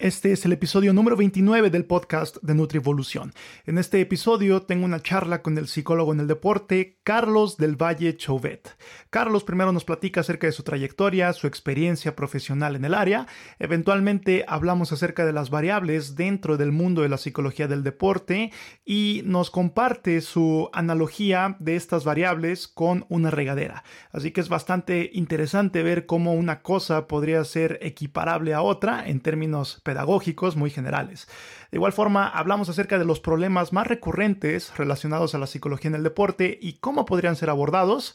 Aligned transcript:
Este 0.00 0.30
es 0.30 0.44
el 0.44 0.52
episodio 0.52 0.92
número 0.92 1.16
29 1.16 1.70
del 1.70 1.84
podcast 1.84 2.36
de 2.40 2.54
Nutrivolución. 2.54 3.32
En 3.66 3.78
este 3.78 4.00
episodio 4.00 4.62
tengo 4.62 4.84
una 4.84 5.02
charla 5.02 5.42
con 5.42 5.58
el 5.58 5.66
psicólogo 5.66 6.12
en 6.12 6.20
el 6.20 6.28
deporte, 6.28 7.00
Carlos 7.02 7.56
del 7.56 7.74
Valle 7.74 8.16
Chauvet. 8.16 8.76
Carlos 9.10 9.42
primero 9.42 9.72
nos 9.72 9.84
platica 9.84 10.20
acerca 10.20 10.46
de 10.46 10.52
su 10.52 10.62
trayectoria, 10.62 11.32
su 11.32 11.48
experiencia 11.48 12.14
profesional 12.14 12.76
en 12.76 12.84
el 12.84 12.94
área. 12.94 13.26
Eventualmente 13.58 14.44
hablamos 14.46 14.92
acerca 14.92 15.26
de 15.26 15.32
las 15.32 15.50
variables 15.50 16.14
dentro 16.14 16.56
del 16.56 16.70
mundo 16.70 17.02
de 17.02 17.08
la 17.08 17.18
psicología 17.18 17.66
del 17.66 17.82
deporte 17.82 18.52
y 18.84 19.22
nos 19.24 19.50
comparte 19.50 20.20
su 20.20 20.70
analogía 20.74 21.56
de 21.58 21.74
estas 21.74 22.04
variables 22.04 22.68
con 22.68 23.04
una 23.08 23.32
regadera. 23.32 23.82
Así 24.12 24.30
que 24.30 24.42
es 24.42 24.48
bastante 24.48 25.10
interesante 25.12 25.82
ver 25.82 26.06
cómo 26.06 26.34
una 26.34 26.62
cosa 26.62 27.08
podría 27.08 27.42
ser 27.42 27.80
equiparable 27.82 28.54
a 28.54 28.62
otra 28.62 29.02
en 29.04 29.18
términos 29.18 29.80
pedagógicos 29.88 30.54
muy 30.54 30.68
generales. 30.68 31.28
De 31.70 31.78
igual 31.78 31.94
forma, 31.94 32.28
hablamos 32.28 32.68
acerca 32.68 32.98
de 32.98 33.06
los 33.06 33.20
problemas 33.20 33.72
más 33.72 33.86
recurrentes 33.86 34.76
relacionados 34.76 35.34
a 35.34 35.38
la 35.38 35.46
psicología 35.46 35.88
en 35.88 35.94
el 35.94 36.02
deporte 36.02 36.58
y 36.60 36.74
cómo 36.74 37.06
podrían 37.06 37.36
ser 37.36 37.48
abordados. 37.48 38.14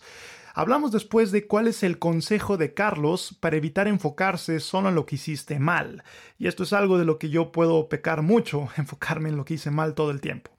Hablamos 0.54 0.92
después 0.92 1.32
de 1.32 1.48
cuál 1.48 1.68
es 1.68 1.82
el 1.82 1.98
consejo 1.98 2.58
de 2.58 2.76
Carlos 2.76 3.36
para 3.40 3.58
evitar 3.58 3.88
enfocarse 3.88 4.60
solo 4.60 4.90
en 4.90 4.94
lo 4.94 5.08
que 5.08 5.16
hiciste 5.16 5.58
mal. 5.58 6.04
Y 6.38 6.46
esto 6.46 6.62
es 6.62 6.74
algo 6.74 7.00
de 7.00 7.06
lo 7.06 7.18
que 7.18 7.32
yo 7.32 7.52
puedo 7.52 7.90
pecar 7.90 8.22
mucho, 8.22 8.70
enfocarme 8.78 9.30
en 9.30 9.38
lo 9.38 9.46
que 9.46 9.56
hice 9.56 9.72
mal 9.72 9.96
todo 9.96 10.12
el 10.12 10.22
tiempo. 10.22 10.53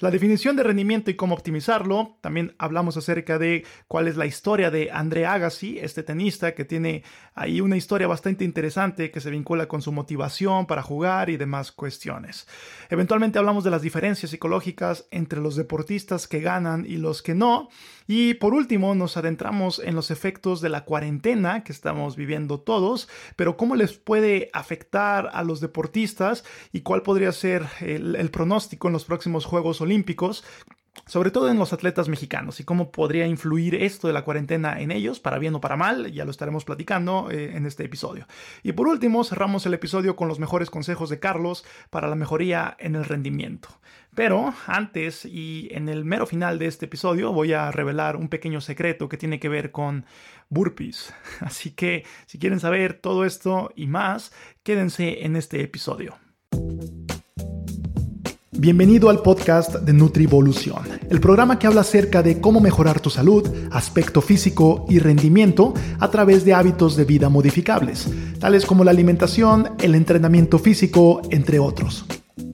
La 0.00 0.10
definición 0.10 0.56
de 0.56 0.62
rendimiento 0.62 1.10
y 1.10 1.14
cómo 1.14 1.34
optimizarlo. 1.34 2.18
También 2.20 2.54
hablamos 2.58 2.98
acerca 2.98 3.38
de 3.38 3.64
cuál 3.88 4.08
es 4.08 4.18
la 4.18 4.26
historia 4.26 4.70
de 4.70 4.90
André 4.90 5.24
Agassi, 5.24 5.78
este 5.78 6.02
tenista 6.02 6.54
que 6.54 6.66
tiene 6.66 7.02
ahí 7.34 7.62
una 7.62 7.78
historia 7.78 8.06
bastante 8.06 8.44
interesante 8.44 9.10
que 9.10 9.22
se 9.22 9.30
vincula 9.30 9.68
con 9.68 9.80
su 9.80 9.92
motivación 9.92 10.66
para 10.66 10.82
jugar 10.82 11.30
y 11.30 11.38
demás 11.38 11.72
cuestiones. 11.72 12.46
Eventualmente 12.90 13.38
hablamos 13.38 13.64
de 13.64 13.70
las 13.70 13.80
diferencias 13.80 14.30
psicológicas 14.30 15.06
entre 15.10 15.40
los 15.40 15.56
deportistas 15.56 16.28
que 16.28 16.40
ganan 16.40 16.84
y 16.86 16.98
los 16.98 17.22
que 17.22 17.34
no. 17.34 17.70
Y 18.06 18.34
por 18.34 18.52
último 18.52 18.94
nos 18.94 19.16
adentramos 19.16 19.80
en 19.82 19.94
los 19.94 20.10
efectos 20.10 20.60
de 20.60 20.68
la 20.68 20.84
cuarentena 20.84 21.64
que 21.64 21.72
estamos 21.72 22.16
viviendo 22.16 22.60
todos, 22.60 23.08
pero 23.34 23.56
cómo 23.56 23.74
les 23.76 23.94
puede 23.94 24.50
afectar 24.52 25.30
a 25.32 25.42
los 25.42 25.60
deportistas 25.60 26.44
y 26.70 26.82
cuál 26.82 27.02
podría 27.02 27.32
ser 27.32 27.66
el, 27.80 28.14
el 28.14 28.30
pronóstico 28.30 28.88
en 28.88 28.92
los 28.92 29.06
próximos 29.06 29.45
Juegos 29.46 29.80
Olímpicos 29.80 30.44
sobre 31.04 31.30
todo 31.30 31.50
en 31.50 31.58
los 31.58 31.72
atletas 31.72 32.08
mexicanos 32.08 32.58
y 32.58 32.64
cómo 32.64 32.90
podría 32.90 33.26
influir 33.26 33.74
esto 33.74 34.08
de 34.08 34.14
la 34.14 34.24
cuarentena 34.24 34.80
en 34.80 34.90
ellos, 34.90 35.20
para 35.20 35.38
bien 35.38 35.54
o 35.54 35.60
para 35.60 35.76
mal, 35.76 36.10
ya 36.12 36.24
lo 36.24 36.30
estaremos 36.30 36.64
platicando 36.64 37.30
eh, 37.30 37.56
en 37.56 37.66
este 37.66 37.84
episodio. 37.84 38.26
Y 38.62 38.72
por 38.72 38.88
último, 38.88 39.22
cerramos 39.22 39.66
el 39.66 39.74
episodio 39.74 40.16
con 40.16 40.28
los 40.28 40.40
mejores 40.40 40.70
consejos 40.70 41.10
de 41.10 41.20
Carlos 41.20 41.64
para 41.90 42.08
la 42.08 42.16
mejoría 42.16 42.76
en 42.80 42.96
el 42.96 43.04
rendimiento. 43.04 43.68
Pero 44.14 44.54
antes 44.66 45.24
y 45.26 45.68
en 45.72 45.88
el 45.88 46.04
mero 46.04 46.26
final 46.26 46.58
de 46.58 46.66
este 46.66 46.86
episodio 46.86 47.32
voy 47.32 47.52
a 47.52 47.70
revelar 47.70 48.16
un 48.16 48.28
pequeño 48.28 48.60
secreto 48.60 49.08
que 49.08 49.18
tiene 49.18 49.38
que 49.38 49.50
ver 49.50 49.70
con 49.70 50.06
burpees. 50.48 51.14
Así 51.40 51.70
que 51.70 52.04
si 52.26 52.38
quieren 52.38 52.58
saber 52.58 52.94
todo 52.94 53.24
esto 53.24 53.70
y 53.76 53.86
más, 53.86 54.32
quédense 54.62 55.24
en 55.24 55.36
este 55.36 55.62
episodio. 55.62 56.18
Bienvenido 58.58 59.10
al 59.10 59.20
podcast 59.20 59.74
de 59.74 59.92
Nutrivolución, 59.92 60.82
el 61.10 61.20
programa 61.20 61.58
que 61.58 61.66
habla 61.66 61.82
acerca 61.82 62.22
de 62.22 62.40
cómo 62.40 62.58
mejorar 62.58 63.00
tu 63.00 63.10
salud, 63.10 63.46
aspecto 63.70 64.22
físico 64.22 64.86
y 64.88 64.98
rendimiento 64.98 65.74
a 66.00 66.10
través 66.10 66.46
de 66.46 66.54
hábitos 66.54 66.96
de 66.96 67.04
vida 67.04 67.28
modificables, 67.28 68.08
tales 68.40 68.64
como 68.64 68.82
la 68.82 68.92
alimentación, 68.92 69.72
el 69.78 69.94
entrenamiento 69.94 70.58
físico, 70.58 71.20
entre 71.30 71.58
otros. 71.58 72.06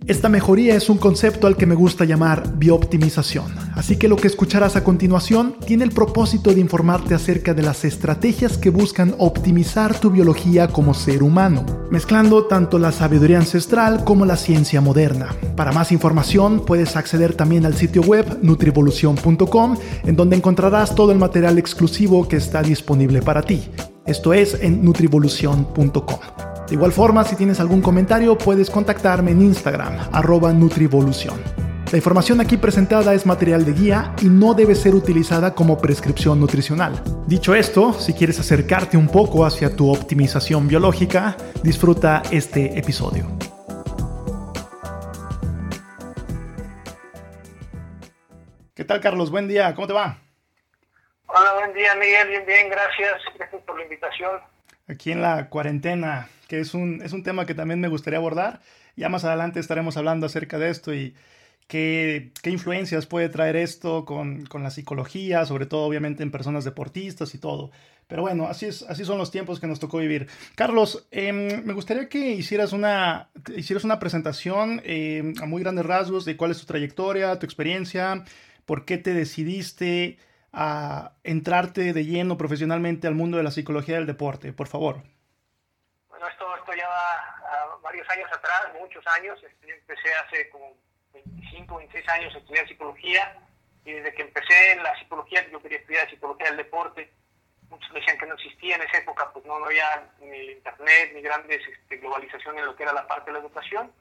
Esta 0.06 0.28
mejoría 0.28 0.75
es 0.75 0.91
un 0.91 0.98
concepto 0.98 1.47
al 1.47 1.56
que 1.56 1.67
me 1.67 1.77
gusta 1.77 2.05
llamar 2.05 2.56
biooptimización, 2.56 3.55
así 3.77 3.97
que 3.97 4.09
lo 4.09 4.17
que 4.17 4.27
escucharás 4.27 4.75
a 4.75 4.83
continuación 4.83 5.55
tiene 5.64 5.84
el 5.84 5.92
propósito 5.92 6.53
de 6.53 6.60
informarte 6.60 7.15
acerca 7.15 7.54
de 7.54 7.62
las 7.62 7.84
estrategias 7.84 8.59
que 8.59 8.71
buscan 8.71 9.15
optimizar 9.19 9.99
tu 10.00 10.10
biología 10.10 10.66
como 10.69 10.93
ser 10.93 11.22
humano, 11.22 11.65
mezclando 11.91 12.47
tanto 12.47 12.81
la 12.81 12.91
sabiduría 12.91 13.38
ancestral 13.38 14.03
como 14.03 14.27
la 14.27 14.37
ciencia 14.37 14.81
moderna. 14.81 15.37
Para 15.56 15.71
más 15.71 15.93
información 15.93 16.65
puedes 16.66 16.97
acceder 16.97 17.34
también 17.34 17.65
al 17.65 17.77
sitio 17.77 18.03
web 18.03 18.41
nutrivolución.com, 18.43 19.77
en 20.04 20.16
donde 20.16 20.37
encontrarás 20.37 20.97
todo 20.97 21.12
el 21.12 21.19
material 21.19 21.59
exclusivo 21.59 22.27
que 22.27 22.37
está 22.37 22.62
disponible 22.62 23.22
para 23.22 23.43
ti. 23.43 23.71
Esto 24.04 24.34
es 24.34 24.59
en 24.60 24.84
nutrivolución.com. 24.84 26.52
De 26.69 26.75
igual 26.75 26.93
forma, 26.93 27.25
si 27.25 27.37
tienes 27.37 27.61
algún 27.61 27.83
comentario, 27.83 28.39
puedes 28.39 28.71
contactarme 28.71 29.33
en 29.33 29.43
Instagram, 29.43 30.09
arroba 30.12 30.53
Nutrivolución. 30.53 31.41
La 31.91 31.99
información 31.99 32.41
aquí 32.41 32.56
presentada 32.56 33.12
es 33.12 33.27
material 33.27 33.67
de 33.67 33.73
guía 33.73 34.15
y 34.23 34.27
no 34.27 34.55
debe 34.55 34.75
ser 34.75 34.95
utilizada 34.95 35.55
como 35.55 35.77
prescripción 35.77 36.41
nutricional. 36.41 37.03
Dicho 37.27 37.55
esto, 37.55 37.93
si 37.93 38.15
quieres 38.15 38.41
acercarte 38.41 38.97
un 38.97 39.09
poco 39.09 39.45
hacia 39.45 39.77
tu 39.77 39.93
optimización 39.93 40.67
biológica, 40.69 41.37
disfruta 41.62 42.22
este 42.31 42.78
episodio. 42.78 43.27
¿Qué 48.75 48.84
tal, 48.84 49.01
Carlos? 49.01 49.31
Buen 49.31 49.49
día, 49.49 49.75
¿cómo 49.75 49.87
te 49.87 49.93
va? 49.93 50.17
Hola, 51.27 51.55
buen 51.59 51.75
día, 51.75 51.95
Miguel. 51.97 52.28
Bien, 52.28 52.47
bien, 52.47 52.71
gracias. 52.71 53.21
Gracias 53.37 53.62
por 53.65 53.77
la 53.77 53.83
invitación. 53.83 54.41
Aquí 54.89 55.12
en 55.12 55.21
la 55.21 55.49
cuarentena, 55.49 56.28
que 56.53 56.61
es 56.61 56.75
un, 56.75 57.01
es 57.03 57.15
un 57.15 57.23
tema 57.23 57.47
que 57.47 57.55
también 57.55 57.81
me 57.81 57.89
gustaría 57.89 58.19
abordar. 58.19 58.61
Ya 58.95 59.09
más 59.09 59.25
adelante 59.25 59.59
estaremos 59.59 59.97
hablando 59.97 60.27
acerca 60.27 60.59
de 60.59 60.69
esto 60.69 60.93
y 60.93 61.15
qué, 61.67 62.31
qué 62.43 62.51
influencias 62.51 63.07
puede 63.07 63.31
traer 63.31 63.57
esto 63.57 64.05
con, 64.05 64.45
con, 64.45 64.63
la 64.63 64.71
psicología, 64.71 65.47
sobre 65.47 65.65
todo 65.65 65.87
obviamente 65.87 66.23
en 66.23 66.31
personas 66.31 66.65
deportistas 66.65 67.35
y 67.35 67.39
todo. 67.39 67.71
Pero 68.07 68.21
bueno, 68.21 68.49
así, 68.49 68.67
es, 68.67 68.83
así 68.83 69.03
son 69.07 69.17
los 69.17 69.31
tiempos 69.31 69.61
que 69.61 69.67
nos 69.67 69.81
tocó 69.81 69.97
vivir. 69.97 70.27
Carlos, 70.55 71.09
eh, 71.11 71.33
me 71.33 71.73
gustaría 71.73 72.11
que 72.11 72.33
hicieras 72.33 72.75
una, 72.75 73.31
hicieras 73.57 73.84
una 73.84 73.99
presentación 73.99 74.83
eh, 74.84 75.33
a 75.41 75.47
muy 75.47 75.63
grandes 75.63 75.87
rasgos 75.87 76.27
de 76.27 76.37
cuál 76.37 76.51
es 76.51 76.59
tu 76.59 76.67
trayectoria, 76.67 77.39
tu 77.39 77.47
experiencia, 77.47 78.25
por 78.67 78.84
qué 78.84 78.99
te 78.99 79.15
decidiste 79.15 80.19
a 80.53 81.13
entrarte 81.25 81.95
de 81.95 82.05
lleno 82.05 82.37
profesionalmente 82.37 83.07
al 83.07 83.15
mundo 83.15 83.39
de 83.39 83.43
la 83.43 83.53
psicología 83.53 83.95
del 83.95 84.05
deporte, 84.05 84.53
por 84.53 84.69
favor 84.69 85.12
años 88.09 88.31
atrás, 88.33 88.73
muchos 88.79 89.07
años. 89.07 89.43
Este, 89.43 89.73
empecé 89.73 90.15
hace 90.15 90.49
como 90.51 90.75
25, 91.13 91.77
26 91.77 92.09
años 92.09 92.35
a 92.35 92.39
estudiar 92.39 92.69
psicología 92.69 93.37
y 93.85 93.93
desde 93.93 94.15
que 94.15 94.23
empecé 94.23 94.73
en 94.73 94.83
la 94.83 94.97
psicología, 94.99 95.47
yo 95.51 95.61
quería 95.61 95.79
estudiar 95.79 96.09
psicología 96.09 96.47
del 96.49 96.59
deporte. 96.59 97.13
Muchos 97.69 97.91
me 97.93 98.01
decían 98.01 98.19
que 98.19 98.27
no 98.27 98.35
existía 98.35 98.77
en 98.77 98.83
esa 98.83 98.99
época, 98.99 99.33
pues 99.33 99.45
no, 99.45 99.55
había 99.65 100.09
ni 100.21 100.53
internet, 100.53 101.13
ni 101.15 101.23
grandes 101.23 101.61
este, 101.67 101.97
globalización 101.97 102.59
en 102.59 102.67
lo 102.67 102.77
que 102.77 102.83
era 102.83 102.93
la 102.93 103.07
parte 103.07 103.31
de 103.31 103.35
la 103.35 103.45
educación. 103.45 103.93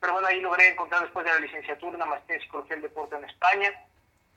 Pero 0.00 0.14
bueno, 0.14 0.28
ahí 0.28 0.40
logré 0.40 0.68
encontrar 0.68 1.02
después 1.02 1.24
de 1.24 1.32
la 1.32 1.40
licenciatura 1.40 1.96
una 1.96 2.06
maestría 2.06 2.36
en 2.36 2.42
psicología 2.42 2.76
del 2.76 2.82
deporte 2.82 3.16
en 3.16 3.24
España. 3.24 3.72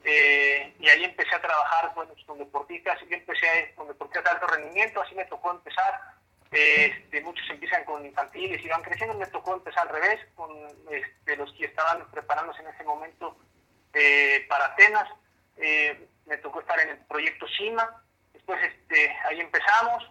Eh, 0.03 0.73
y 0.79 0.89
ahí 0.89 1.03
empecé 1.03 1.35
a 1.35 1.41
trabajar 1.41 1.93
bueno, 1.95 2.13
con 2.25 2.37
deportistas. 2.37 2.99
Yo 3.01 3.15
empecé 3.15 3.73
con 3.75 3.87
deportistas 3.87 4.23
de 4.23 4.29
alto 4.29 4.47
rendimiento, 4.47 5.01
así 5.01 5.15
me 5.15 5.25
tocó 5.25 5.51
empezar 5.51 6.16
este, 6.51 7.21
muchos 7.21 7.49
empiezan 7.49 7.83
con 7.83 8.05
infantiles 8.05 8.63
y 8.63 8.69
van 8.69 8.81
creciendo. 8.81 9.17
Me 9.17 9.25
tocó 9.27 9.53
empezar 9.53 9.87
al 9.87 9.95
revés, 9.95 10.19
con 10.35 10.49
este, 10.91 11.35
los 11.35 11.51
que 11.53 11.65
estaban 11.65 12.09
preparándose 12.11 12.61
en 12.61 12.69
ese 12.69 12.83
momento 12.83 13.37
eh, 13.93 14.45
para 14.47 14.65
Atenas. 14.65 15.09
Eh, 15.57 16.07
me 16.25 16.37
tocó 16.37 16.61
estar 16.61 16.79
en 16.79 16.89
el 16.89 16.97
proyecto 17.05 17.45
CIMA. 17.57 18.03
Después 18.33 18.59
este, 18.63 19.15
ahí 19.25 19.41
empezamos. 19.41 20.09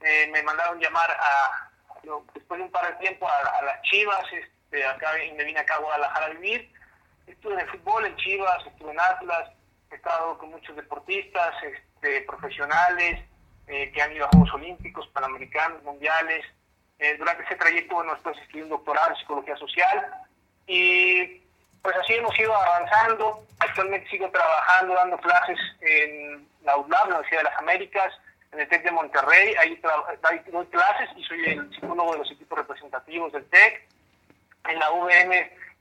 Eh, 0.00 0.28
me 0.32 0.42
mandaron 0.42 0.80
llamar 0.80 1.10
a, 1.10 1.70
después 2.34 2.58
de 2.58 2.64
un 2.64 2.70
par 2.70 2.86
de 2.92 2.98
tiempo 3.00 3.28
a, 3.28 3.62
las 3.62 3.82
Chivas. 3.82 4.24
Este, 4.32 4.86
acá, 4.86 5.22
y 5.22 5.32
me 5.32 5.44
vine 5.44 5.60
acá 5.60 5.74
a 5.74 5.80
Guadalajara 5.80 6.26
a 6.26 6.30
vivir. 6.30 6.72
Estuve 7.26 7.54
en 7.54 7.60
el 7.60 7.70
fútbol 7.70 8.06
en 8.06 8.16
Chivas, 8.16 8.66
estuve 8.66 8.90
en 8.90 9.00
Atlas. 9.00 9.50
He 9.90 9.96
estado 9.96 10.38
con 10.38 10.50
muchos 10.50 10.74
deportistas 10.76 11.54
este, 11.62 12.22
profesionales 12.22 13.20
eh, 13.66 13.90
que 13.92 14.02
han 14.02 14.12
ido 14.12 14.26
a 14.26 14.28
Juegos 14.28 14.54
Olímpicos, 14.54 15.08
Panamericanos, 15.08 15.82
Mundiales. 15.82 16.44
Eh, 16.98 17.16
durante 17.18 17.44
ese 17.44 17.56
trayecto, 17.56 17.96
bueno, 17.96 18.12
después 18.12 18.36
escribí 18.38 18.62
un 18.62 18.70
doctorado 18.70 19.10
en 19.10 19.16
Psicología 19.16 19.56
Social 19.56 20.06
y 20.66 21.40
pues 21.82 21.96
así 21.96 22.14
hemos 22.14 22.38
ido 22.38 22.54
avanzando. 22.54 23.46
Actualmente 23.58 24.08
sigo 24.08 24.30
trabajando, 24.30 24.94
dando 24.94 25.18
clases 25.18 25.58
en 25.80 26.46
la 26.62 26.76
UDLAB, 26.78 27.08
la 27.08 27.16
Universidad 27.16 27.40
de 27.40 27.44
las 27.44 27.58
Américas, 27.58 28.14
en 28.52 28.60
el 28.60 28.68
TEC 28.68 28.84
de 28.84 28.90
Monterrey. 28.90 29.54
Ahí 29.58 29.80
doy 30.50 30.66
clases 30.66 31.10
y 31.16 31.24
soy 31.24 31.44
el 31.44 31.70
psicólogo 31.74 32.12
de 32.12 32.18
los 32.18 32.30
equipos 32.30 32.58
representativos 32.58 33.32
del 33.32 33.44
TEC. 33.50 33.86
En 34.66 34.78
la 34.78 34.90
UVM 34.92 35.32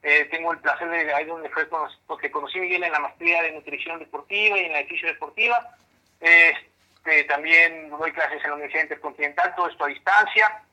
eh, 0.03 0.25
tengo 0.29 0.51
el 0.51 0.59
placer 0.59 0.89
de 0.89 1.13
ahí 1.13 1.25
donde 1.25 1.49
fue 1.49 1.69
porque 2.05 2.29
conocí 2.29 2.57
a 2.57 2.61
Miguel 2.61 2.83
en 2.83 2.91
la 2.91 2.99
maestría 2.99 3.41
de 3.41 3.53
nutrición 3.53 3.99
deportiva 3.99 4.57
y 4.57 4.65
en 4.65 4.73
la 4.73 4.79
edificio 4.79 5.07
deportiva. 5.07 5.77
Eh, 6.19 6.53
también 7.27 7.89
doy 7.89 8.11
clases 8.11 8.41
en 8.43 8.49
la 8.49 8.55
Universidad 8.55 8.83
Intercontinental, 8.83 9.53
todo 9.55 9.67
esto 9.69 9.83
a 9.85 9.87
distancia. 9.87 10.63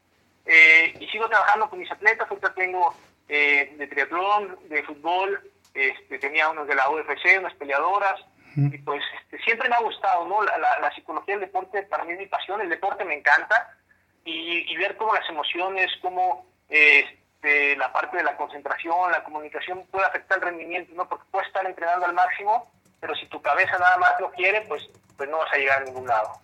eh, 0.46 0.94
y 0.98 1.06
sigo 1.08 1.28
trabajando 1.28 1.68
con 1.68 1.78
mis 1.78 1.90
atletas. 1.90 2.26
Ahorita 2.28 2.54
tengo 2.54 2.94
eh, 3.28 3.74
de 3.76 3.86
triatlón, 3.86 4.58
de 4.68 4.82
fútbol, 4.82 5.40
este, 5.74 6.18
tenía 6.18 6.48
unos 6.48 6.66
de 6.66 6.74
la 6.74 6.88
UFC, 6.90 7.38
unas 7.38 7.54
peleadoras. 7.54 8.20
Y 8.56 8.78
pues 8.78 9.02
este, 9.22 9.38
siempre 9.44 9.68
me 9.68 9.76
ha 9.76 9.80
gustado, 9.80 10.26
¿no? 10.26 10.42
La, 10.42 10.58
la, 10.58 10.92
psicología 10.92 11.36
del 11.36 11.46
deporte 11.46 11.84
para 11.84 12.02
mí 12.04 12.14
es 12.14 12.18
mi 12.18 12.26
pasión, 12.26 12.60
el 12.60 12.68
deporte 12.68 13.04
me 13.04 13.14
encanta. 13.14 13.76
Y, 14.24 14.72
y 14.72 14.76
ver 14.76 14.96
cómo 14.96 15.14
las 15.14 15.28
emociones, 15.30 15.88
cómo 16.02 16.46
este, 16.68 17.76
la 17.76 17.92
parte 17.92 18.16
de 18.16 18.24
la 18.24 18.36
concentración, 18.36 19.12
la 19.12 19.22
comunicación 19.22 19.86
puede 19.86 20.04
afectar 20.06 20.38
el 20.38 20.44
rendimiento, 20.44 20.92
¿no? 20.96 21.08
Porque 21.08 21.24
puedes 21.30 21.46
estar 21.46 21.64
entrenando 21.64 22.06
al 22.06 22.12
máximo, 22.14 22.70
pero 23.00 23.14
si 23.14 23.26
tu 23.26 23.40
cabeza 23.40 23.78
nada 23.78 23.96
más 23.98 24.12
lo 24.20 24.30
quiere, 24.32 24.62
pues, 24.62 24.88
pues 25.16 25.28
no 25.28 25.38
vas 25.38 25.52
a 25.52 25.56
llegar 25.56 25.82
a 25.82 25.84
ningún 25.84 26.06
lado. 26.06 26.40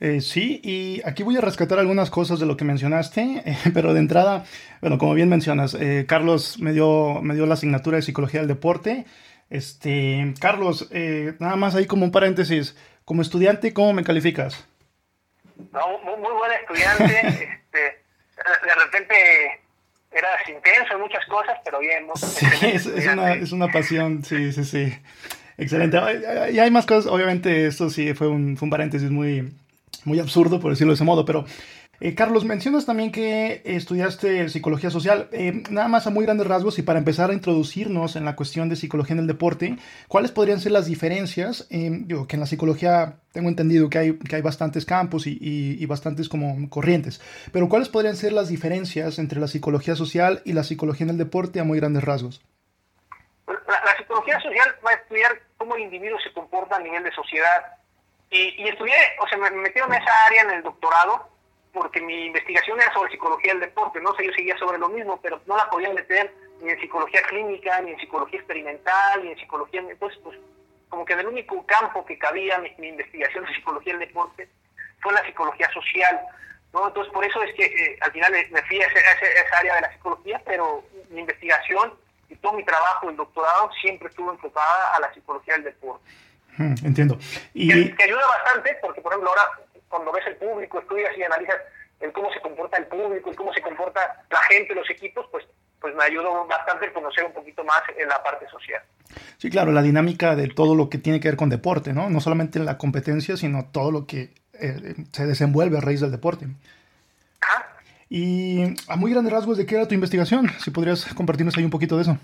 Eh, 0.00 0.20
sí, 0.20 0.60
y 0.62 1.02
aquí 1.04 1.24
voy 1.24 1.36
a 1.36 1.40
rescatar 1.40 1.80
algunas 1.80 2.08
cosas 2.08 2.38
de 2.38 2.46
lo 2.46 2.56
que 2.56 2.64
mencionaste, 2.64 3.42
eh, 3.44 3.56
pero 3.74 3.94
de 3.94 4.00
entrada, 4.00 4.44
bueno, 4.80 4.98
como 4.98 5.14
bien 5.14 5.28
mencionas, 5.28 5.74
eh, 5.74 6.06
Carlos 6.08 6.58
me 6.60 6.72
dio, 6.72 7.20
me 7.20 7.34
dio 7.34 7.46
la 7.46 7.54
asignatura 7.54 7.96
de 7.96 8.02
Psicología 8.02 8.40
del 8.40 8.48
Deporte. 8.48 9.06
Este, 9.50 10.34
Carlos, 10.40 10.90
nada 11.38 11.56
más 11.56 11.74
ahí 11.74 11.86
como 11.86 12.04
un 12.04 12.12
paréntesis, 12.12 12.76
como 13.06 13.22
estudiante, 13.22 13.72
¿cómo 13.72 13.94
me 13.94 14.04
calificas? 14.04 14.68
No, 15.72 15.98
muy, 16.04 16.16
muy 16.18 16.32
buen 16.32 16.52
estudiante, 16.52 17.20
este, 17.64 17.78
de 17.78 18.74
repente 18.84 19.14
eras 20.10 20.48
intenso 20.48 20.94
en 20.94 21.00
muchas 21.00 21.24
cosas, 21.26 21.58
pero 21.64 21.78
bien. 21.78 22.06
Sí, 22.14 22.66
es, 22.66 22.86
una, 22.86 23.32
es 23.32 23.52
una 23.52 23.68
pasión, 23.68 24.22
sí, 24.22 24.52
sí, 24.52 24.64
sí. 24.64 24.94
Excelente. 25.58 25.98
Y 26.52 26.58
hay 26.58 26.70
más 26.70 26.86
cosas, 26.86 27.10
obviamente 27.12 27.66
esto 27.66 27.90
sí 27.90 28.14
fue 28.14 28.28
un, 28.28 28.56
fue 28.56 28.66
un 28.66 28.70
paréntesis 28.70 29.10
muy, 29.10 29.52
muy 30.04 30.20
absurdo, 30.20 30.60
por 30.60 30.70
decirlo 30.70 30.92
de 30.92 30.94
ese 30.94 31.04
modo, 31.04 31.24
pero 31.24 31.44
eh, 32.00 32.14
Carlos, 32.14 32.44
mencionas 32.44 32.86
también 32.86 33.10
que 33.10 33.60
estudiaste 33.64 34.48
psicología 34.50 34.88
social. 34.88 35.28
Eh, 35.32 35.64
nada 35.68 35.88
más 35.88 36.06
a 36.06 36.10
muy 36.10 36.24
grandes 36.24 36.46
rasgos 36.46 36.78
y 36.78 36.82
para 36.82 37.00
empezar 37.00 37.30
a 37.30 37.34
introducirnos 37.34 38.14
en 38.14 38.24
la 38.24 38.36
cuestión 38.36 38.68
de 38.68 38.76
psicología 38.76 39.14
en 39.14 39.20
el 39.20 39.26
deporte, 39.26 39.76
¿cuáles 40.06 40.30
podrían 40.30 40.60
ser 40.60 40.72
las 40.72 40.86
diferencias? 40.86 41.66
Eh, 41.70 41.90
digo, 41.90 42.28
que 42.28 42.36
en 42.36 42.40
la 42.40 42.46
psicología 42.46 43.16
tengo 43.32 43.48
entendido 43.48 43.90
que 43.90 43.98
hay, 43.98 44.16
que 44.16 44.36
hay 44.36 44.42
bastantes 44.42 44.84
campos 44.84 45.26
y, 45.26 45.38
y, 45.40 45.84
bastantes 45.86 46.28
como 46.28 46.68
corrientes, 46.70 47.20
pero 47.52 47.68
¿cuáles 47.68 47.88
podrían 47.88 48.16
ser 48.16 48.32
las 48.32 48.48
diferencias 48.48 49.18
entre 49.18 49.40
la 49.40 49.48
psicología 49.48 49.96
social 49.96 50.40
y 50.44 50.52
la 50.52 50.62
psicología 50.62 51.04
en 51.04 51.10
el 51.10 51.18
deporte 51.18 51.58
a 51.58 51.64
muy 51.64 51.78
grandes 51.78 52.04
rasgos? 52.04 52.40
La, 53.46 53.96
psicología 53.98 54.40
social 54.40 54.68
va 54.86 54.90
a 54.90 54.94
estudiar 54.94 55.47
cómo 55.58 55.76
el 55.76 55.82
individuo 55.82 56.18
se 56.20 56.32
comporta 56.32 56.76
a 56.76 56.80
nivel 56.80 57.02
de 57.02 57.12
sociedad 57.12 57.76
y, 58.30 58.62
y 58.62 58.68
estudié, 58.68 58.94
o 59.20 59.28
sea, 59.28 59.38
me 59.38 59.50
metí 59.50 59.78
en 59.78 59.92
esa 59.92 60.26
área 60.26 60.42
en 60.42 60.50
el 60.50 60.62
doctorado 60.62 61.28
porque 61.72 62.00
mi 62.00 62.26
investigación 62.26 62.80
era 62.80 62.92
sobre 62.92 63.10
psicología 63.10 63.52
del 63.52 63.60
deporte, 63.60 64.00
no 64.00 64.14
sé, 64.14 64.24
yo 64.26 64.32
seguía 64.32 64.56
sobre 64.58 64.78
lo 64.78 64.88
mismo, 64.88 65.20
pero 65.20 65.40
no 65.46 65.56
la 65.56 65.68
podía 65.68 65.92
meter 65.92 66.34
ni 66.62 66.70
en 66.70 66.80
psicología 66.80 67.22
clínica, 67.22 67.80
ni 67.82 67.92
en 67.92 68.00
psicología 68.00 68.38
experimental, 68.38 69.22
ni 69.22 69.32
en 69.32 69.38
psicología, 69.38 69.80
entonces 69.80 70.18
pues 70.22 70.38
como 70.88 71.04
que 71.04 71.12
el 71.12 71.26
único 71.26 71.64
campo 71.66 72.04
que 72.04 72.18
cabía 72.18 72.58
mi, 72.58 72.72
mi 72.78 72.88
investigación 72.88 73.44
de 73.44 73.54
psicología 73.54 73.92
del 73.92 74.08
deporte 74.08 74.48
fue 75.00 75.12
la 75.12 75.24
psicología 75.24 75.70
social, 75.72 76.20
¿no? 76.72 76.88
Entonces 76.88 77.12
por 77.12 77.24
eso 77.24 77.42
es 77.42 77.54
que 77.54 77.64
eh, 77.64 77.98
al 78.00 78.12
final 78.12 78.32
me 78.50 78.62
fui 78.62 78.80
a, 78.80 78.86
esa 78.86 79.58
área 79.58 79.74
de 79.76 79.80
la 79.82 79.92
psicología, 79.92 80.40
pero 80.44 80.82
mi 81.10 81.20
investigación 81.20 81.94
y 82.28 82.36
todo 82.36 82.52
mi 82.54 82.64
trabajo, 82.64 83.08
el 83.08 83.16
doctorado, 83.16 83.70
siempre 83.80 84.08
estuvo 84.08 84.30
enfocada 84.30 84.94
a 84.94 85.00
la 85.00 85.12
psicología 85.12 85.54
del 85.54 85.64
deporte. 85.64 86.04
Hmm, 86.56 86.74
entiendo. 86.84 87.18
Y... 87.54 87.68
Que, 87.68 88.04
ayuda 88.04 88.26
bastante 88.26 88.76
porque, 88.80 89.00
por 89.00 89.12
ejemplo, 89.12 89.30
ahora 89.30 89.42
cuando 89.88 90.12
ves 90.12 90.26
el 90.26 90.36
público, 90.36 90.80
estudias 90.80 91.16
y 91.16 91.22
analizas 91.22 91.56
el 92.00 92.12
cómo 92.12 92.32
se 92.32 92.40
comporta 92.40 92.76
el 92.76 92.86
público, 92.86 93.30
el 93.30 93.36
cómo 93.36 93.52
se 93.52 93.62
comporta 93.62 94.24
la 94.30 94.42
gente, 94.42 94.74
los 94.74 94.88
equipos, 94.90 95.26
pues, 95.30 95.44
pues 95.80 95.94
me 95.94 96.04
ayudó 96.04 96.46
bastante 96.46 96.86
a 96.86 96.92
conocer 96.92 97.24
un 97.24 97.32
poquito 97.32 97.64
más 97.64 97.82
en 97.96 98.08
la 98.08 98.22
parte 98.22 98.48
social. 98.48 98.82
Sí, 99.38 99.50
claro, 99.50 99.72
la 99.72 99.82
dinámica 99.82 100.36
de 100.36 100.48
todo 100.48 100.74
lo 100.74 100.90
que 100.90 100.98
tiene 100.98 101.20
que 101.20 101.28
ver 101.28 101.36
con 101.36 101.48
deporte, 101.48 101.92
¿no? 101.92 102.10
No 102.10 102.20
solamente 102.20 102.58
la 102.58 102.78
competencia, 102.78 103.36
sino 103.36 103.66
todo 103.72 103.90
lo 103.90 104.06
que 104.06 104.34
eh, 104.52 104.94
se 105.12 105.26
desenvuelve 105.26 105.78
a 105.78 105.80
raíz 105.80 106.00
del 106.00 106.10
deporte. 106.10 106.46
Y 108.08 108.74
a 108.88 108.96
muy 108.96 109.12
grandes 109.12 109.32
rasgos, 109.32 109.58
¿de 109.58 109.66
qué 109.66 109.74
era 109.74 109.88
tu 109.88 109.94
investigación? 109.94 110.50
Si 110.60 110.70
podrías 110.70 111.12
compartirnos 111.14 111.56
ahí 111.56 111.64
un 111.64 111.70
poquito 111.70 111.96
de 111.96 112.02
eso 112.02 112.18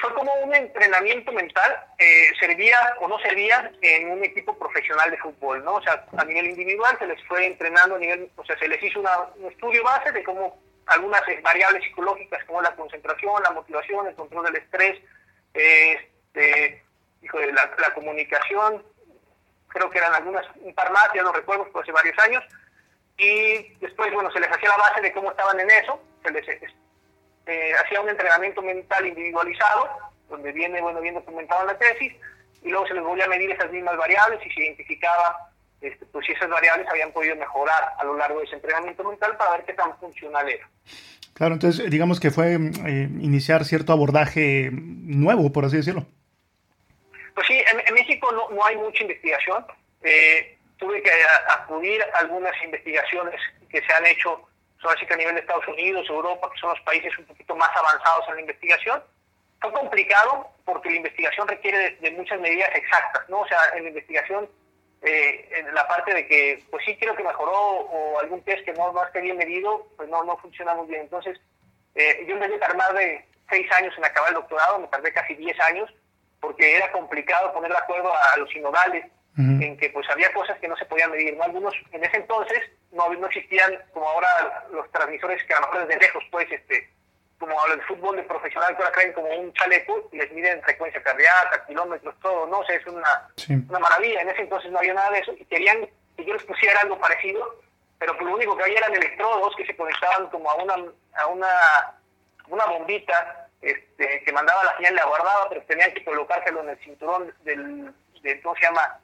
fue, 0.00 0.14
como 0.14 0.32
un 0.34 0.54
entrenamiento 0.54 1.32
mental, 1.32 1.84
eh, 1.98 2.28
servía 2.38 2.76
o 3.00 3.08
no 3.08 3.18
servía 3.20 3.70
en 3.80 4.10
un 4.10 4.24
equipo 4.24 4.56
profesional 4.58 5.10
de 5.10 5.18
fútbol, 5.18 5.64
¿no? 5.64 5.74
O 5.74 5.82
sea, 5.82 6.04
a 6.16 6.24
nivel 6.24 6.46
individual 6.46 6.96
se 6.98 7.06
les 7.06 7.22
fue 7.26 7.46
entrenando 7.46 7.96
a 7.96 7.98
nivel, 7.98 8.30
o 8.36 8.44
sea, 8.44 8.58
se 8.58 8.68
les 8.68 8.82
hizo 8.82 9.00
un 9.00 9.46
estudio 9.46 9.82
base 9.84 10.12
de 10.12 10.22
cómo 10.22 10.60
algunas 10.86 11.26
eh, 11.28 11.40
variables 11.42 11.84
psicológicas 11.84 12.44
como 12.44 12.62
la 12.62 12.74
concentración, 12.74 13.42
la 13.42 13.52
motivación, 13.52 14.06
el 14.06 14.14
control 14.14 14.46
del 14.46 14.56
estrés, 14.56 15.00
este, 15.54 16.82
la, 17.22 17.70
la, 17.78 17.94
comunicación, 17.94 18.82
creo 19.68 19.90
que 19.90 19.98
eran 19.98 20.14
algunas, 20.14 20.44
un 20.56 20.74
par 20.74 20.90
más, 20.92 21.08
ya 21.14 21.22
no 21.22 21.32
recuerdo, 21.32 21.68
fue 21.72 21.82
hace 21.82 21.92
varios 21.92 22.18
años, 22.18 22.42
y 23.20 23.76
después, 23.80 24.12
bueno, 24.14 24.30
se 24.32 24.40
les 24.40 24.50
hacía 24.50 24.70
la 24.70 24.78
base 24.78 25.02
de 25.02 25.12
cómo 25.12 25.30
estaban 25.30 25.60
en 25.60 25.70
eso, 25.70 26.00
se 26.24 26.30
les 26.30 26.48
eh, 27.46 27.72
hacía 27.84 28.00
un 28.00 28.08
entrenamiento 28.08 28.62
mental 28.62 29.06
individualizado, 29.06 29.88
donde 30.28 30.52
viene, 30.52 30.80
bueno, 30.80 31.00
bien 31.00 31.14
documentado 31.14 31.62
en 31.62 31.66
la 31.68 31.78
tesis, 31.78 32.12
y 32.62 32.68
luego 32.70 32.86
se 32.86 32.94
les 32.94 33.02
volvía 33.02 33.24
a 33.24 33.28
medir 33.28 33.50
esas 33.50 33.70
mismas 33.70 33.96
variables 33.96 34.40
y 34.46 34.50
se 34.50 34.62
identificaba 34.62 35.50
este, 35.80 36.06
pues, 36.06 36.26
si 36.26 36.32
esas 36.32 36.48
variables 36.48 36.86
habían 36.88 37.12
podido 37.12 37.36
mejorar 37.36 37.92
a 37.98 38.04
lo 38.04 38.16
largo 38.16 38.38
de 38.38 38.46
ese 38.46 38.56
entrenamiento 38.56 39.04
mental 39.04 39.36
para 39.36 39.52
ver 39.52 39.64
qué 39.64 39.72
tan 39.74 39.96
funcional 39.98 40.48
era. 40.48 40.68
Claro, 41.34 41.54
entonces 41.54 41.90
digamos 41.90 42.20
que 42.20 42.30
fue 42.30 42.54
eh, 42.54 43.08
iniciar 43.20 43.64
cierto 43.64 43.92
abordaje 43.92 44.70
nuevo, 44.72 45.52
por 45.52 45.64
así 45.64 45.76
decirlo. 45.76 46.06
Pues 47.34 47.46
sí, 47.46 47.54
en, 47.54 47.94
México 47.94 48.30
no, 48.32 48.54
no, 48.54 48.64
hay 48.64 48.76
mucha 48.76 49.02
investigación. 49.02 49.64
Eh, 50.02 50.58
tuve 50.80 51.02
que 51.02 51.10
acudir 51.48 52.02
a 52.02 52.18
algunas 52.18 52.52
investigaciones 52.64 53.40
que 53.68 53.80
se 53.82 53.92
han 53.92 54.06
hecho 54.06 54.46
que 55.06 55.14
a 55.14 55.16
nivel 55.16 55.34
de 55.34 55.42
Estados 55.42 55.68
Unidos, 55.68 56.08
Europa, 56.08 56.50
que 56.52 56.58
son 56.58 56.70
los 56.70 56.80
países 56.80 57.16
un 57.18 57.26
poquito 57.26 57.54
más 57.54 57.70
avanzados 57.76 58.26
en 58.28 58.34
la 58.36 58.40
investigación. 58.40 59.02
Fue 59.60 59.70
complicado 59.72 60.48
porque 60.64 60.88
la 60.88 60.96
investigación 60.96 61.46
requiere 61.46 61.98
de, 62.00 62.10
muchas 62.12 62.40
medidas 62.40 62.70
exactas, 62.74 63.28
¿no? 63.28 63.40
O 63.40 63.46
sea, 63.46 63.58
en 63.76 63.82
la 63.82 63.88
investigación, 63.90 64.48
eh, 65.02 65.48
en 65.52 65.74
la 65.74 65.86
parte 65.86 66.14
de 66.14 66.26
que, 66.26 66.64
pues 66.70 66.82
sí, 66.86 66.96
creo 66.96 67.14
que 67.14 67.22
mejoró 67.22 67.52
o 67.52 68.20
algún 68.20 68.42
test 68.42 68.64
que 68.64 68.72
no, 68.72 68.90
no 68.90 69.04
esté 69.04 69.20
bien 69.20 69.36
medido, 69.36 69.86
pues 69.98 70.08
no, 70.08 70.24
no 70.24 70.38
funciona 70.38 70.74
muy 70.74 70.86
bien. 70.86 71.02
Entonces, 71.02 71.38
eh, 71.94 72.24
yo 72.26 72.34
en 72.34 72.40
vez 72.40 72.50
de 72.50 72.58
tardar 72.58 72.94
de 72.94 73.22
seis 73.50 73.70
años 73.72 73.92
en 73.98 74.04
acabar 74.06 74.30
el 74.30 74.36
doctorado, 74.36 74.78
me 74.78 74.88
tardé 74.88 75.12
casi 75.12 75.34
diez 75.34 75.60
años 75.60 75.92
porque 76.40 76.76
era 76.76 76.90
complicado 76.92 77.52
poner 77.52 77.70
de 77.70 77.76
acuerdo 77.76 78.10
a, 78.14 78.36
los 78.38 78.48
sinodales 78.48 79.04
en 79.40 79.76
que 79.76 79.90
pues 79.90 80.08
había 80.10 80.32
cosas 80.32 80.58
que 80.58 80.68
no 80.68 80.76
se 80.76 80.84
podían 80.84 81.10
medir, 81.10 81.36
¿no? 81.36 81.44
Algunos, 81.44 81.74
en 81.92 82.04
ese 82.04 82.18
entonces, 82.18 82.60
no, 82.92 83.12
no 83.12 83.26
existían 83.26 83.78
como 83.92 84.08
ahora 84.08 84.66
los 84.72 84.90
transmisores 84.90 85.42
que 85.44 85.54
a 85.54 85.60
lo 85.60 85.66
mejor 85.66 85.86
desde 85.86 86.00
lejos, 86.00 86.24
pues, 86.30 86.50
este, 86.50 86.90
como 87.38 87.56
el 87.72 87.82
fútbol 87.82 88.16
de 88.16 88.22
profesional, 88.24 88.76
que 88.76 88.82
ahora 88.82 88.94
traen 88.94 89.12
como 89.14 89.28
un 89.28 89.52
chaleco 89.54 90.08
y 90.12 90.18
les 90.18 90.30
miden 90.32 90.62
frecuencia 90.62 91.02
cardíaca, 91.02 91.64
kilómetros, 91.66 92.14
todo, 92.20 92.46
no 92.46 92.62
sé, 92.64 92.76
es 92.76 92.86
una, 92.86 93.28
una 93.68 93.78
maravilla. 93.78 94.20
En 94.20 94.28
ese 94.28 94.42
entonces 94.42 94.70
no 94.70 94.78
había 94.78 94.94
nada 94.94 95.10
de 95.10 95.20
eso 95.20 95.32
y 95.32 95.44
querían 95.46 95.88
que 96.16 96.24
yo 96.24 96.34
les 96.34 96.44
pusiera 96.44 96.80
algo 96.80 96.98
parecido, 96.98 97.60
pero 97.98 98.14
pues 98.16 98.26
lo 98.26 98.36
único 98.36 98.56
que 98.56 98.64
había 98.64 98.78
eran 98.78 98.94
electrodos 98.94 99.56
que 99.56 99.66
se 99.66 99.74
conectaban 99.74 100.28
como 100.28 100.50
a 100.50 100.54
una, 100.56 100.74
a 101.14 101.26
una, 101.28 101.48
una 102.48 102.66
bombita 102.66 103.48
este, 103.62 104.22
que 104.22 104.32
mandaba 104.32 104.64
la 104.64 104.76
señal, 104.76 104.94
la 104.94 105.06
guardaba, 105.06 105.48
pero 105.48 105.62
tenían 105.62 105.92
que 105.92 106.04
colocárselo 106.04 106.62
en 106.62 106.70
el 106.70 106.78
cinturón 106.78 107.34
del, 107.42 107.92
del 108.22 108.42
¿cómo 108.42 108.54
se 108.56 108.62
llama? 108.62 108.99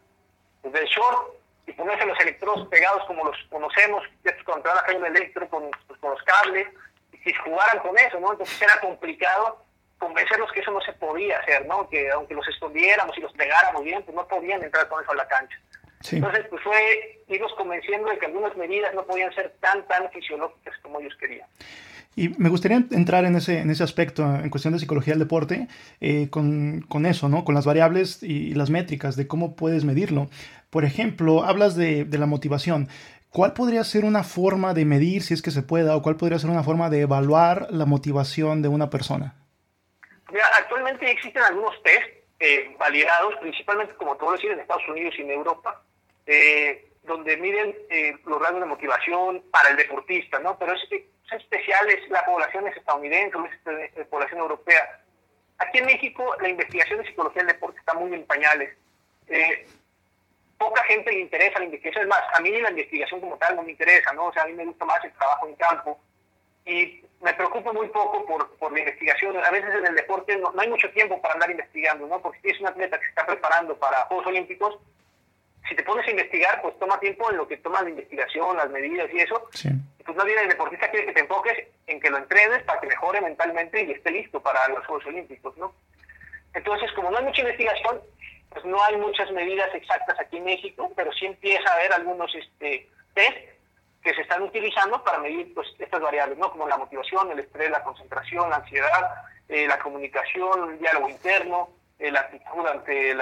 Pues, 0.67 0.81
del 0.81 0.87
short 0.87 1.35
y 1.69 1.73
ponerse 1.73 2.07
los 2.07 2.19
electrodos 2.19 2.67
pegados 2.69 3.05
como 3.07 3.25
los 3.25 3.37
conocemos, 3.51 4.03
cuando 4.45 4.63
te 4.65 4.69
van 4.69 4.79
a 4.79 4.83
caer 4.83 4.97
un 4.99 5.07
electro 5.07 5.49
con, 5.49 5.71
pues, 5.87 6.01
con 6.01 6.11
los 6.11 6.23
cables, 6.23 6.67
y 7.13 7.19
si 7.19 7.33
jugaran 7.35 7.79
con 7.81 7.97
eso, 7.97 8.19
¿no? 8.19 8.33
Entonces 8.33 8.61
era 8.61 8.81
complicado 8.81 9.65
convencerlos 9.99 10.51
que 10.53 10.61
eso 10.61 10.73
no 10.73 10.81
se 10.81 10.93
podía 10.95 11.39
hacer, 11.39 11.67
¿no? 11.67 11.89
Que 11.89 12.11
aunque 12.11 12.35
los 12.35 12.47
escondiéramos 12.49 13.17
y 13.17 13.21
los 13.21 13.33
pegáramos 13.33 13.85
bien, 13.85 14.03
pues 14.03 14.15
no 14.15 14.27
podían 14.27 14.63
entrar 14.63 14.89
con 14.89 15.03
eso 15.03 15.13
a 15.13 15.17
la 15.17 15.29
cancha. 15.29 15.57
Entonces, 16.11 16.47
pues 16.51 16.63
fue 16.63 17.23
irnos 17.29 17.55
convenciendo 17.55 18.11
de 18.11 18.19
que 18.19 18.27
algunas 18.27 18.57
medidas 18.57 18.93
no 18.95 19.05
podían 19.05 19.33
ser 19.35 19.55
tan, 19.61 19.87
tan 19.87 20.11
fisiológicas 20.11 20.77
como 20.83 21.01
ellos 21.01 21.17
querían. 21.17 21.49
Y 22.19 22.31
me 22.39 22.49
gustaría 22.49 22.79
entrar 22.93 23.27
en 23.27 23.37
ese, 23.37 23.59
en 23.59 23.69
ese 23.69 23.85
aspecto, 23.85 24.25
en 24.25 24.49
cuestión 24.49 24.73
de 24.73 24.81
psicología 24.81 25.13
del 25.13 25.21
deporte, 25.21 25.69
eh, 26.01 26.31
con, 26.31 26.81
con, 26.89 27.05
eso, 27.05 27.29
¿no? 27.29 27.45
Con 27.45 27.55
las 27.55 27.67
variables 27.67 28.23
y, 28.23 28.55
las 28.55 28.71
métricas 28.71 29.17
de 29.17 29.29
cómo 29.29 29.55
puedes 29.55 29.85
medirlo. 29.85 30.29
Por 30.71 30.87
ejemplo, 30.87 31.45
hablas 31.45 31.77
de, 31.77 32.07
de, 32.07 32.19
la 32.19 32.25
motivación. 32.25 32.89
¿Cuál 33.29 33.53
podría 33.53 33.85
ser 33.85 34.07
una 34.07 34.25
forma 34.25 34.73
de 34.73 34.87
medir, 34.87 35.23
si 35.23 35.35
es 35.35 35.43
que 35.43 35.51
se 35.51 35.63
pueda, 35.63 35.95
o 35.95 36.01
cuál 36.01 36.17
podría 36.17 36.39
ser 36.39 36.49
una 36.49 36.63
forma 36.63 36.89
de 36.89 37.03
evaluar 37.03 37.67
la 37.71 37.85
motivación 37.85 38.63
de 38.63 38.69
una 38.69 38.89
persona? 38.89 39.35
Mira, 40.33 40.47
actualmente 40.59 41.11
existen 41.11 41.43
algunos 41.43 41.83
test 41.83 42.07
eh, 42.41 42.75
validados, 42.79 43.35
principalmente, 43.43 43.95
como 43.97 44.17
tú 44.17 44.25
lo 44.25 44.33
decís, 44.33 44.51
en 44.51 44.61
Estados 44.61 44.89
Unidos 44.89 45.15
y 45.19 45.21
en 45.21 45.33
Europa, 45.33 45.83
eh, 46.25 46.93
donde 47.03 47.37
miden 47.37 47.75
los 48.25 48.41
rangos 48.41 48.63
de 48.63 48.69
motivación 48.69 49.43
para 49.51 49.69
el 49.69 49.77
deportista, 49.77 50.39
¿no? 50.39 50.59
Pero 50.59 50.73
es, 50.73 50.81
es 50.91 51.03
especial, 51.33 51.89
es, 51.91 52.09
la 52.11 52.25
población 52.25 52.67
es 52.69 52.77
estadounidense, 52.77 53.37
es 53.85 53.97
la 53.97 54.05
población 54.05 54.41
europea. 54.41 55.01
Aquí 55.59 55.79
en 55.79 55.87
México 55.87 56.35
la 56.41 56.49
investigación 56.49 57.01
de 57.01 57.07
psicología 57.07 57.43
del 57.43 57.55
deporte 57.55 57.79
está 57.79 57.95
muy 57.95 58.13
en 58.15 58.25
pañales. 58.25 58.77
Eh, 59.29 59.67
poca 60.59 60.83
gente 60.85 61.11
le 61.11 61.21
interesa 61.21 61.59
la 61.59 61.65
investigación, 61.65 62.05
es 62.05 62.09
más, 62.09 62.23
a 62.35 62.41
mí 62.41 62.51
la 62.61 62.71
investigación 62.71 63.21
como 63.21 63.37
tal 63.39 63.57
no 63.57 63.63
me 63.63 63.73
interesa, 63.73 64.13
¿no? 64.13 64.27
O 64.27 64.33
sea, 64.33 64.45
a 64.45 64.47
mí 64.47 64.53
me 64.53 64.65
gusta 64.65 64.85
más 64.85 65.05
el 65.05 65.13
trabajo 65.13 65.49
en 65.49 65.55
campo 65.57 65.99
y 66.65 67.03
me 67.21 67.33
preocupo 67.35 67.73
muy 67.73 67.89
poco 67.89 68.25
por, 68.27 68.57
por 68.57 68.73
la 68.73 68.81
investigación. 68.81 69.37
A 69.37 69.51
veces 69.51 69.75
en 69.75 69.87
el 69.87 69.95
deporte 69.95 70.37
no, 70.37 70.53
hay 70.59 70.69
mucho 70.69 70.91
tiempo 70.91 71.21
para 71.21 71.35
andar 71.35 71.51
investigando, 71.51 72.07
¿no? 72.07 72.21
Porque 72.21 72.41
si 72.41 72.51
es 72.51 72.61
un 72.61 72.69
atleta 72.69 72.99
que 72.99 73.05
se 73.05 73.11
está 73.11 73.27
preparando 73.27 73.77
para 73.79 74.05
Juegos 74.07 74.27
Olímpicos, 74.27 74.79
si 75.69 75.75
te 75.75 75.83
pones 75.83 76.07
a 76.07 76.11
investigar, 76.11 76.61
pues 76.63 76.79
toma 76.79 76.99
tiempo 77.01 77.31
en 77.31 77.39
lo 77.39 77.49
que 77.49 77.57
toma 77.59 77.83
la 77.83 77.91
investigación, 77.91 78.57
las 78.57 78.71
medidas 78.71 79.09
y 79.13 79.19
eso. 79.19 79.49
Sí. 79.53 79.69
Pues 80.05 80.17
no 80.17 80.25
viene 80.25 80.43
el 80.43 80.49
deportista 80.49 80.91
quiere 80.91 81.07
que 81.07 81.13
te 81.13 81.21
enfoques 81.21 81.67
en 81.87 82.01
que 82.01 82.11
lo 82.11 82.19
entrenes 82.19 82.63
para 82.63 82.81
que 82.81 82.87
mejore 82.87 83.21
mentalmente 83.21 83.83
y 83.83 83.91
esté 83.91 84.11
listo 84.11 84.41
para 84.41 84.69
los 84.69 84.87
Juegos 84.87 85.07
Olímpicos, 85.07 85.57
¿no? 85.57 85.75
Entonces, 86.55 86.91
como 86.93 87.11
no 87.11 87.19
hay 87.19 87.25
mucha 87.25 87.43
investigación, 87.43 88.01
pues 88.51 88.65
no 88.65 88.83
hay 88.85 88.97
muchas 88.97 89.31
medidas 89.33 89.75
exactas 89.75 90.19
aquí 90.21 90.39
en 90.39 90.45
México, 90.45 90.93
pero 90.97 91.13
sí 91.13 91.27
empieza 91.27 91.69
a 91.71 91.75
haber 91.75 91.93
algunos 91.93 92.35
este, 92.35 92.89
test 93.15 93.37
que 94.03 94.15
se 94.15 94.23
están 94.23 94.43
utilizando 94.43 95.03
para 95.03 95.19
medir 95.19 95.53
pues, 95.53 95.69
estas 95.79 96.01
variables, 96.01 96.39
¿no? 96.39 96.51
Como 96.51 96.69
la 96.69 96.79
motivación, 96.79 97.31
el 97.33 97.41
estrés, 97.41 97.71
la 97.71 97.83
concentración, 97.83 98.49
la 98.49 98.57
ansiedad, 98.57 99.15
eh, 99.49 99.67
la 99.67 99.79
comunicación, 99.79 100.71
el 100.71 100.79
diálogo 100.79 101.09
interno, 101.09 101.71
eh, 101.99 102.11
la 102.11 102.21
actitud 102.21 102.67
ante 102.67 103.15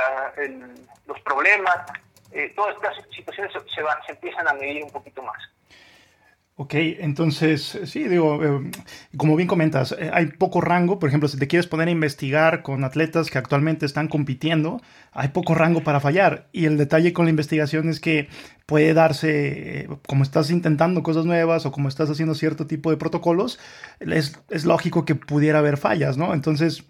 los 1.06 1.20
problemas, 1.22 1.90
eh, 2.34 2.52
todas 2.54 2.74
estas 2.76 2.96
situaciones 3.14 3.52
se, 3.52 3.60
se 3.60 4.12
empiezan 4.12 4.48
a 4.48 4.54
medir 4.54 4.82
un 4.84 4.90
poquito 4.90 5.22
más. 5.22 5.38
Ok, 6.56 6.74
entonces, 6.74 7.80
sí, 7.84 8.04
digo, 8.04 8.44
eh, 8.44 8.70
como 9.16 9.34
bien 9.34 9.48
comentas, 9.48 9.90
eh, 9.90 10.10
hay 10.12 10.26
poco 10.26 10.60
rango, 10.60 11.00
por 11.00 11.08
ejemplo, 11.08 11.28
si 11.28 11.36
te 11.36 11.48
quieres 11.48 11.66
poner 11.66 11.88
a 11.88 11.90
investigar 11.90 12.62
con 12.62 12.84
atletas 12.84 13.28
que 13.28 13.38
actualmente 13.38 13.84
están 13.86 14.06
compitiendo, 14.06 14.80
hay 15.10 15.28
poco 15.28 15.56
rango 15.56 15.82
para 15.82 15.98
fallar. 15.98 16.46
Y 16.52 16.66
el 16.66 16.76
detalle 16.76 17.12
con 17.12 17.24
la 17.24 17.30
investigación 17.30 17.88
es 17.88 17.98
que 17.98 18.28
puede 18.66 18.94
darse, 18.94 19.80
eh, 19.80 19.88
como 20.06 20.22
estás 20.22 20.50
intentando 20.50 21.02
cosas 21.02 21.26
nuevas 21.26 21.66
o 21.66 21.72
como 21.72 21.88
estás 21.88 22.08
haciendo 22.08 22.34
cierto 22.34 22.66
tipo 22.66 22.90
de 22.90 22.96
protocolos, 22.96 23.58
es, 24.00 24.38
es, 24.48 24.64
lógico 24.64 25.04
que 25.04 25.14
pudiera 25.14 25.58
haber 25.58 25.76
fallas, 25.76 26.16
¿no? 26.16 26.32
Entonces, 26.32 26.84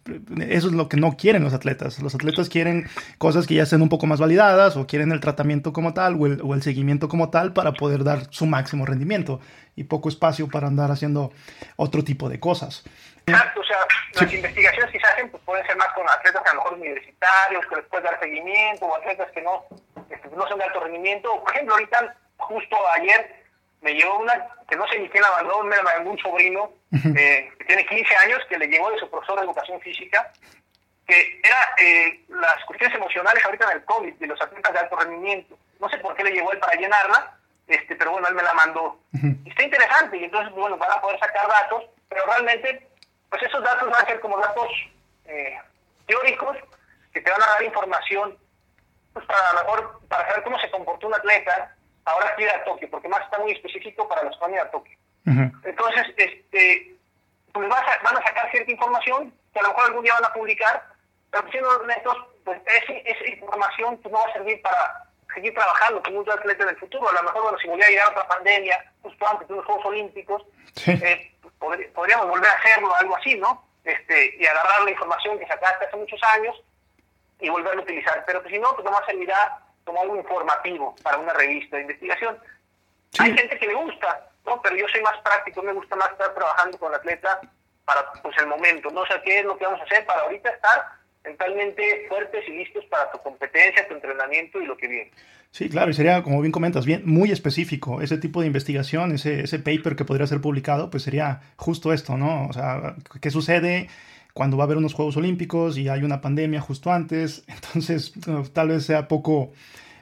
eso 0.48 0.68
es 0.68 0.72
lo 0.72 0.88
que 0.88 0.96
no 0.96 1.16
quieren 1.16 1.42
los 1.42 1.52
atletas. 1.52 2.00
Los 2.00 2.14
atletas 2.14 2.48
quieren 2.48 2.86
cosas 3.18 3.46
que 3.46 3.54
ya 3.54 3.64
estén 3.64 3.82
un 3.82 3.88
poco 3.88 4.06
más 4.06 4.20
validadas 4.20 4.76
o 4.76 4.86
quieren 4.86 5.10
el 5.10 5.20
tratamiento 5.20 5.72
como 5.72 5.94
tal 5.94 6.16
o 6.20 6.26
el, 6.26 6.40
o 6.42 6.54
el 6.54 6.62
seguimiento 6.62 7.08
como 7.08 7.30
tal 7.30 7.52
para 7.52 7.72
poder 7.72 8.04
dar 8.04 8.28
su 8.30 8.46
máximo 8.46 8.86
rendimiento 8.86 9.40
y 9.76 9.84
poco 9.84 10.08
espacio 10.08 10.48
para 10.48 10.68
andar 10.68 10.92
haciendo 10.92 11.32
otro 11.76 12.04
tipo 12.04 12.28
de 12.28 12.38
cosas. 12.38 12.84
Exacto, 13.26 13.60
o 13.60 13.64
sea, 13.64 13.78
las 14.20 14.32
investigaciones 14.32 14.90
que 14.90 15.00
se 15.00 15.06
hacen 15.06 15.30
pues, 15.30 15.42
pueden 15.44 15.66
ser 15.66 15.76
más 15.76 15.88
con 15.94 16.08
atletas 16.08 16.42
a 16.44 16.54
lo 16.54 16.62
mejor 16.62 16.74
universitarios, 16.74 17.66
que 17.66 17.76
les 17.76 17.84
puedes 17.86 18.04
dar 18.04 18.20
seguimiento, 18.20 18.86
o 18.86 18.96
atletas 18.96 19.30
que 19.32 19.40
no, 19.40 19.64
este, 20.10 20.28
no 20.28 20.46
son 20.46 20.58
de 20.58 20.64
alto 20.64 20.80
rendimiento. 20.80 21.42
Por 21.42 21.54
ejemplo, 21.54 21.74
ahorita, 21.74 22.16
justo 22.36 22.76
ayer, 22.92 23.44
me 23.80 23.94
llegó 23.94 24.18
una, 24.18 24.48
que 24.68 24.76
no 24.76 24.86
sé 24.88 24.98
ni 24.98 25.08
quién 25.08 25.22
la 25.22 25.30
mandó, 25.30 25.62
me 25.62 25.76
la 25.76 25.82
mandó 25.82 26.10
un 26.10 26.18
sobrino, 26.18 26.72
eh, 27.16 27.50
que 27.58 27.64
tiene 27.64 27.86
15 27.86 28.16
años, 28.16 28.40
que 28.48 28.58
le 28.58 28.66
llegó 28.66 28.90
de 28.90 28.98
su 28.98 29.10
profesor 29.10 29.38
de 29.38 29.46
educación 29.46 29.80
física, 29.80 30.32
que 31.06 31.40
era 31.42 31.58
eh, 31.78 32.24
las 32.28 32.64
cuestiones 32.64 32.96
emocionales 32.96 33.44
ahorita 33.44 33.70
en 33.70 33.78
el 33.78 33.84
COVID, 33.84 34.14
de 34.14 34.26
los 34.26 34.40
atletas 34.40 34.72
de 34.72 34.78
alto 34.78 34.96
rendimiento. 34.96 35.58
No 35.80 35.88
sé 35.88 35.98
por 35.98 36.14
qué 36.14 36.24
le 36.24 36.30
llegó 36.30 36.52
él 36.52 36.58
para 36.58 36.78
llenarla, 36.80 37.36
este, 37.68 37.96
pero 37.96 38.12
bueno, 38.12 38.28
él 38.28 38.34
me 38.34 38.42
la 38.42 38.54
mandó. 38.54 39.00
Está 39.44 39.62
interesante 39.62 40.16
y 40.16 40.24
entonces, 40.24 40.52
bueno, 40.54 40.76
van 40.76 40.92
a 40.92 41.00
poder 41.00 41.18
sacar 41.18 41.46
datos, 41.46 41.84
pero 42.08 42.24
realmente, 42.26 42.88
pues 43.34 43.50
esos 43.50 43.64
datos 43.64 43.90
van 43.90 44.00
a 44.00 44.06
ser 44.06 44.20
como 44.20 44.38
datos 44.38 44.70
eh, 45.26 45.58
teóricos 46.06 46.56
que 47.12 47.20
te 47.20 47.28
van 47.28 47.42
a 47.42 47.46
dar 47.46 47.64
información, 47.64 48.38
pues 49.12 49.26
para 49.26 49.50
a 49.50 49.52
lo 49.54 49.60
mejor, 49.64 50.00
para 50.06 50.28
saber 50.28 50.44
cómo 50.44 50.58
se 50.60 50.70
comportó 50.70 51.08
un 51.08 51.14
atleta 51.14 51.74
ahora 52.04 52.32
que 52.36 52.44
ir 52.44 52.50
a 52.50 52.62
Tokio, 52.62 52.88
porque 52.88 53.08
más 53.08 53.22
está 53.22 53.40
muy 53.40 53.50
específico 53.50 54.06
para 54.06 54.22
los 54.22 54.36
que 54.36 54.40
van 54.40 54.52
a 54.52 54.54
ir 54.54 54.60
a 54.60 54.70
Tokio. 54.70 54.96
Entonces, 55.64 56.06
este, 56.16 56.94
pues 57.52 57.68
van 57.68 58.16
a 58.16 58.22
sacar 58.22 58.50
cierta 58.52 58.70
información 58.70 59.34
que 59.52 59.58
a 59.58 59.62
lo 59.62 59.68
mejor 59.70 59.84
algún 59.86 60.04
día 60.04 60.14
van 60.14 60.26
a 60.26 60.32
publicar, 60.32 60.84
pero 61.32 61.50
siendo 61.50 61.70
honestos, 61.70 62.16
pues 62.44 62.60
esa, 62.66 62.92
esa 62.92 63.26
información 63.30 63.96
pues, 63.96 64.12
no 64.12 64.20
va 64.20 64.30
a 64.30 64.32
servir 64.32 64.62
para 64.62 65.08
seguir 65.34 65.52
trabajando 65.54 66.00
con 66.04 66.14
muchos 66.14 66.34
atletas 66.34 66.68
en 66.68 66.74
el 66.74 66.78
futuro. 66.78 67.08
A 67.08 67.14
lo 67.14 67.22
mejor, 67.24 67.42
bueno, 67.42 67.58
si 67.58 67.66
volviera 67.66 67.88
a 67.88 67.90
llegar 67.90 68.10
otra 68.10 68.28
pandemia, 68.28 68.92
justo 69.02 69.26
antes 69.26 69.48
de 69.48 69.56
los 69.56 69.64
Juegos 69.64 69.86
Olímpicos, 69.86 70.42
eh, 70.86 71.33
podríamos 71.58 72.28
volver 72.28 72.50
a 72.50 72.54
hacerlo, 72.54 72.94
algo 72.94 73.16
así, 73.16 73.34
¿no? 73.36 73.64
Este, 73.84 74.36
y 74.38 74.46
agarrar 74.46 74.82
la 74.82 74.90
información 74.90 75.38
que 75.38 75.46
sacaste 75.46 75.86
hace 75.86 75.96
muchos 75.96 76.20
años 76.34 76.62
y 77.40 77.48
volverlo 77.48 77.80
a 77.80 77.84
utilizar. 77.84 78.24
Pero 78.26 78.42
que 78.42 78.50
si 78.50 78.58
no, 78.58 78.72
pues 78.72 78.84
nomás 78.84 79.04
servirá 79.06 79.58
como 79.84 80.00
algo 80.00 80.16
informativo 80.16 80.94
para 81.02 81.18
una 81.18 81.32
revista 81.32 81.76
de 81.76 81.82
investigación. 81.82 82.38
Hay 83.18 83.36
gente 83.36 83.58
que 83.58 83.66
le 83.66 83.74
gusta, 83.74 84.28
¿no? 84.46 84.60
Pero 84.62 84.76
yo 84.76 84.88
soy 84.88 85.02
más 85.02 85.18
práctico, 85.18 85.62
me 85.62 85.72
gusta 85.72 85.96
más 85.96 86.10
estar 86.10 86.34
trabajando 86.34 86.78
con 86.78 86.92
el 86.92 86.98
atleta 86.98 87.40
para 87.84 88.12
pues, 88.22 88.36
el 88.38 88.46
momento. 88.46 88.90
No 88.90 89.04
sé 89.06 89.20
qué 89.24 89.40
es 89.40 89.44
lo 89.44 89.56
que 89.56 89.64
vamos 89.64 89.80
a 89.80 89.84
hacer 89.84 90.04
para 90.06 90.22
ahorita 90.22 90.50
estar 90.50 91.03
mentalmente 91.24 92.06
fuertes 92.08 92.44
y 92.48 92.52
listos 92.52 92.84
para 92.86 93.10
tu 93.10 93.18
competencia, 93.18 93.88
tu 93.88 93.94
entrenamiento 93.94 94.60
y 94.60 94.66
lo 94.66 94.76
que 94.76 94.88
viene. 94.88 95.10
Sí, 95.50 95.68
claro, 95.68 95.90
y 95.90 95.94
sería, 95.94 96.22
como 96.22 96.40
bien 96.40 96.52
comentas, 96.52 96.84
bien, 96.84 97.02
muy 97.04 97.30
específico. 97.30 98.02
Ese 98.02 98.18
tipo 98.18 98.40
de 98.40 98.48
investigación, 98.48 99.12
ese, 99.12 99.42
ese 99.42 99.58
paper 99.58 99.94
que 99.94 100.04
podría 100.04 100.26
ser 100.26 100.40
publicado, 100.40 100.90
pues 100.90 101.04
sería 101.04 101.42
justo 101.56 101.92
esto, 101.92 102.16
¿no? 102.16 102.48
O 102.48 102.52
sea, 102.52 102.96
¿qué 103.20 103.30
sucede 103.30 103.88
cuando 104.32 104.56
va 104.56 104.64
a 104.64 104.66
haber 104.66 104.78
unos 104.78 104.94
Juegos 104.94 105.16
Olímpicos 105.16 105.78
y 105.78 105.88
hay 105.88 106.02
una 106.02 106.20
pandemia 106.20 106.60
justo 106.60 106.92
antes? 106.92 107.44
Entonces, 107.48 108.12
tal 108.52 108.68
vez 108.68 108.84
sea 108.84 109.06
poco 109.06 109.52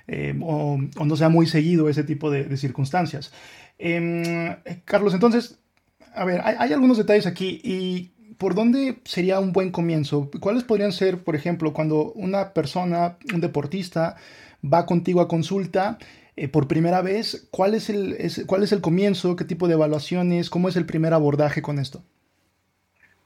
eh, 0.09 0.35
o, 0.43 0.79
no 1.05 1.17
sea 1.17 1.29
muy 1.29 1.47
seguido 1.47 1.88
ese 1.88 2.02
tipo 2.02 2.31
de, 2.31 2.57
circunstancias. 2.57 3.33
Em, 3.79 4.57
Carlos, 4.85 5.12
entonces, 5.12 5.61
a 6.14 6.25
ver, 6.25 6.41
hay 6.45 6.73
algunos 6.73 6.99
detalles 6.99 7.26
aquí 7.26 7.61
y 7.62 8.12
¿por 8.43 8.57
dónde 8.57 8.99
sería 9.05 9.39
un 9.39 9.53
buen 9.53 9.71
comienzo? 9.71 10.29
¿Cuáles 10.41 10.65
podrían 10.65 10.91
ser, 10.91 11.23
por 11.23 11.37
ejemplo, 11.37 11.73
cuando 11.73 12.11
una 12.17 12.53
persona, 12.53 13.17
un 13.33 13.41
deportista, 13.41 14.17
va 14.65 14.85
contigo 14.85 15.21
a 15.21 15.29
consulta 15.29 15.97
eh, 16.35 16.49
por 16.49 16.67
primera 16.67 17.03
vez? 17.03 17.47
¿cuál 17.53 17.75
es, 17.75 17.89
el, 17.89 18.19
¿Cuál 18.49 18.65
es 18.65 18.73
el 18.73 18.81
comienzo? 18.81 19.37
¿Qué 19.37 19.45
tipo 19.45 19.69
de 19.69 19.75
evaluaciones? 19.75 20.51
¿Cómo 20.51 20.69
es 20.69 20.75
el 20.75 20.87
primer 20.87 21.15
abordaje 21.15 21.63
con 21.63 21.79
esto? 21.79 22.03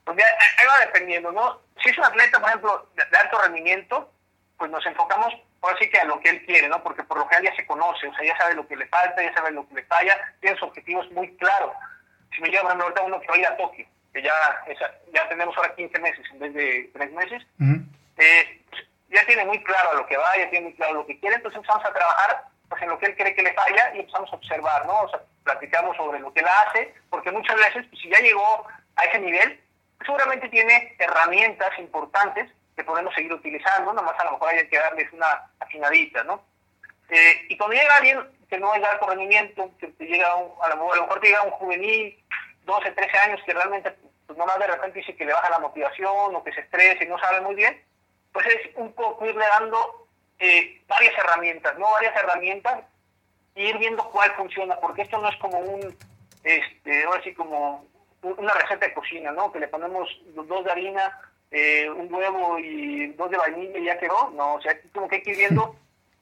Pues 0.05 0.19
ahí 0.19 0.67
va 0.69 0.85
dependiendo, 0.85 1.33
¿no? 1.33 1.63
Si 1.83 1.89
es 1.89 1.97
un 1.97 2.05
atleta, 2.05 2.39
por 2.39 2.51
ejemplo, 2.51 2.91
de, 2.95 3.17
alto 3.17 3.41
rendimiento, 3.41 4.13
pues 4.59 4.71
nos 4.71 4.85
enfocamos 4.85 5.33
ahora 5.63 5.79
sí 5.81 5.89
que 5.89 5.97
a 5.97 6.05
lo 6.05 6.21
que 6.21 6.29
él 6.29 6.45
quiere, 6.45 6.69
¿no? 6.69 6.83
Porque 6.83 7.03
por 7.05 7.17
lo 7.17 7.27
general 7.29 7.51
ya 7.51 7.57
se 7.57 7.67
conoce, 7.67 8.07
o 8.07 8.15
sea, 8.15 8.23
ya 8.23 8.37
sabe 8.37 8.55
lo 8.55 8.69
que 8.69 8.77
le 8.77 8.87
falta, 8.89 9.23
ya 9.23 9.33
sabe 9.33 9.51
lo 9.53 9.67
que 9.67 9.77
le 9.77 9.85
falla, 9.85 10.15
tiene 10.43 10.59
sus 10.59 10.69
objetivos 10.69 11.11
muy 11.13 11.35
claros. 11.39 11.73
Si 12.35 12.43
me 12.43 12.51
lleva, 12.51 12.73
ahorita 12.73 13.01
uno 13.01 13.19
que 13.19 13.29
va 13.29 13.35
a 13.35 13.39
ir 13.39 13.47
a 13.47 13.57
Tokio, 13.57 13.87
que 14.17 14.23
ya, 14.23 14.33
ya 15.13 15.29
tenemos 15.29 15.55
ahora 15.57 15.75
15 15.75 15.99
meses 15.99 16.25
en 16.33 16.39
vez 16.39 16.55
de 16.55 16.91
3 16.95 17.13
meses, 17.13 17.43
eh, 18.17 18.63
pues, 18.71 18.83
ya 19.11 19.27
tiene 19.27 19.45
muy 19.45 19.63
claro 19.63 19.91
a 19.91 19.95
lo 19.95 20.07
que 20.07 20.17
va, 20.17 20.37
ya 20.39 20.49
tiene 20.49 20.69
muy 20.69 20.75
claro 20.75 20.95
lo 20.95 21.07
que 21.07 21.21
quiere, 21.21 21.37
entonces 21.37 21.59
empezamos 21.59 21.85
a 21.85 21.93
trabajar 21.93 22.45
pues, 22.69 22.81
en 22.83 22.89
lo 22.89 22.99
que 22.99 23.07
él 23.07 23.17
cree 23.17 23.35
que 23.35 23.43
le 23.43 23.53
falla 23.53 23.95
y 23.95 24.01
empezamos 24.01 24.33
a 24.33 24.37
observar, 24.37 24.87
¿no? 24.87 25.03
O 25.03 25.09
sea, 25.11 25.21
platicamos 25.45 25.97
sobre 25.99 26.19
lo 26.21 26.33
que 26.33 26.41
él 26.41 26.47
hace, 26.67 26.95
porque 27.11 27.31
muchas 27.31 27.57
veces, 27.57 27.85
pues, 27.91 28.01
si 28.01 28.09
ya 28.09 28.19
llegó 28.21 28.67
a 28.97 29.05
ese 29.05 29.19
nivel, 29.19 29.61
seguramente 30.05 30.49
tiene 30.49 30.97
herramientas 30.99 31.79
importantes 31.79 32.51
que 32.75 32.85
podemos 32.85 33.15
seguir 33.15 33.35
utilizando, 33.35 33.93
nomás 33.93 34.19
a 34.19 34.25
lo 34.25 34.33
mejor 34.33 34.49
hay 34.49 34.67
que 34.69 34.79
darles 34.79 35.13
una 35.13 35.51
afinadita, 35.61 36.25
¿no? 36.25 36.43
Eh, 37.11 37.47
y 37.51 37.57
cuando 37.59 37.77
llega 37.77 37.97
alguien 37.97 38.19
que 38.49 38.59
no 38.59 38.75
es 38.75 38.81
de 38.81 38.87
alto 38.87 39.07
rendimiento, 39.09 39.71
que 39.79 39.89
te 39.89 40.05
llega 40.07 40.29
a, 40.29 40.67
a, 40.67 40.75
lo, 40.75 40.87
mejor 40.87 41.21
te 41.21 41.29
llega 41.29 41.43
un 41.43 41.51
juvenil, 41.51 42.19
12, 42.65 42.91
13 42.91 43.19
años, 43.19 43.41
que 43.47 43.55
realmente 43.55 43.95
pues 44.27 44.39
nomás 44.39 44.59
de 44.59 44.67
repente 44.67 44.99
dice 44.99 45.17
que 45.17 45.25
le 45.25 45.33
baja 45.33 45.51
la 45.51 45.59
motivación 45.59 46.35
o 46.35 46.45
que 46.45 46.53
se 46.53 46.61
estrese 46.61 47.05
y 47.05 47.09
no 47.09 47.19
sabe 47.19 47.41
muy 47.41 47.55
bien, 47.55 47.81
pues 48.33 48.47
es 48.47 48.77
un 48.77 48.93
poco 48.93 49.25
irle 49.27 49.45
dando 49.47 50.07
eh, 50.39 50.83
varias 50.87 51.17
herramientas, 51.19 51.79
¿no? 51.79 51.91
Varias 51.93 52.17
herramientas 52.17 52.85
y 53.55 53.63
ir 53.63 53.79
viendo 53.79 54.05
cuál 54.11 54.31
funciona, 54.33 54.77
porque 54.77 55.03
esto 55.03 55.19
no 55.19 55.29
es 55.29 55.37
como 55.37 55.59
un, 55.59 55.97
este, 56.45 57.05
ahora 57.05 57.23
sí 57.23 57.33
como 57.35 57.87
una 58.23 58.53
receta 58.53 58.87
de 58.87 58.95
cocina, 58.95 59.33
¿no? 59.33 59.51
Que 59.53 59.61
le 59.61 59.69
ponemos 59.69 60.09
dos 60.35 60.65
de 60.65 60.71
harina, 60.71 61.21
eh, 61.51 61.89
un 61.89 62.13
huevo 62.13 62.59
y 62.59 63.07
dos 63.13 63.31
de 63.31 63.39
vainilla 63.39 63.79
y 63.79 63.85
ya 63.85 63.99
quedó, 63.99 64.31
no, 64.31 64.55
o 64.55 64.61
sea, 64.61 64.79
como 64.93 65.09
que 65.09 65.17
hay 65.17 65.23
que 65.23 65.31
ir 65.31 65.39
viendo, 65.39 65.77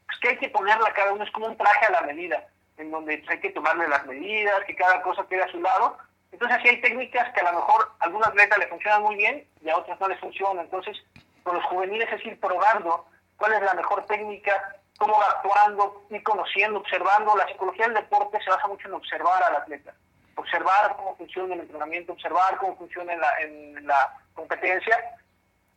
pues 0.06 0.18
que 0.20 0.28
hay 0.28 0.36
que 0.36 0.50
ponerla 0.50 0.92
cada 0.92 1.12
uno, 1.12 1.24
es 1.24 1.30
como 1.30 1.46
un 1.46 1.56
traje 1.56 1.86
a 1.86 1.92
la 1.92 2.02
medida, 2.02 2.46
en 2.76 2.90
donde 2.90 3.24
hay 3.26 3.40
que 3.40 3.50
tomarle 3.50 3.88
las 3.88 4.06
medidas, 4.06 4.64
que 4.64 4.76
cada 4.76 5.02
cosa 5.02 5.26
quede 5.28 5.42
a 5.42 5.50
su 5.50 5.60
lado, 5.60 5.98
entonces, 6.34 6.58
sí 6.62 6.68
hay 6.68 6.80
técnicas 6.80 7.32
que 7.32 7.40
a 7.40 7.52
lo 7.52 7.60
mejor 7.60 7.92
a 8.00 8.04
algún 8.04 8.24
atleta 8.24 8.58
le 8.58 8.66
funcionan 8.66 9.02
muy 9.02 9.14
bien 9.14 9.46
y 9.62 9.70
a 9.70 9.76
otros 9.76 9.98
no 10.00 10.08
les 10.08 10.18
funcionan. 10.18 10.64
Entonces, 10.64 10.96
con 11.44 11.54
los 11.54 11.64
juveniles 11.66 12.12
es 12.12 12.26
ir 12.26 12.38
probando 12.40 13.06
cuál 13.36 13.52
es 13.52 13.62
la 13.62 13.74
mejor 13.74 14.04
técnica 14.06 14.76
cómo 14.98 15.16
va 15.18 15.26
actuando, 15.26 16.06
ir 16.10 16.22
conociendo, 16.22 16.80
observando. 16.80 17.36
La 17.36 17.46
psicología 17.46 17.86
del 17.86 17.94
deporte 17.94 18.38
se 18.42 18.50
basa 18.50 18.66
mucho 18.66 18.88
en 18.88 18.94
observar 18.94 19.42
al 19.44 19.56
atleta, 19.56 19.94
observar 20.34 20.96
cómo 20.96 21.16
funciona 21.16 21.54
el 21.54 21.60
entrenamiento, 21.60 22.12
observar 22.12 22.56
cómo 22.58 22.76
funciona 22.76 23.12
en 23.12 23.20
la, 23.20 23.40
en 23.40 23.86
la 23.86 24.18
competencia 24.34 24.98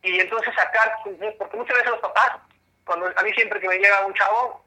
y 0.02 0.18
entonces 0.18 0.54
sacar, 0.54 0.92
porque 1.38 1.56
muchas 1.56 1.76
veces 1.76 1.90
los 1.90 2.00
papás, 2.00 2.32
cuando 2.84 3.06
a 3.06 3.22
mí 3.22 3.32
siempre 3.34 3.60
que 3.60 3.68
me 3.68 3.78
llega 3.78 4.06
un 4.06 4.14
chavo, 4.14 4.64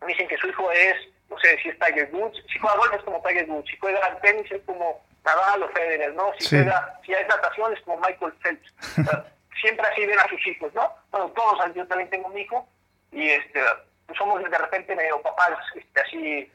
me 0.00 0.08
dicen 0.08 0.28
que 0.28 0.36
su 0.36 0.48
hijo 0.48 0.70
es, 0.72 0.94
no 1.28 1.38
sé, 1.38 1.58
si 1.62 1.70
es 1.70 1.78
Tiger 1.78 2.10
Woods, 2.12 2.42
si 2.52 2.58
juega 2.58 2.76
golf 2.76 2.94
es 2.94 3.02
como 3.02 3.22
Tiger 3.22 3.50
Woods, 3.50 3.70
si 3.70 3.76
juega 3.78 4.20
tenis 4.20 4.50
es 4.50 4.62
como 4.64 5.02
Nadal 5.26 5.64
o 5.64 5.68
Federer, 5.70 6.14
¿no? 6.14 6.32
Si 6.38 6.48
juega, 6.48 6.98
si 7.04 7.12
hay 7.12 7.26
natación 7.26 7.72
es 7.72 7.80
como 7.82 7.98
Michael 7.98 8.32
Phelps. 8.42 8.74
siempre 9.60 9.86
así 9.86 10.06
ven 10.06 10.18
a 10.18 10.28
sus 10.28 10.46
hijos, 10.46 10.72
¿no? 10.74 10.92
Bueno, 11.10 11.28
todos, 11.30 11.74
yo 11.74 11.86
también 11.86 12.10
tengo 12.10 12.28
un 12.28 12.38
hijo 12.38 12.66
y 13.12 13.30
este 13.30 13.60
pues 14.06 14.18
somos 14.18 14.42
de 14.42 14.58
repente 14.58 14.94
medio 14.94 15.20
papás 15.20 15.58
este, 15.74 16.00
así 16.00 16.52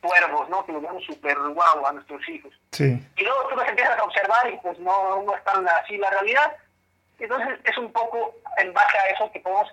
cuervos, 0.00 0.48
¿no? 0.48 0.64
Que 0.66 0.72
los 0.72 0.82
vemos 0.82 1.04
súper 1.04 1.38
guau 1.38 1.86
a 1.86 1.92
nuestros 1.92 2.28
hijos. 2.28 2.52
Sí. 2.72 3.00
Y 3.16 3.22
luego 3.22 3.48
tú 3.48 3.56
los 3.56 3.68
empiezas 3.68 3.98
a 3.98 4.04
observar 4.04 4.50
y 4.50 4.56
pues 4.58 4.78
no, 4.80 5.22
no 5.22 5.34
es 5.34 5.44
tan 5.44 5.66
así 5.68 5.96
la 5.96 6.10
realidad. 6.10 6.56
Entonces 7.18 7.60
es 7.64 7.78
un 7.78 7.92
poco 7.92 8.34
en 8.58 8.72
base 8.72 8.98
a 8.98 9.06
eso 9.10 9.30
que 9.32 9.40
podemos 9.40 9.68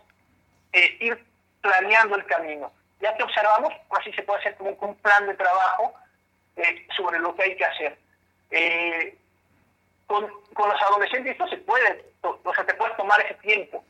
eh, 0.73 0.97
ir 0.99 1.25
planeando 1.61 2.15
el 2.15 2.25
camino. 2.25 2.71
Ya 2.99 3.15
que 3.15 3.23
observamos, 3.23 3.73
así 3.99 4.11
se 4.13 4.23
puede 4.23 4.39
hacer 4.39 4.55
como 4.55 4.71
un 4.71 4.95
plan 4.95 5.25
de 5.27 5.33
trabajo 5.33 5.93
eh, 6.57 6.87
sobre 6.95 7.19
lo 7.19 7.35
que 7.35 7.43
hay 7.43 7.55
que 7.55 7.65
hacer. 7.65 7.97
Eh, 8.51 9.17
con, 10.05 10.27
con, 10.53 10.69
los 10.69 10.81
adolescentes 10.81 11.33
esto 11.33 11.47
se 11.47 11.57
puede, 11.57 12.05
o 12.21 12.53
sea, 12.53 12.65
te 12.65 12.73
puedes 12.75 12.95
tomar 12.95 13.19
ese 13.21 13.33
tiempo 13.35 13.83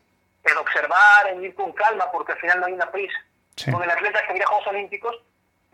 en 0.44 0.58
observar, 0.58 1.28
en 1.28 1.44
ir 1.44 1.54
con 1.56 1.72
calma, 1.74 2.12
porque 2.12 2.34
al 2.34 2.40
final 2.40 2.60
no 2.60 2.66
hay 2.68 2.74
una 2.74 2.92
prisa. 2.92 3.18
Con 3.72 3.82
el 3.84 3.90
atleta 3.90 4.22
que 4.22 4.34
viene 4.34 4.44
a 4.44 4.48
Juegos 4.48 4.68
Olímpicos, 4.68 5.16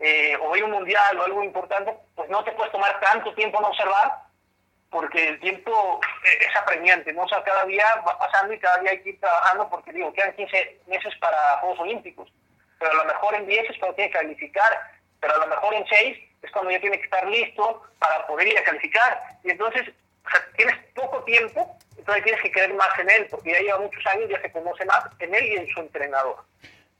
eh, 0.00 0.36
o 0.42 0.56
ir 0.56 0.64
un 0.64 0.72
mundial 0.72 1.18
o 1.18 1.24
algo 1.24 1.42
importante, 1.42 1.94
pues 2.14 2.28
no 2.28 2.42
te 2.44 2.52
puedes 2.52 2.72
tomar 2.72 2.98
tanto 3.00 3.32
tiempo 3.34 3.58
en 3.58 3.64
observar, 3.66 4.24
porque 4.90 5.28
el 5.28 5.40
tiempo 5.40 6.00
eh, 6.24 6.46
es 6.48 6.56
apremiante, 6.56 7.12
¿no? 7.12 7.22
O 7.22 7.28
sea, 7.28 7.42
cada 7.42 7.64
día 7.64 7.84
va 8.06 8.18
pasando 8.18 8.52
y 8.52 8.58
cada 8.58 8.78
día 8.78 8.92
hay 8.92 9.02
que 9.02 9.10
ir 9.10 9.20
trabajando, 9.20 9.68
porque 9.68 9.92
digo, 9.92 10.12
quedan 10.12 10.34
15 10.34 10.80
meses 10.86 11.14
para 11.20 11.58
Juegos 11.60 11.80
Olímpicos, 11.80 12.32
pero 12.78 12.92
a 12.92 12.94
lo 12.96 13.04
mejor 13.04 13.34
en 13.34 13.46
10 13.46 13.70
es 13.70 13.78
cuando 13.78 13.96
tiene 13.96 14.10
que 14.10 14.18
calificar, 14.18 14.90
pero 15.20 15.34
a 15.34 15.38
lo 15.38 15.46
mejor 15.46 15.74
en 15.74 15.86
6 15.86 16.18
es 16.44 16.52
cuando 16.52 16.70
ya 16.70 16.80
tiene 16.80 16.98
que 16.98 17.04
estar 17.04 17.26
listo 17.26 17.82
para 17.98 18.26
poder 18.26 18.48
ir 18.48 18.58
a 18.58 18.64
calificar. 18.64 19.20
Y 19.42 19.50
entonces, 19.50 19.88
o 20.24 20.30
sea, 20.30 20.40
tienes 20.56 20.76
poco 20.94 21.22
tiempo 21.24 21.78
entonces 22.04 22.24
tienes 22.24 22.42
que 22.42 22.50
creer 22.50 22.74
más 22.74 22.88
en 23.00 23.08
él, 23.08 23.26
porque 23.30 23.50
ya 23.50 23.60
lleva 23.60 23.80
muchos 23.80 24.06
años, 24.06 24.28
ya 24.28 24.40
se 24.42 24.52
conoce 24.52 24.84
más 24.84 25.04
en 25.20 25.34
él 25.34 25.44
y 25.46 25.56
en 25.56 25.66
su 25.68 25.80
entrenador. 25.80 26.36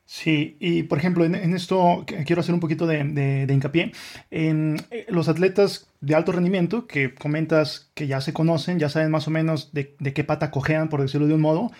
Sí, 0.06 0.56
y 0.60 0.84
por 0.84 0.96
ejemplo, 0.96 1.26
en, 1.26 1.54
esto 1.54 2.06
quiero 2.24 2.40
hacer 2.40 2.54
un 2.54 2.60
poquito 2.60 2.86
de, 2.86 3.04
de, 3.04 3.52
hincapié. 3.52 3.92
En 4.30 4.76
eh, 4.90 5.04
los 5.08 5.28
atletas 5.28 5.90
de 6.00 6.14
alto 6.14 6.32
rendimiento, 6.32 6.86
que 6.86 7.14
comentas 7.14 7.90
que 7.94 8.06
ya 8.06 8.22
se 8.22 8.32
conocen, 8.32 8.78
ya 8.78 8.88
saben 8.88 9.10
más 9.10 9.28
o 9.28 9.30
menos 9.30 9.74
de, 9.74 9.94
de 9.98 10.14
qué 10.14 10.24
pata 10.24 10.50
cojean, 10.50 10.88
por 10.88 11.02
decirlo 11.02 11.26
de 11.26 11.34
un 11.34 11.42
modo, 11.42 11.70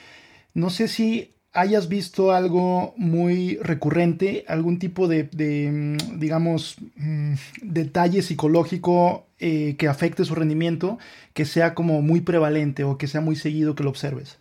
no 0.53 0.69
sé 0.69 0.89
si 0.89 1.34
hayas 1.55 1.89
visto 1.89 2.33
algo 2.33 2.93
muy 2.97 3.57
recurrente, 3.63 4.45
algún 4.49 4.79
tipo 4.79 5.07
de, 5.07 5.29
mm, 5.33 6.19
digamos, 6.19 6.77
mm, 6.97 7.35
detalle 7.63 8.23
psicológico 8.23 9.27
eh, 9.39 9.77
que 9.79 9.89
afecte 9.89 10.25
su 10.25 10.35
rendimiento, 10.35 10.99
que 11.33 11.45
sea 11.45 11.75
como 11.75 12.03
muy 12.03 12.21
prevalente 12.21 12.83
o 12.85 12.99
que 12.99 13.07
sea 13.07 13.21
muy 13.21 13.37
seguido 13.37 13.75
que 13.75 13.85
lo 13.85 13.91
observes? 13.91 14.41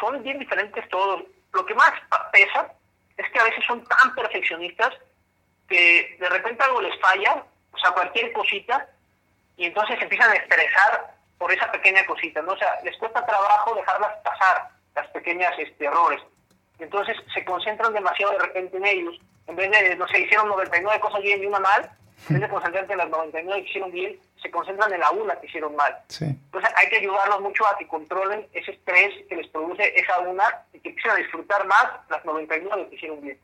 Son 0.00 0.22
bien 0.22 0.38
diferentes 0.38 0.88
todos. 0.88 1.22
Lo 1.52 1.66
que 1.66 1.74
más 1.74 1.92
pesa 2.32 2.72
es 3.16 3.30
que 3.32 3.38
a 3.38 3.44
veces 3.44 3.64
son 3.66 3.82
tan 3.84 4.14
perfeccionistas 4.14 4.94
que 5.68 6.16
de 6.20 6.28
repente 6.28 6.62
algo 6.62 6.80
les 6.82 6.98
falla, 7.00 7.44
o 7.72 7.78
sea, 7.78 7.90
cualquier 7.92 8.32
cosita, 8.32 8.88
y 9.56 9.64
entonces 9.64 10.00
empiezan 10.00 10.30
a 10.30 10.34
estresar 10.34 11.16
por 11.38 11.50
esa 11.50 11.70
pequeña 11.72 12.04
cosita, 12.06 12.42
¿no? 12.42 12.52
O 12.52 12.58
sea, 12.58 12.68
les 12.84 12.96
cuesta 12.98 13.24
trabajo 13.24 13.74
dejarlas 13.74 14.12
pasar 14.22 14.75
las 14.96 15.06
pequeñas 15.08 15.52
este, 15.58 15.84
errores. 15.84 16.20
Entonces 16.78 17.16
se 17.32 17.44
concentran 17.44 17.92
demasiado 17.92 18.32
de 18.32 18.38
repente 18.38 18.76
en 18.76 18.86
ellos. 18.86 19.20
En 19.46 19.54
vez 19.54 19.70
de, 19.70 19.96
no 19.96 20.08
sé, 20.08 20.20
hicieron 20.20 20.48
99 20.48 21.00
cosas 21.00 21.22
bien 21.22 21.42
y 21.42 21.46
una 21.46 21.60
mal, 21.60 21.90
en 22.28 22.34
vez 22.34 22.42
de 22.42 22.48
concentrarse 22.48 22.92
en 22.92 22.98
las 22.98 23.10
99 23.10 23.62
que 23.62 23.68
hicieron 23.68 23.92
bien, 23.92 24.18
se 24.42 24.50
concentran 24.50 24.92
en 24.92 25.00
la 25.00 25.10
una 25.10 25.38
que 25.38 25.46
hicieron 25.46 25.76
mal. 25.76 25.94
Entonces 26.20 26.70
hay 26.76 26.88
que 26.88 26.96
ayudarlos 26.96 27.40
mucho 27.40 27.66
a 27.66 27.78
que 27.78 27.86
controlen 27.86 28.46
ese 28.52 28.72
estrés 28.72 29.14
que 29.28 29.36
les 29.36 29.46
produce 29.48 29.92
esa 29.98 30.18
una 30.20 30.44
y 30.72 30.80
que 30.80 30.88
empiecen 30.88 31.12
a 31.12 31.16
disfrutar 31.16 31.66
más 31.66 31.86
las 32.10 32.24
99 32.24 32.88
que 32.90 32.96
hicieron 32.96 33.20
bien. 33.20 33.38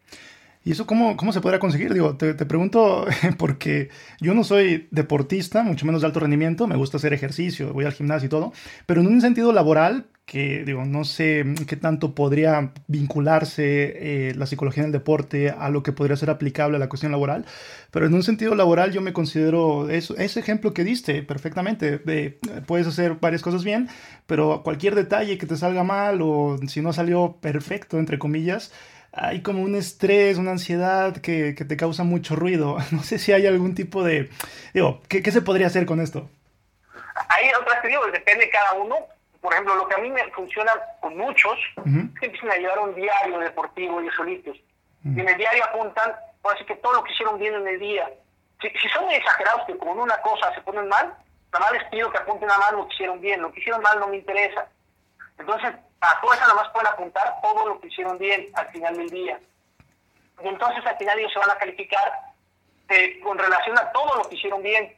¿Y 0.64 0.72
eso 0.72 0.86
cómo, 0.86 1.16
cómo 1.16 1.32
se 1.32 1.40
podrá 1.40 1.58
conseguir? 1.58 1.92
Digo, 1.92 2.16
te, 2.16 2.34
te, 2.34 2.46
pregunto 2.46 3.04
porque 3.38 3.90
yo 4.20 4.32
no 4.32 4.44
soy 4.44 4.88
deportista, 4.92 5.62
mucho 5.62 5.86
menos 5.86 6.02
de 6.02 6.06
alto 6.06 6.20
rendimiento, 6.20 6.68
me 6.68 6.76
gusta 6.76 6.98
hacer 6.98 7.12
ejercicio, 7.12 7.72
voy 7.72 7.84
al 7.84 7.92
gimnasio 7.92 8.26
y 8.26 8.30
todo, 8.30 8.52
pero 8.86 9.00
en 9.00 9.08
un 9.08 9.20
sentido 9.20 9.52
laboral, 9.52 10.06
que 10.32 10.64
digo, 10.64 10.86
no 10.86 11.04
sé 11.04 11.44
qué 11.68 11.76
tanto 11.76 12.14
podría 12.14 12.72
vincularse 12.86 14.30
eh, 14.30 14.34
la 14.34 14.46
psicología 14.46 14.82
en 14.82 14.86
el 14.86 14.92
deporte 14.92 15.50
a 15.50 15.68
lo 15.68 15.82
que 15.82 15.92
podría 15.92 16.16
ser 16.16 16.30
aplicable 16.30 16.76
a 16.78 16.80
la 16.80 16.88
cuestión 16.88 17.12
laboral, 17.12 17.44
pero 17.90 18.06
en 18.06 18.14
un 18.14 18.22
sentido 18.22 18.54
laboral 18.54 18.92
yo 18.92 19.02
me 19.02 19.12
considero 19.12 19.90
eso, 19.90 20.16
ese 20.16 20.40
ejemplo 20.40 20.72
que 20.72 20.84
diste 20.84 21.22
perfectamente, 21.22 21.98
de, 21.98 22.38
puedes 22.66 22.86
hacer 22.86 23.16
varias 23.16 23.42
cosas 23.42 23.62
bien, 23.62 23.90
pero 24.26 24.62
cualquier 24.62 24.94
detalle 24.94 25.36
que 25.36 25.44
te 25.44 25.58
salga 25.58 25.84
mal 25.84 26.22
o 26.22 26.56
si 26.66 26.80
no 26.80 26.94
salió 26.94 27.36
perfecto, 27.42 27.98
entre 27.98 28.18
comillas, 28.18 28.72
hay 29.12 29.42
como 29.42 29.62
un 29.62 29.74
estrés, 29.74 30.38
una 30.38 30.52
ansiedad 30.52 31.14
que, 31.14 31.54
que, 31.54 31.66
te 31.66 31.76
causa 31.76 32.04
mucho 32.04 32.36
ruido. 32.36 32.78
No 32.90 33.02
sé 33.02 33.18
si 33.18 33.32
hay 33.32 33.46
algún 33.46 33.74
tipo 33.74 34.02
de... 34.02 34.30
Digo, 34.72 35.02
¿qué, 35.08 35.22
qué 35.22 35.30
se 35.30 35.42
podría 35.42 35.66
hacer 35.66 35.84
con 35.84 36.00
esto? 36.00 36.30
Hay 37.28 37.50
otras 37.60 37.82
que 37.82 37.88
digo, 37.88 38.00
depende 38.10 38.46
de 38.46 38.50
cada 38.50 38.72
uno. 38.72 38.96
Por 39.42 39.52
ejemplo, 39.52 39.74
lo 39.74 39.88
que 39.88 39.96
a 39.96 39.98
mí 39.98 40.08
me 40.08 40.24
funciona 40.30 40.72
con 41.00 41.16
muchos 41.16 41.58
es 41.76 42.20
que 42.20 42.26
empiezan 42.26 42.52
a 42.52 42.56
llevar 42.56 42.78
un 42.78 42.94
diario 42.94 43.40
deportivo 43.40 44.00
ellos 44.00 44.14
solitos. 44.14 44.56
Y 45.04 45.20
en 45.20 45.28
el 45.28 45.36
diario 45.36 45.64
apuntan, 45.64 46.14
así 46.44 46.64
que 46.64 46.76
todo 46.76 46.92
lo 46.92 47.02
que 47.02 47.12
hicieron 47.12 47.38
bien 47.38 47.54
en 47.54 47.66
el 47.66 47.80
día. 47.80 48.08
Si, 48.60 48.70
si 48.70 48.88
son 48.90 49.10
exagerados 49.10 49.66
que 49.66 49.76
como 49.76 49.94
en 49.94 50.00
una 50.00 50.16
cosa 50.18 50.54
se 50.54 50.60
ponen 50.60 50.88
mal, 50.88 51.12
nada 51.52 51.64
más 51.64 51.72
les 51.72 51.84
pido 51.90 52.08
que 52.12 52.18
apunten 52.18 52.48
a 52.48 52.56
mal 52.56 52.76
lo 52.76 52.86
que 52.86 52.94
hicieron 52.94 53.20
bien. 53.20 53.42
Lo 53.42 53.52
que 53.52 53.58
hicieron 53.58 53.82
mal 53.82 53.98
no 53.98 54.06
me 54.06 54.18
interesa. 54.18 54.68
Entonces, 55.36 55.74
a 56.00 56.20
todo 56.20 56.32
eso 56.32 56.42
nada 56.42 56.54
más 56.54 56.68
pueden 56.68 56.86
apuntar 56.86 57.40
todo 57.42 57.66
lo 57.66 57.80
que 57.80 57.88
hicieron 57.88 58.18
bien 58.18 58.48
al 58.54 58.68
final 58.68 58.96
del 58.96 59.10
día. 59.10 59.40
Y 60.44 60.48
entonces 60.48 60.86
al 60.86 60.96
final 60.96 61.18
ellos 61.18 61.32
se 61.32 61.38
van 61.40 61.50
a 61.50 61.58
calificar 61.58 62.12
eh, 62.88 63.20
con 63.20 63.38
relación 63.38 63.76
a 63.76 63.90
todo 63.90 64.18
lo 64.18 64.28
que 64.28 64.36
hicieron 64.36 64.62
bien. 64.62 64.96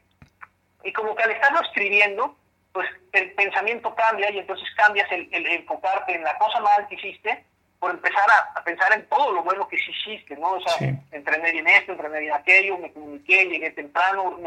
Y 0.82 0.92
como 0.92 1.14
que 1.16 1.22
al 1.22 1.30
estarlo 1.30 1.60
escribiendo, 1.62 2.36
pues 2.74 2.88
el 3.12 3.32
pensamiento 3.34 3.94
cambia 3.94 4.28
y 4.32 4.40
entonces 4.40 4.68
cambias 4.76 5.10
el, 5.12 5.28
enfocarte 5.32 6.12
en 6.12 6.24
la 6.24 6.36
cosa 6.38 6.58
mal 6.58 6.86
que 6.88 6.96
hiciste 6.96 7.44
por 7.78 7.92
empezar 7.92 8.26
a, 8.30 8.64
pensar 8.64 8.92
en 8.92 9.08
todo 9.08 9.30
lo 9.30 9.44
bueno 9.44 9.68
que 9.68 9.78
sí 9.78 9.92
hiciste, 9.92 10.36
¿no? 10.36 10.54
O 10.54 10.60
sea, 10.60 10.88
entrené 11.12 11.52
bien 11.52 11.68
esto, 11.68 11.92
entrené 11.92 12.18
bien 12.18 12.32
aquello, 12.32 12.76
me 12.78 12.92
comuniqué, 12.92 13.46
llegué 13.46 13.70
temprano, 13.70 14.40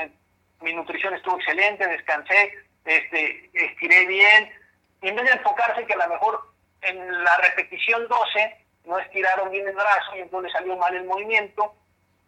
mi 0.60 0.74
nutrición 0.74 1.14
estuvo 1.14 1.38
excelente, 1.38 1.88
descansé, 1.88 2.52
este, 2.84 3.50
estiré 3.54 4.06
bien, 4.08 4.52
y 5.02 5.08
en 5.08 5.16
vez 5.16 5.26
de 5.26 5.32
enfocarse 5.32 5.86
que 5.86 5.94
a 5.94 6.08
lo 6.08 6.10
mejor 6.10 6.52
en 6.82 7.24
la 7.24 7.38
repetición 7.38 8.08
12 8.10 8.66
no 8.86 9.00
estiraron 9.00 9.52
bien 9.52 9.68
el 9.68 9.76
brazo 9.76 10.16
y 10.18 10.20
entonces 10.20 10.52
salió 10.52 10.76
mal 10.76 10.94
el 10.94 11.06
movimiento 11.06 11.76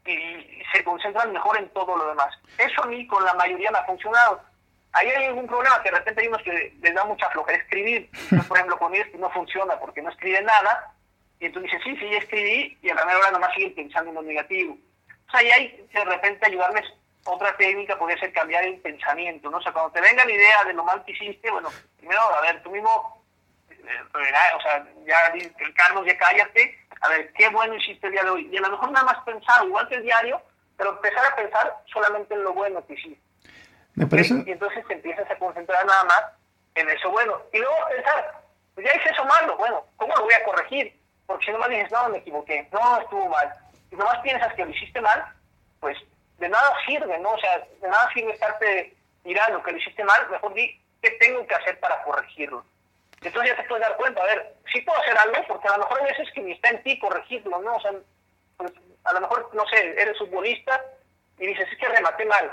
y 0.05 0.63
se 0.71 0.83
concentran 0.85 1.33
mejor 1.33 1.57
en 1.57 1.67
todo 1.69 1.97
lo 1.97 2.07
demás. 2.07 2.33
Eso 2.57 2.83
a 2.83 2.88
mí 2.88 3.05
con 3.07 3.25
la 3.25 3.33
mayoría 3.33 3.71
me 3.71 3.79
ha 3.79 3.85
funcionado. 3.85 4.48
Ahí 4.93 5.08
hay 5.08 5.25
algún 5.25 5.47
problema 5.47 5.82
que 5.84 5.91
de 5.91 5.97
repente 5.97 6.21
hay 6.21 6.28
unos 6.28 6.41
que 6.41 6.73
les 6.82 6.93
da 6.93 7.04
mucha 7.06 7.30
flojera 7.30 7.58
escribir. 7.58 8.10
por 8.47 8.58
ejemplo, 8.58 8.78
con 8.78 8.93
ellos 8.93 9.08
no 9.17 9.30
funciona 9.30 9.80
porque 9.80 10.02
no 10.02 10.10
escriben 10.10 10.45
nada. 10.45 10.93
Y 11.39 11.45
entonces 11.45 11.71
dice, 11.71 11.84
sí, 11.84 11.97
sí, 11.97 12.10
ya 12.12 12.17
escribí, 12.17 12.78
y 12.82 12.89
a 12.89 12.95
la 12.95 13.06
hora 13.06 13.32
nomás 13.32 13.54
siguen 13.54 13.73
pensando 13.73 14.10
en 14.10 14.15
lo 14.15 14.21
negativo. 14.21 14.78
O 15.28 15.32
sea, 15.32 15.39
ahí 15.39 15.52
hay 15.52 15.88
de 15.93 16.06
repente 16.06 16.45
ayudarles 16.45 16.86
otra 17.25 17.56
técnica 17.58 17.97
podría 17.97 18.19
ser 18.19 18.34
cambiar 18.34 18.63
el 18.63 18.80
pensamiento, 18.80 19.49
¿no? 19.49 19.58
O 19.58 19.62
sea, 19.62 19.71
cuando 19.71 19.91
te 19.91 20.02
venga 20.02 20.25
la 20.25 20.32
idea 20.32 20.63
de 20.65 20.73
lo 20.73 20.84
mal 20.84 21.04
que 21.04 21.12
hiciste, 21.12 21.52
bueno, 21.52 21.69
primero, 21.97 22.21
a 22.21 22.41
ver, 22.41 22.62
tú 22.63 22.71
mismo, 22.71 23.23
eh, 23.69 24.56
o 24.56 24.62
sea, 24.62 24.86
ya, 25.06 25.34
Carlos, 25.75 26.06
ya 26.06 26.17
cállate, 26.17 26.78
a 27.02 27.10
ver, 27.10 27.32
qué 27.34 27.49
bueno 27.49 27.75
hiciste 27.75 28.08
el 28.08 28.13
día 28.13 28.23
de 28.23 28.30
hoy. 28.30 28.49
Y 28.52 28.58
a 28.58 28.62
lo 28.62 28.71
mejor 28.71 28.91
nada 28.91 29.06
más 29.06 29.23
pensar, 29.23 29.65
igual 29.65 29.88
que 29.88 29.95
el 29.95 30.04
diario, 30.04 30.41
pero 30.78 30.91
empezar 30.91 31.25
a 31.25 31.36
pensar 31.36 31.84
solamente 31.91 32.34
en 32.34 32.43
lo 32.43 32.54
bueno 32.54 32.86
que 32.86 32.93
hiciste. 32.93 33.28
Me 33.95 34.06
parece... 34.06 34.43
Y 34.45 34.52
entonces 34.52 34.86
te 34.88 34.93
empiezas 34.93 35.30
a 35.30 35.36
concentrar 35.38 35.86
nada 35.86 36.04
más 36.06 36.23
en 36.75 36.89
eso 36.89 37.12
bueno. 37.12 37.41
Y 37.54 37.58
luego 37.58 37.75
pensar, 37.89 38.41
pues 38.75 38.88
ya 38.88 38.95
hice 38.95 39.10
eso 39.10 39.25
malo, 39.25 39.58
bueno, 39.58 39.84
¿cómo 39.97 40.15
lo 40.15 40.23
voy 40.23 40.34
a 40.34 40.43
corregir? 40.43 40.97
Porque 41.25 41.45
si 41.45 41.52
nomás 41.52 41.69
dices, 41.69 41.91
no, 41.91 42.10
me 42.10 42.19
equivoqué, 42.19 42.67
no, 42.71 43.02
estuvo 43.02 43.28
mal. 43.30 43.54
Y 43.91 43.95
nomás 43.95 44.19
piensas 44.19 44.54
que 44.54 44.65
lo 44.65 44.71
hiciste 44.71 45.02
mal, 45.02 45.23
pues 45.80 45.97
de 46.38 46.49
nada 46.49 46.73
sirve, 46.86 47.17
¿no? 47.19 47.32
O 47.32 47.39
sea, 47.39 47.60
de 47.82 47.88
nada 47.88 48.10
sirve 48.13 48.32
estarte 48.32 48.95
mirando 49.23 49.62
que 49.62 49.71
lo 49.71 49.78
hiciste 49.78 50.04
mal, 50.04 50.30
mejor 50.30 50.54
di 50.54 50.82
qué 51.02 51.12
tengo 51.12 51.45
que 51.45 51.56
hacer 51.56 51.80
para 51.80 52.02
corregirlo. 52.04 52.65
Entonces 53.21 53.52
ya 53.52 53.62
te 53.62 53.67
puedes 53.67 53.86
dar 53.86 53.97
cuenta, 53.97 54.21
a 54.21 54.25
ver, 54.25 54.56
sí 54.71 54.82
puedo 54.82 54.99
hacer 55.02 55.17
algo, 55.17 55.45
porque 55.47 55.67
a 55.67 55.78
lo 55.78 55.80
mejor 55.80 55.99
hay 55.99 56.06
veces 56.06 56.34
que 56.34 56.41
ni 56.41 56.54
está 56.54 56.69
en 56.69 56.84
ti 56.84 56.97
corregirlo, 56.99 57.60
¿no? 57.62 57.75
O 57.75 57.82
sea, 57.82 57.91
pues, 58.58 58.71
a 59.04 59.13
lo 59.13 59.21
mejor, 59.21 59.49
no 59.54 59.67
sé, 59.67 60.02
eres 60.02 60.17
futbolista 60.17 60.82
y 61.38 61.47
dices, 61.47 61.67
es 61.71 61.78
que 61.78 61.89
rematé 61.89 62.25
mal. 62.25 62.52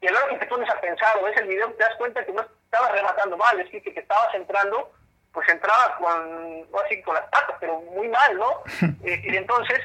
Y 0.00 0.06
a 0.06 0.12
la 0.12 0.20
hora 0.20 0.32
que 0.34 0.38
te 0.38 0.46
pones 0.46 0.70
a 0.70 0.80
pensar 0.80 1.16
o 1.18 1.24
ves 1.24 1.36
el 1.38 1.48
video, 1.48 1.72
te 1.72 1.84
das 1.84 1.96
cuenta 1.96 2.24
que 2.24 2.32
no 2.32 2.42
estabas 2.42 2.92
rematando 2.92 3.36
mal, 3.36 3.58
es 3.60 3.68
que, 3.70 3.82
que, 3.82 3.98
estabas 3.98 4.32
entrando, 4.34 4.92
pues 5.32 5.48
entrabas 5.48 5.90
con, 5.98 6.66
así 6.84 7.02
con 7.02 7.14
las 7.14 7.24
patas, 7.24 7.56
pero 7.58 7.80
muy 7.80 8.08
mal, 8.08 8.36
¿no? 8.36 8.62
Eh, 9.04 9.22
y 9.24 9.36
entonces, 9.36 9.80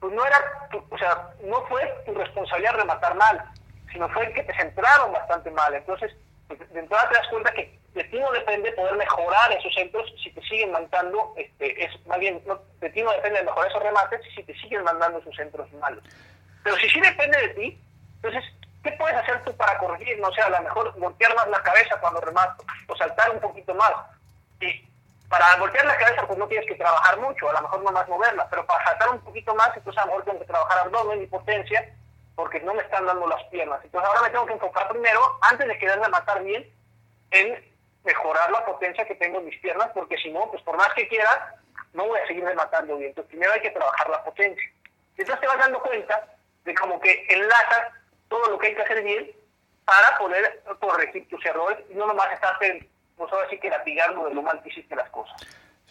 pues 0.00 0.12
no 0.12 0.24
era, 0.24 0.68
o 0.90 0.98
sea, 0.98 1.28
no 1.44 1.62
fue 1.66 1.82
tu 2.04 2.14
responsabilidad 2.14 2.74
rematar 2.74 3.14
mal, 3.14 3.42
sino 3.92 4.08
fue 4.10 4.32
que 4.32 4.42
te 4.42 4.54
centraron 4.56 5.12
bastante 5.12 5.50
mal. 5.50 5.74
Entonces, 5.74 6.12
pues, 6.48 6.58
de 6.72 6.80
entrada 6.80 7.08
te 7.08 7.16
das 7.16 7.28
cuenta 7.28 7.52
que 7.52 7.78
de 7.94 8.04
ti 8.04 8.18
no 8.18 8.30
depende 8.32 8.72
poder 8.72 8.94
mejorar 8.96 9.52
esos 9.52 9.72
centros 9.74 10.12
si 10.22 10.30
te 10.30 10.42
siguen 10.42 10.70
mandando, 10.70 11.32
este, 11.36 11.84
es 11.84 12.06
más 12.06 12.18
bien, 12.18 12.42
no, 12.46 12.60
de 12.80 12.90
ti 12.90 13.02
no 13.02 13.10
depende 13.12 13.38
de 13.38 13.44
mejorar 13.44 13.70
esos 13.70 13.82
remates 13.82 14.20
si 14.34 14.42
te 14.42 14.54
siguen 14.58 14.84
mandando 14.84 15.18
esos 15.18 15.34
centros 15.34 15.72
malos. 15.74 16.04
Pero 16.62 16.76
si 16.76 16.90
sí 16.90 17.00
depende 17.00 17.38
de 17.38 17.48
ti, 17.48 17.80
entonces, 18.16 18.44
¿qué 18.86 18.92
puedes 18.92 19.16
hacer 19.16 19.42
tú 19.44 19.54
para 19.56 19.76
corregir? 19.78 20.18
No 20.20 20.32
sé, 20.32 20.40
a 20.42 20.48
lo 20.48 20.60
mejor 20.62 20.96
voltear 20.98 21.34
más 21.34 21.48
la 21.48 21.62
cabeza 21.62 21.98
cuando 22.00 22.20
rematas, 22.20 22.64
o 22.86 22.96
saltar 22.96 23.30
un 23.30 23.40
poquito 23.40 23.74
más. 23.74 23.92
Y 24.60 24.88
para 25.28 25.56
voltear 25.56 25.84
la 25.84 25.96
cabeza, 25.96 26.26
pues 26.26 26.38
no 26.38 26.46
tienes 26.46 26.68
que 26.68 26.76
trabajar 26.76 27.18
mucho, 27.18 27.50
a 27.50 27.54
lo 27.54 27.62
mejor 27.62 27.82
no 27.82 27.90
más 27.90 28.08
moverla, 28.08 28.48
pero 28.48 28.64
para 28.64 28.84
saltar 28.84 29.10
un 29.10 29.20
poquito 29.20 29.54
más, 29.56 29.76
entonces 29.76 30.00
a 30.00 30.06
lo 30.06 30.12
mejor 30.12 30.24
tengo 30.24 30.38
que 30.38 30.46
trabajar 30.46 30.78
abdomen 30.78 31.22
y 31.22 31.26
potencia, 31.26 31.92
porque 32.36 32.60
no 32.60 32.74
me 32.74 32.82
están 32.82 33.06
dando 33.06 33.26
las 33.26 33.42
piernas. 33.44 33.80
Entonces 33.82 34.08
ahora 34.08 34.22
me 34.22 34.30
tengo 34.30 34.46
que 34.46 34.52
enfocar 34.52 34.88
primero, 34.88 35.20
antes 35.40 35.66
de 35.66 35.78
quererme 35.78 36.08
matar 36.08 36.42
bien, 36.44 36.70
en 37.32 37.76
mejorar 38.04 38.52
la 38.52 38.64
potencia 38.64 39.04
que 39.04 39.16
tengo 39.16 39.40
en 39.40 39.46
mis 39.46 39.58
piernas, 39.60 39.90
porque 39.94 40.16
si 40.18 40.30
no, 40.30 40.48
pues 40.50 40.62
por 40.62 40.76
más 40.76 40.92
que 40.94 41.08
quiera, 41.08 41.56
no 41.92 42.06
voy 42.06 42.20
a 42.20 42.26
seguir 42.28 42.44
rematando 42.44 42.96
bien. 42.96 43.08
Entonces 43.08 43.30
primero 43.30 43.52
hay 43.52 43.60
que 43.60 43.70
trabajar 43.70 44.08
la 44.10 44.22
potencia. 44.22 44.70
Entonces 45.16 45.40
te 45.40 45.46
vas 45.48 45.58
dando 45.58 45.80
cuenta 45.80 46.28
de 46.64 46.74
como 46.74 47.00
que 47.00 47.26
enlazas 47.30 47.88
todo 48.28 48.50
lo 48.50 48.58
que 48.58 48.68
hay 48.68 48.74
que 48.74 48.82
hacer 48.82 49.02
bien 49.02 49.30
para 49.84 50.18
poder 50.18 50.62
corregir 50.80 51.28
tus 51.28 51.44
errores 51.46 51.78
y 51.90 51.94
no 51.94 52.06
nomás 52.06 52.32
estarte, 52.32 52.88
pues 53.16 53.32
ahora 53.32 53.48
sí 53.48 53.58
que 53.58 53.70
latigando 53.70 54.26
de 54.28 54.34
lo 54.34 54.42
mal 54.42 54.60
que 54.62 54.70
hiciste 54.70 54.96
las 54.96 55.08
cosas. 55.10 55.36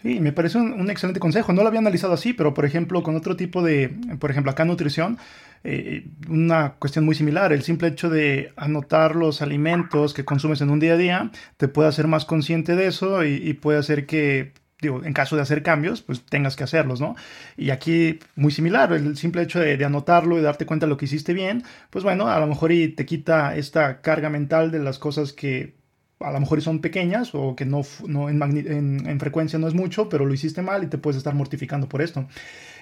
Sí, 0.02 0.20
me 0.20 0.32
parece 0.32 0.60
un, 0.60 0.90
excelente 0.92 1.20
consejo. 1.20 1.52
No 1.52 1.64
lo 1.64 1.70
había 1.70 1.80
analizado 1.80 2.14
así, 2.14 2.34
pero 2.34 2.54
por 2.54 2.66
ejemplo, 2.66 3.02
con 3.02 3.16
otro 3.16 3.36
tipo 3.36 3.64
de, 3.64 3.90
por 4.20 4.30
ejemplo, 4.30 4.52
acá 4.52 4.64
nutrición, 4.64 5.18
eh, 5.64 6.06
una 6.30 6.74
cuestión 6.74 7.06
muy 7.06 7.16
similar. 7.16 7.52
El 7.54 7.64
simple 7.64 7.88
hecho 7.88 8.10
de 8.10 8.54
anotar 8.56 9.16
los 9.16 9.42
alimentos 9.42 10.14
que 10.14 10.24
consumes 10.24 10.62
en 10.62 10.70
un 10.70 10.80
día 10.80 10.94
a 10.94 10.98
día 10.98 11.32
te 11.58 11.68
puede 11.68 11.90
hacer 11.90 12.06
más 12.06 12.26
consciente 12.26 12.76
de 12.76 12.86
eso 12.88 13.24
y, 13.24 13.54
puede 13.54 13.80
hacer 13.80 14.06
que, 14.06 14.54
en 14.88 15.14
caso 15.14 15.36
de 15.36 15.42
hacer 15.42 15.64
cambios, 15.64 16.02
pues 16.02 16.24
tengas 16.26 16.56
que 16.56 16.64
hacerlos, 16.64 17.02
¿no? 17.02 17.16
Y 17.58 17.70
aquí 17.72 18.20
muy 18.36 18.52
similar, 18.52 18.92
el 18.94 19.18
simple 19.18 19.42
hecho 19.42 19.60
de, 19.60 19.78
de 19.78 19.86
anotarlo 19.86 20.38
y 20.40 20.42
darte 20.42 20.66
cuenta 20.66 20.86
de 20.86 20.90
lo 20.90 20.98
que 20.98 21.06
hiciste 21.06 21.34
bien, 21.34 21.64
pues 21.90 22.04
bueno, 22.04 22.28
a 22.28 22.40
lo 22.40 22.48
mejor 22.48 22.72
y 22.72 22.90
te 22.90 23.06
quita 23.06 23.56
esta 23.56 24.02
carga 24.02 24.30
mental 24.30 24.72
de 24.72 24.80
las 24.80 25.00
cosas 25.00 25.34
que 25.34 25.76
a 26.20 26.32
lo 26.32 26.40
mejor 26.40 26.62
son 26.62 26.80
pequeñas 26.80 27.36
o 27.36 27.56
que 27.56 27.66
no, 27.66 27.82
no 28.08 28.30
en, 28.30 29.20
frecuencia 29.20 29.60
no 29.60 29.68
es 29.68 29.74
mucho, 29.74 30.10
pero 30.10 30.26
lo 30.26 30.34
hiciste 30.34 30.62
mal 30.62 30.84
y 30.84 30.88
te 30.88 30.98
puedes 30.98 31.18
estar 31.18 31.36
mortificando 31.36 31.90
por 31.90 32.02
esto. 32.02 32.28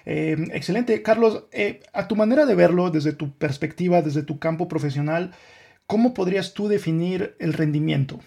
Eh, 0.06 0.38
excelente. 0.52 1.02
Carlos, 1.02 1.46
eh, 1.52 1.82
a 1.94 2.08
tu 2.08 2.16
manera 2.16 2.46
de 2.46 2.56
verlo, 2.56 2.89
desde 2.89 3.13
tu 3.13 3.32
perspectiva, 3.34 4.02
desde 4.02 4.24
tu 4.24 4.39
campo 4.39 4.68
profesional, 4.68 5.34
¿cómo 5.88 6.13
podrías 6.13 6.54
tú 6.54 6.68
definir 6.68 7.36
el 7.39 7.54
rendimiento? 7.54 8.20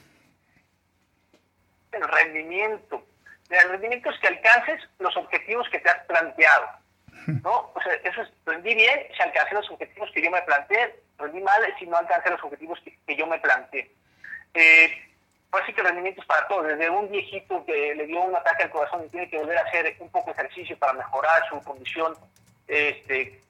El 1.92 2.02
rendimiento. 2.02 3.02
El 3.50 3.68
rendimiento 3.70 4.10
es 4.10 4.18
que 4.18 4.28
alcances 4.28 4.80
los 4.98 5.16
objetivos 5.16 5.68
que 5.70 5.78
te 5.78 5.88
has 5.88 6.04
planteado. 6.06 6.68
¿no? 7.42 7.72
O 7.74 7.80
sea, 7.82 7.94
eso 8.04 8.22
es, 8.22 8.28
rendí 8.44 8.74
bien 8.74 9.00
si 9.14 9.22
alcancé 9.22 9.54
los 9.54 9.70
objetivos 9.70 10.10
que 10.12 10.22
yo 10.22 10.30
me 10.30 10.42
planteé, 10.42 11.00
rendí 11.18 11.40
mal 11.40 11.62
si 11.78 11.86
no 11.86 11.96
alcancé 11.96 12.30
los 12.30 12.42
objetivos 12.42 12.78
que, 12.84 12.96
que 13.06 13.16
yo 13.16 13.26
me 13.26 13.38
planteé. 13.38 13.90
Eh, 14.54 14.90
así 15.52 15.72
que 15.72 15.80
el 15.80 15.88
rendimiento 15.88 16.20
es 16.20 16.26
para 16.26 16.46
todos, 16.48 16.66
desde 16.66 16.90
un 16.90 17.10
viejito 17.10 17.64
que 17.64 17.94
le 17.94 18.06
dio 18.06 18.20
un 18.20 18.36
ataque 18.36 18.64
al 18.64 18.70
corazón 18.70 19.04
y 19.04 19.08
tiene 19.08 19.28
que 19.28 19.38
volver 19.38 19.58
a 19.58 19.62
hacer 19.62 19.96
un 20.00 20.10
poco 20.10 20.26
de 20.26 20.40
ejercicio 20.40 20.78
para 20.78 20.92
mejorar 20.92 21.48
su 21.48 21.60
condición 21.62 22.14
este, 22.68 23.40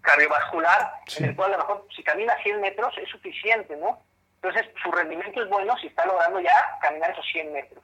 cardiovascular, 0.00 0.92
en 1.18 1.24
el 1.26 1.36
cual 1.36 1.54
a 1.54 1.56
lo 1.56 1.62
mejor 1.64 1.86
si 1.94 2.02
camina 2.02 2.36
100 2.42 2.60
metros 2.60 2.96
es 2.98 3.08
suficiente, 3.08 3.76
¿no? 3.76 4.02
Entonces 4.36 4.66
su 4.82 4.90
rendimiento 4.92 5.42
es 5.42 5.48
bueno 5.48 5.76
si 5.78 5.88
está 5.88 6.06
logrando 6.06 6.40
ya 6.40 6.78
caminar 6.80 7.10
esos 7.10 7.26
100 7.32 7.52
metros. 7.52 7.82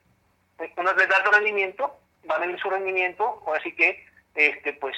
Una 0.76 0.92
vez 0.92 1.08
de 1.08 1.14
alto 1.14 1.30
rendimiento, 1.32 1.98
va 2.30 2.36
a 2.36 2.40
venir 2.40 2.58
su 2.58 2.70
rendimiento, 2.70 3.42
así 3.54 3.74
que 3.74 4.04
este, 4.34 4.72
pues 4.74 4.96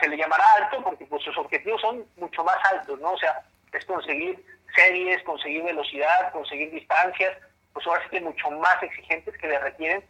se 0.00 0.08
le 0.08 0.16
llamará 0.16 0.44
alto 0.58 0.82
porque 0.82 1.06
pues 1.06 1.22
sus 1.22 1.36
objetivos 1.38 1.80
son 1.80 2.04
mucho 2.16 2.44
más 2.44 2.56
altos, 2.72 3.00
¿no? 3.00 3.12
O 3.12 3.18
sea, 3.18 3.42
es 3.72 3.84
conseguir 3.84 4.44
series, 4.74 5.22
conseguir 5.22 5.64
velocidad, 5.64 6.32
conseguir 6.32 6.70
distancias, 6.70 7.36
pues 7.72 7.86
ahora 7.86 8.02
sí 8.04 8.10
que 8.10 8.20
mucho 8.20 8.50
más 8.50 8.82
exigentes 8.82 9.36
que 9.38 9.48
le 9.48 9.58
requieren 9.58 10.04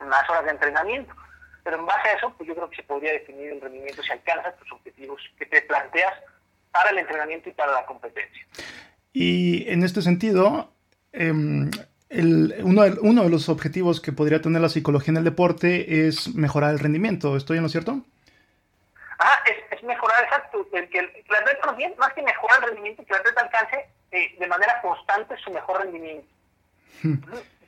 más 0.00 0.28
horas 0.28 0.44
de 0.44 0.50
entrenamiento. 0.50 1.14
Pero 1.64 1.78
en 1.78 1.86
base 1.86 2.08
a 2.08 2.12
eso, 2.12 2.32
pues 2.36 2.46
yo 2.46 2.54
creo 2.54 2.70
que 2.70 2.76
se 2.76 2.82
podría 2.84 3.12
definir 3.12 3.52
el 3.52 3.60
rendimiento 3.60 4.02
si 4.02 4.12
alcanzas 4.12 4.56
tus 4.56 4.70
objetivos 4.72 5.20
que 5.38 5.46
te 5.46 5.62
planteas 5.62 6.14
para 6.70 6.90
el 6.90 6.98
entrenamiento 6.98 7.48
y 7.48 7.52
para 7.52 7.72
la 7.72 7.86
competencia. 7.86 8.46
Y 9.12 9.68
en 9.70 9.82
este 9.82 10.02
sentido, 10.02 10.72
em, 11.12 11.70
el, 12.08 12.54
uno, 12.62 12.82
de, 12.82 12.98
uno 13.00 13.24
de 13.24 13.30
los 13.30 13.48
objetivos 13.48 14.00
que 14.00 14.12
podría 14.12 14.40
tener 14.40 14.62
la 14.62 14.68
psicología 14.68 15.10
en 15.12 15.18
el 15.18 15.24
deporte 15.24 16.06
es 16.06 16.34
mejorar 16.34 16.70
el 16.70 16.78
rendimiento. 16.78 17.36
¿Estoy 17.36 17.56
en 17.56 17.64
lo 17.64 17.68
cierto? 17.68 18.00
Ah, 19.18 19.42
es, 19.46 19.78
es 19.78 19.82
mejorar, 19.82 20.22
exacto, 20.24 20.66
el 20.72 20.88
que 20.88 20.98
el, 20.98 21.06
atleta 21.06 21.72
bien, 21.72 21.94
más 21.98 22.12
que 22.12 22.22
mejorar 22.22 22.58
el 22.60 22.68
rendimiento, 22.70 23.04
que 23.04 23.12
el 23.12 23.20
atleta 23.20 23.40
alcance 23.40 23.88
eh, 24.12 24.36
de 24.38 24.46
manera 24.46 24.80
constante 24.82 25.36
su 25.38 25.50
mejor 25.50 25.80
rendimiento. 25.82 26.28
Hmm. 27.02 27.16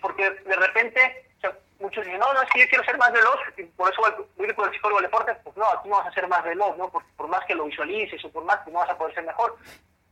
Porque 0.00 0.30
de 0.30 0.56
repente, 0.56 1.30
muchos 1.80 2.04
dicen, 2.04 2.20
no, 2.20 2.32
no, 2.32 2.42
es 2.42 2.50
que 2.50 2.60
yo 2.60 2.68
quiero 2.68 2.84
ser 2.84 2.98
más 2.98 3.12
veloz, 3.12 3.40
y 3.56 3.64
por 3.64 3.90
eso 3.92 4.02
voy 4.36 4.54
con 4.54 4.68
el 4.68 4.74
psicólogo 4.74 5.00
de 5.00 5.06
deporte, 5.06 5.34
pues 5.42 5.56
no, 5.56 5.66
aquí 5.66 5.88
no 5.88 5.96
vas 5.96 6.06
a 6.06 6.12
ser 6.12 6.28
más 6.28 6.44
veloz, 6.44 6.76
¿no? 6.76 6.88
Por, 6.90 7.02
por 7.16 7.28
más 7.28 7.44
que 7.46 7.54
lo 7.54 7.64
visualices 7.64 8.24
o 8.24 8.30
por 8.30 8.44
más 8.44 8.58
que 8.58 8.70
no 8.70 8.78
vas 8.78 8.90
a 8.90 8.98
poder 8.98 9.14
ser 9.14 9.24
mejor. 9.24 9.56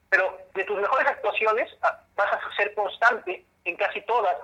Pero 0.08 0.38
de 0.54 0.64
tus 0.64 0.80
mejores 0.80 1.06
actuaciones 1.06 1.68
ah, 1.82 2.00
vas 2.16 2.32
a 2.32 2.56
ser 2.56 2.74
constante 2.74 3.44
en 3.70 3.76
casi 3.76 4.00
todas. 4.02 4.37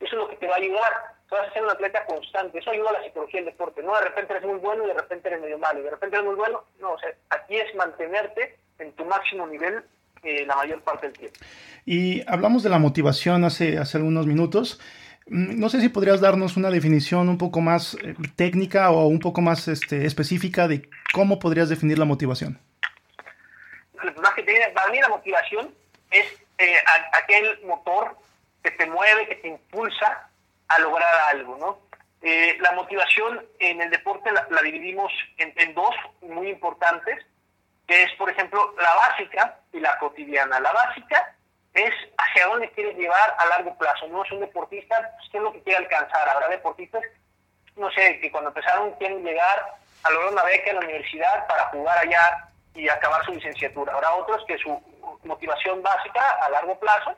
Eso 0.00 0.16
es 0.16 0.22
lo 0.22 0.28
que 0.28 0.36
te 0.36 0.46
va 0.46 0.54
a 0.54 0.58
ayudar 0.58 0.92
vas 1.30 1.48
a 1.48 1.52
ser 1.52 1.62
un 1.62 1.70
atleta 1.70 2.04
constante. 2.06 2.58
Eso 2.58 2.70
ayuda 2.70 2.90
a 2.90 2.94
la 2.94 3.04
psicología 3.04 3.40
del 3.40 3.50
deporte. 3.50 3.82
No 3.82 3.94
de 3.94 4.02
repente 4.02 4.32
eres 4.34 4.44
muy 4.44 4.58
bueno 4.58 4.84
y 4.84 4.88
de 4.88 4.94
repente 4.94 5.28
eres 5.28 5.40
medio 5.40 5.58
malo. 5.58 5.80
Y 5.80 5.82
de 5.84 5.90
repente 5.90 6.16
eres 6.16 6.26
muy 6.26 6.36
bueno. 6.36 6.64
No, 6.80 6.92
o 6.92 6.98
sea, 6.98 7.10
aquí 7.30 7.56
es 7.56 7.74
mantenerte 7.74 8.56
en 8.78 8.92
tu 8.92 9.04
máximo 9.04 9.46
nivel 9.46 9.82
eh, 10.22 10.44
la 10.46 10.56
mayor 10.56 10.82
parte 10.82 11.06
del 11.06 11.16
tiempo. 11.16 11.38
Y 11.86 12.22
hablamos 12.28 12.62
de 12.62 12.70
la 12.70 12.78
motivación 12.78 13.44
hace, 13.44 13.78
hace 13.78 13.98
algunos 13.98 14.26
minutos. 14.26 14.80
Mm, 15.26 15.58
no 15.60 15.68
sé 15.68 15.80
si 15.80 15.88
podrías 15.88 16.20
darnos 16.20 16.56
una 16.56 16.70
definición 16.70 17.28
un 17.28 17.38
poco 17.38 17.60
más 17.60 17.94
eh, 18.02 18.14
técnica 18.36 18.90
o 18.90 19.06
un 19.06 19.20
poco 19.20 19.40
más 19.40 19.68
este, 19.68 20.06
específica 20.06 20.68
de 20.68 20.88
cómo 21.12 21.38
podrías 21.38 21.68
definir 21.68 21.98
la 21.98 22.04
motivación. 22.04 22.58
Para 24.74 24.90
mí 24.90 25.00
la 25.00 25.08
motivación 25.08 25.74
es 26.10 26.24
eh, 26.58 26.74
aquel 27.12 27.60
motor 27.66 28.16
que 28.62 28.70
te 28.72 28.86
mueve, 28.86 29.28
que 29.28 29.36
te 29.36 29.48
impulsa 29.48 30.28
a 30.68 30.78
lograr 30.78 31.12
algo, 31.30 31.56
¿no? 31.56 31.90
Eh, 32.22 32.58
la 32.60 32.72
motivación 32.72 33.46
en 33.58 33.80
el 33.80 33.90
deporte 33.90 34.30
la, 34.30 34.62
dividimos 34.62 35.10
en, 35.38 35.74
dos 35.74 35.94
muy 36.20 36.48
importantes, 36.48 37.24
que 37.86 38.02
es, 38.02 38.12
por 38.14 38.28
ejemplo, 38.30 38.74
la 38.78 38.94
básica 38.94 39.58
y 39.72 39.80
la 39.80 39.98
cotidiana. 39.98 40.60
La 40.60 40.72
básica 40.72 41.34
es 41.72 41.92
hacia 42.18 42.46
dónde 42.46 42.70
quieres 42.72 42.96
llevar 42.96 43.36
a 43.38 43.46
largo 43.46 43.76
plazo, 43.78 44.06
¿no? 44.08 44.22
Es 44.24 44.32
un 44.32 44.40
deportista, 44.40 45.12
pues, 45.16 45.30
¿qué 45.30 45.38
es 45.38 45.42
lo 45.42 45.52
que 45.52 45.62
quiere 45.62 45.78
alcanzar? 45.78 46.28
Habrá 46.28 46.48
deportistas, 46.48 47.02
no 47.76 47.90
sé, 47.90 48.20
que 48.20 48.30
cuando 48.30 48.50
empezaron 48.50 48.92
quieren 48.96 49.24
llegar 49.24 49.76
a 50.02 50.10
lograr 50.10 50.32
una 50.32 50.44
beca 50.44 50.70
en 50.70 50.76
la 50.76 50.84
universidad 50.84 51.46
para 51.46 51.66
jugar 51.66 51.98
allá 51.98 52.48
y 52.74 52.88
acabar 52.88 53.24
su 53.24 53.32
licenciatura. 53.32 53.94
Habrá 53.94 54.12
otros 54.12 54.44
que 54.46 54.58
su 54.58 54.80
motivación 55.24 55.82
básica 55.82 56.20
a 56.42 56.50
largo 56.50 56.78
plazo 56.78 57.14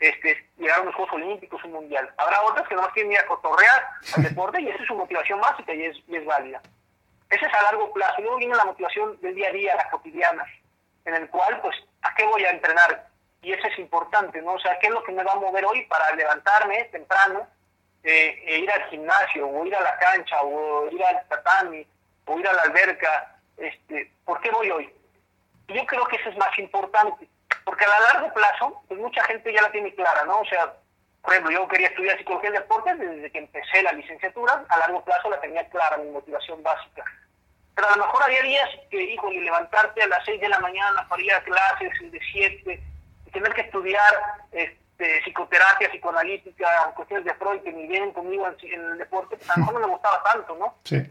este, 0.00 0.48
llegar 0.58 0.80
a 0.80 0.84
los 0.84 0.94
Juegos 0.94 1.14
Olímpicos, 1.14 1.62
un 1.64 1.72
mundial. 1.72 2.12
Habrá 2.18 2.42
otras 2.42 2.68
que 2.68 2.74
no 2.74 2.82
más 2.82 2.92
quieren 2.92 3.12
ir 3.12 3.18
a 3.18 3.26
cotorrear 3.26 3.88
al 4.16 4.22
deporte 4.28 4.60
y 4.60 4.68
esa 4.68 4.82
es 4.82 4.86
su 4.86 4.94
motivación 4.94 5.40
básica 5.40 5.74
y 5.74 5.84
es, 5.84 5.96
es 6.08 6.24
válida. 6.24 6.60
Esa 7.30 7.46
es 7.46 7.54
a 7.54 7.62
largo 7.62 7.92
plazo. 7.92 8.20
Luego 8.20 8.36
viene 8.36 8.54
la 8.54 8.64
motivación 8.64 9.18
del 9.20 9.34
día 9.34 9.48
a 9.48 9.52
día, 9.52 9.76
la 9.76 9.90
cotidiana, 9.90 10.44
en 11.04 11.14
el 11.14 11.28
cual, 11.28 11.60
pues, 11.60 11.76
¿a 12.02 12.14
qué 12.14 12.24
voy 12.24 12.44
a 12.44 12.50
entrenar? 12.50 13.08
Y 13.42 13.52
eso 13.52 13.66
es 13.66 13.78
importante, 13.78 14.40
¿no? 14.42 14.52
O 14.54 14.58
sea, 14.58 14.78
¿qué 14.78 14.88
es 14.88 14.92
lo 14.92 15.02
que 15.02 15.12
me 15.12 15.24
va 15.24 15.32
a 15.32 15.36
mover 15.36 15.64
hoy 15.64 15.84
para 15.86 16.14
levantarme 16.14 16.84
temprano, 16.84 17.46
eh, 18.04 18.42
e 18.46 18.58
ir 18.58 18.70
al 18.70 18.84
gimnasio, 18.90 19.48
o 19.48 19.66
ir 19.66 19.74
a 19.74 19.80
la 19.80 19.98
cancha, 19.98 20.40
o 20.42 20.88
ir 20.90 21.02
al 21.02 21.26
tatami, 21.28 21.86
o 22.26 22.38
ir 22.38 22.46
a 22.46 22.52
la 22.52 22.62
alberca? 22.62 23.36
Este, 23.56 24.12
¿Por 24.24 24.40
qué 24.40 24.50
voy 24.50 24.70
hoy? 24.70 24.92
Yo 25.68 25.84
creo 25.86 26.06
que 26.06 26.16
eso 26.16 26.28
es 26.28 26.36
más 26.36 26.56
importante 26.58 27.28
porque 27.66 27.84
a 27.84 28.00
largo 28.12 28.32
plazo, 28.32 28.80
pues 28.86 29.00
mucha 29.00 29.24
gente 29.24 29.52
ya 29.52 29.60
la 29.60 29.72
tiene 29.72 29.92
clara, 29.92 30.24
¿no? 30.24 30.38
O 30.38 30.44
sea, 30.46 30.72
por 31.20 31.32
ejemplo, 31.32 31.52
yo 31.52 31.66
quería 31.66 31.88
estudiar 31.88 32.16
psicología 32.16 32.52
del 32.52 32.60
deporte 32.60 32.94
desde 32.94 33.32
que 33.32 33.38
empecé 33.38 33.82
la 33.82 33.90
licenciatura, 33.90 34.64
a 34.68 34.78
largo 34.78 35.04
plazo 35.04 35.28
la 35.28 35.40
tenía 35.40 35.68
clara, 35.68 35.96
mi 35.96 36.08
motivación 36.10 36.62
básica. 36.62 37.04
Pero 37.74 37.88
a 37.88 37.96
lo 37.96 38.06
mejor 38.06 38.22
había 38.22 38.42
días 38.42 38.70
que, 38.88 39.02
híjole, 39.02 39.40
levantarte 39.40 40.00
a 40.00 40.06
las 40.06 40.24
6 40.24 40.40
de 40.40 40.48
la 40.48 40.60
mañana 40.60 41.08
para 41.08 41.20
ir 41.20 41.32
a 41.32 41.42
clases 41.42 41.90
de 42.12 42.20
7, 42.32 42.82
y 43.26 43.30
tener 43.32 43.52
que 43.52 43.62
estudiar 43.62 44.14
este, 44.52 45.22
psicoterapia, 45.24 45.90
psicoanalítica, 45.90 46.92
cuestiones 46.94 47.24
de 47.24 47.34
Freud 47.34 47.62
que 47.62 47.72
ni 47.72 47.88
vienen 47.88 48.12
conmigo 48.12 48.46
en, 48.46 48.80
el 48.80 48.98
deporte, 48.98 49.36
pues 49.36 49.50
a 49.50 49.54
lo 49.58 49.66
mejor 49.66 49.80
no 49.80 49.86
me 49.88 49.92
gustaba 49.92 50.22
tanto, 50.22 50.54
¿no? 50.54 50.76
Sí. 50.84 51.02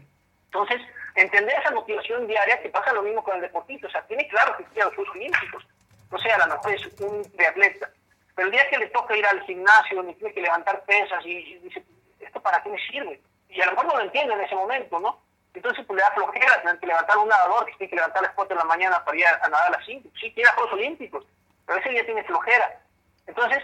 Entonces, 0.46 0.80
entender 1.16 1.54
esa 1.60 1.70
motivación 1.72 2.26
diaria 2.26 2.62
que 2.62 2.70
pasa 2.70 2.94
lo 2.94 3.02
mismo 3.02 3.22
con 3.22 3.36
el 3.36 3.42
deportista, 3.42 3.88
o 3.88 3.90
sea, 3.90 4.00
tiene 4.06 4.26
claro 4.28 4.56
que 4.56 4.64
quiere 4.64 4.86
los 4.86 4.94
Juegos 4.94 5.14
Olímpicos, 5.14 5.66
no 6.10 6.18
sé, 6.18 6.30
a 6.30 6.38
lo 6.38 6.54
mejor 6.54 6.72
es 6.72 6.86
un 7.00 7.22
triatleta, 7.32 7.90
pero 8.34 8.46
el 8.46 8.52
día 8.52 8.68
que 8.68 8.78
le 8.78 8.88
toca 8.88 9.16
ir 9.16 9.26
al 9.26 9.42
gimnasio, 9.42 10.02
ni 10.02 10.14
tiene 10.14 10.34
que 10.34 10.42
levantar 10.42 10.84
pesas 10.84 11.24
y, 11.24 11.58
dice, 11.58 11.82
¿esto 12.20 12.40
para 12.40 12.62
qué 12.62 12.68
me 12.68 12.78
sirve? 12.86 13.20
Y 13.48 13.60
a 13.60 13.66
lo 13.66 13.72
mejor 13.72 13.86
no 13.86 13.96
lo 13.96 14.02
entiende 14.02 14.34
en 14.34 14.40
ese 14.42 14.54
momento, 14.54 15.00
¿no? 15.00 15.20
Entonces 15.54 15.86
pues 15.86 15.96
le 15.96 16.02
da 16.02 16.10
flojera 16.12 16.60
tener 16.60 16.78
que 16.78 16.86
levantar 16.86 17.16
un 17.16 17.28
nadador 17.28 17.64
que 17.64 17.72
tiene 17.72 17.90
que 17.90 17.96
levantar 17.96 18.18
a 18.22 18.26
las 18.26 18.34
4 18.34 18.54
de 18.54 18.62
la 18.62 18.68
mañana 18.68 19.02
para 19.02 19.16
ir 19.16 19.26
a, 19.26 19.48
nadar 19.48 19.68
a 19.68 19.78
las 19.78 19.86
5. 19.86 20.10
Sí, 20.20 20.30
quiere 20.34 20.50
a 20.50 20.52
Juegos 20.52 20.74
Olímpicos, 20.74 21.26
pero 21.64 21.80
ese 21.80 21.88
día 21.88 22.04
tiene 22.04 22.24
flojera. 22.24 22.78
Entonces, 23.26 23.62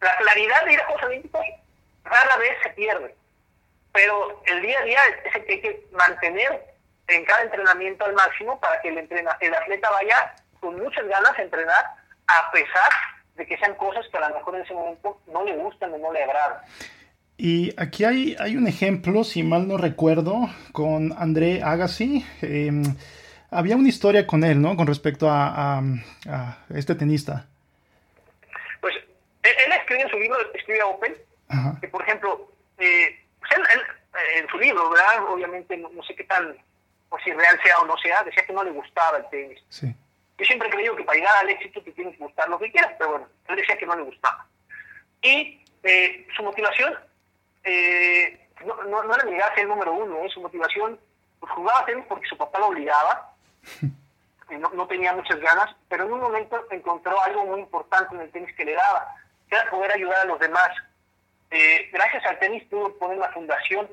la 0.00 0.16
claridad 0.18 0.64
de 0.64 0.72
ir 0.72 0.80
a 0.80 0.84
Juegos 0.86 1.02
Olímpicos 1.02 1.40
rara 2.04 2.36
vez 2.36 2.56
se 2.62 2.70
pierde. 2.70 3.16
Pero 3.92 4.40
el 4.46 4.62
día 4.62 4.78
a 4.78 4.82
día 4.82 5.00
es 5.24 5.34
el 5.34 5.44
que 5.44 5.52
hay 5.52 5.60
que 5.60 5.86
mantener 5.90 6.64
en 7.08 7.24
cada 7.24 7.42
entrenamiento 7.42 8.04
al 8.04 8.12
máximo 8.12 8.60
para 8.60 8.80
que 8.80 8.88
el, 8.88 8.98
entrena, 8.98 9.36
el 9.40 9.52
atleta 9.52 9.90
vaya 9.90 10.36
con 10.64 10.80
muchas 10.82 11.06
ganas 11.06 11.38
a 11.38 11.42
entrenar 11.42 11.84
a 12.26 12.50
pesar 12.50 12.90
de 13.36 13.46
que 13.46 13.58
sean 13.58 13.74
cosas 13.74 14.06
que 14.10 14.16
a 14.16 14.28
lo 14.28 14.34
mejor 14.34 14.56
en 14.56 14.62
ese 14.62 14.72
momento 14.72 15.20
no 15.26 15.44
le 15.44 15.56
gustan 15.56 15.92
o 15.92 15.98
no 15.98 16.10
le 16.10 16.22
agradan. 16.22 16.58
Y 17.36 17.74
aquí 17.78 18.04
hay, 18.04 18.34
hay 18.38 18.56
un 18.56 18.66
ejemplo, 18.66 19.24
si 19.24 19.42
mal 19.42 19.68
no 19.68 19.76
recuerdo, 19.76 20.48
con 20.72 21.12
André 21.18 21.62
Agassi. 21.62 22.24
Em, 22.40 22.82
había 23.50 23.76
una 23.76 23.88
historia 23.88 24.26
con 24.26 24.42
él, 24.42 24.62
¿no? 24.62 24.74
Con 24.76 24.86
respecto 24.86 25.28
a, 25.28 25.82
a, 26.28 26.56
este 26.74 26.94
tenista. 26.94 27.46
Pues 28.80 28.94
él, 29.42 29.72
escribe 29.78 30.02
en 30.02 30.08
su 30.08 30.18
libro, 30.18 30.38
escribe 30.54 30.80
a 30.80 30.86
Open, 30.86 31.14
que 31.80 31.88
por 31.88 32.02
ejemplo, 32.02 32.50
eh, 32.78 33.20
pues 33.40 33.50
él, 33.52 33.80
en 34.36 34.48
su 34.48 34.58
libro, 34.58 34.88
¿verdad? 34.88 35.24
Obviamente 35.28 35.76
no, 35.76 35.90
sé 36.04 36.14
qué 36.14 36.24
tan, 36.24 36.56
o 37.10 37.18
si 37.18 37.32
real 37.32 37.60
sea 37.62 37.78
o 37.80 37.86
no 37.86 37.98
sea, 37.98 38.22
decía 38.22 38.46
que 38.46 38.52
no 38.52 38.64
le 38.64 38.70
gustaba 38.70 39.18
el 39.18 39.28
tenis. 39.28 39.60
Sí. 39.68 39.94
Yo 40.38 40.44
siempre 40.44 40.68
he 40.68 40.72
creído 40.72 40.96
que 40.96 41.04
para 41.04 41.18
llegar 41.18 41.36
al 41.36 41.50
éxito 41.50 41.82
te 41.82 41.92
tienes 41.92 42.16
que 42.16 42.24
gustar 42.24 42.48
lo 42.48 42.58
que 42.58 42.70
quieras, 42.70 42.92
pero 42.98 43.10
bueno, 43.10 43.28
él 43.48 43.56
decía 43.56 43.78
que 43.78 43.86
no 43.86 43.96
le 43.96 44.02
gustaba. 44.02 44.46
Y 45.22 45.60
eh, 45.82 46.26
su 46.36 46.42
motivación 46.42 46.94
eh, 47.62 48.48
no, 48.64 48.82
no, 48.84 49.02
no, 49.02 49.14
era 49.14 49.24
llegar 49.24 49.50
a 49.50 49.54
ser 49.54 49.64
el 49.64 49.68
número 49.68 49.92
uno, 49.92 50.18
¿eh? 50.24 50.28
su 50.30 50.40
motivación, 50.40 50.98
pues 51.40 51.52
jugaba 51.52 51.84
tenis 51.86 52.04
porque 52.08 52.26
su 52.26 52.36
papá 52.36 52.58
lo 52.58 52.68
obligaba, 52.68 53.32
no, 54.50 54.70
no, 54.70 54.86
tenía 54.86 55.12
muchas 55.14 55.40
ganas, 55.40 55.74
pero 55.88 56.04
en 56.04 56.12
un 56.12 56.20
momento 56.20 56.66
encontró 56.70 57.20
algo 57.22 57.44
muy 57.46 57.60
importante 57.60 58.14
en 58.14 58.22
el 58.22 58.30
tenis 58.30 58.54
que 58.56 58.64
le 58.64 58.74
daba, 58.74 59.14
que 59.48 59.56
era 59.56 59.70
poder 59.70 59.92
ayudar 59.92 60.20
a 60.20 60.24
los 60.24 60.38
demás. 60.38 60.70
Eh, 61.50 61.88
gracias 61.92 62.24
al 62.26 62.38
tenis 62.38 62.64
pudo 62.64 62.96
poner 62.98 63.18
una 63.18 63.32
fundación 63.32 63.88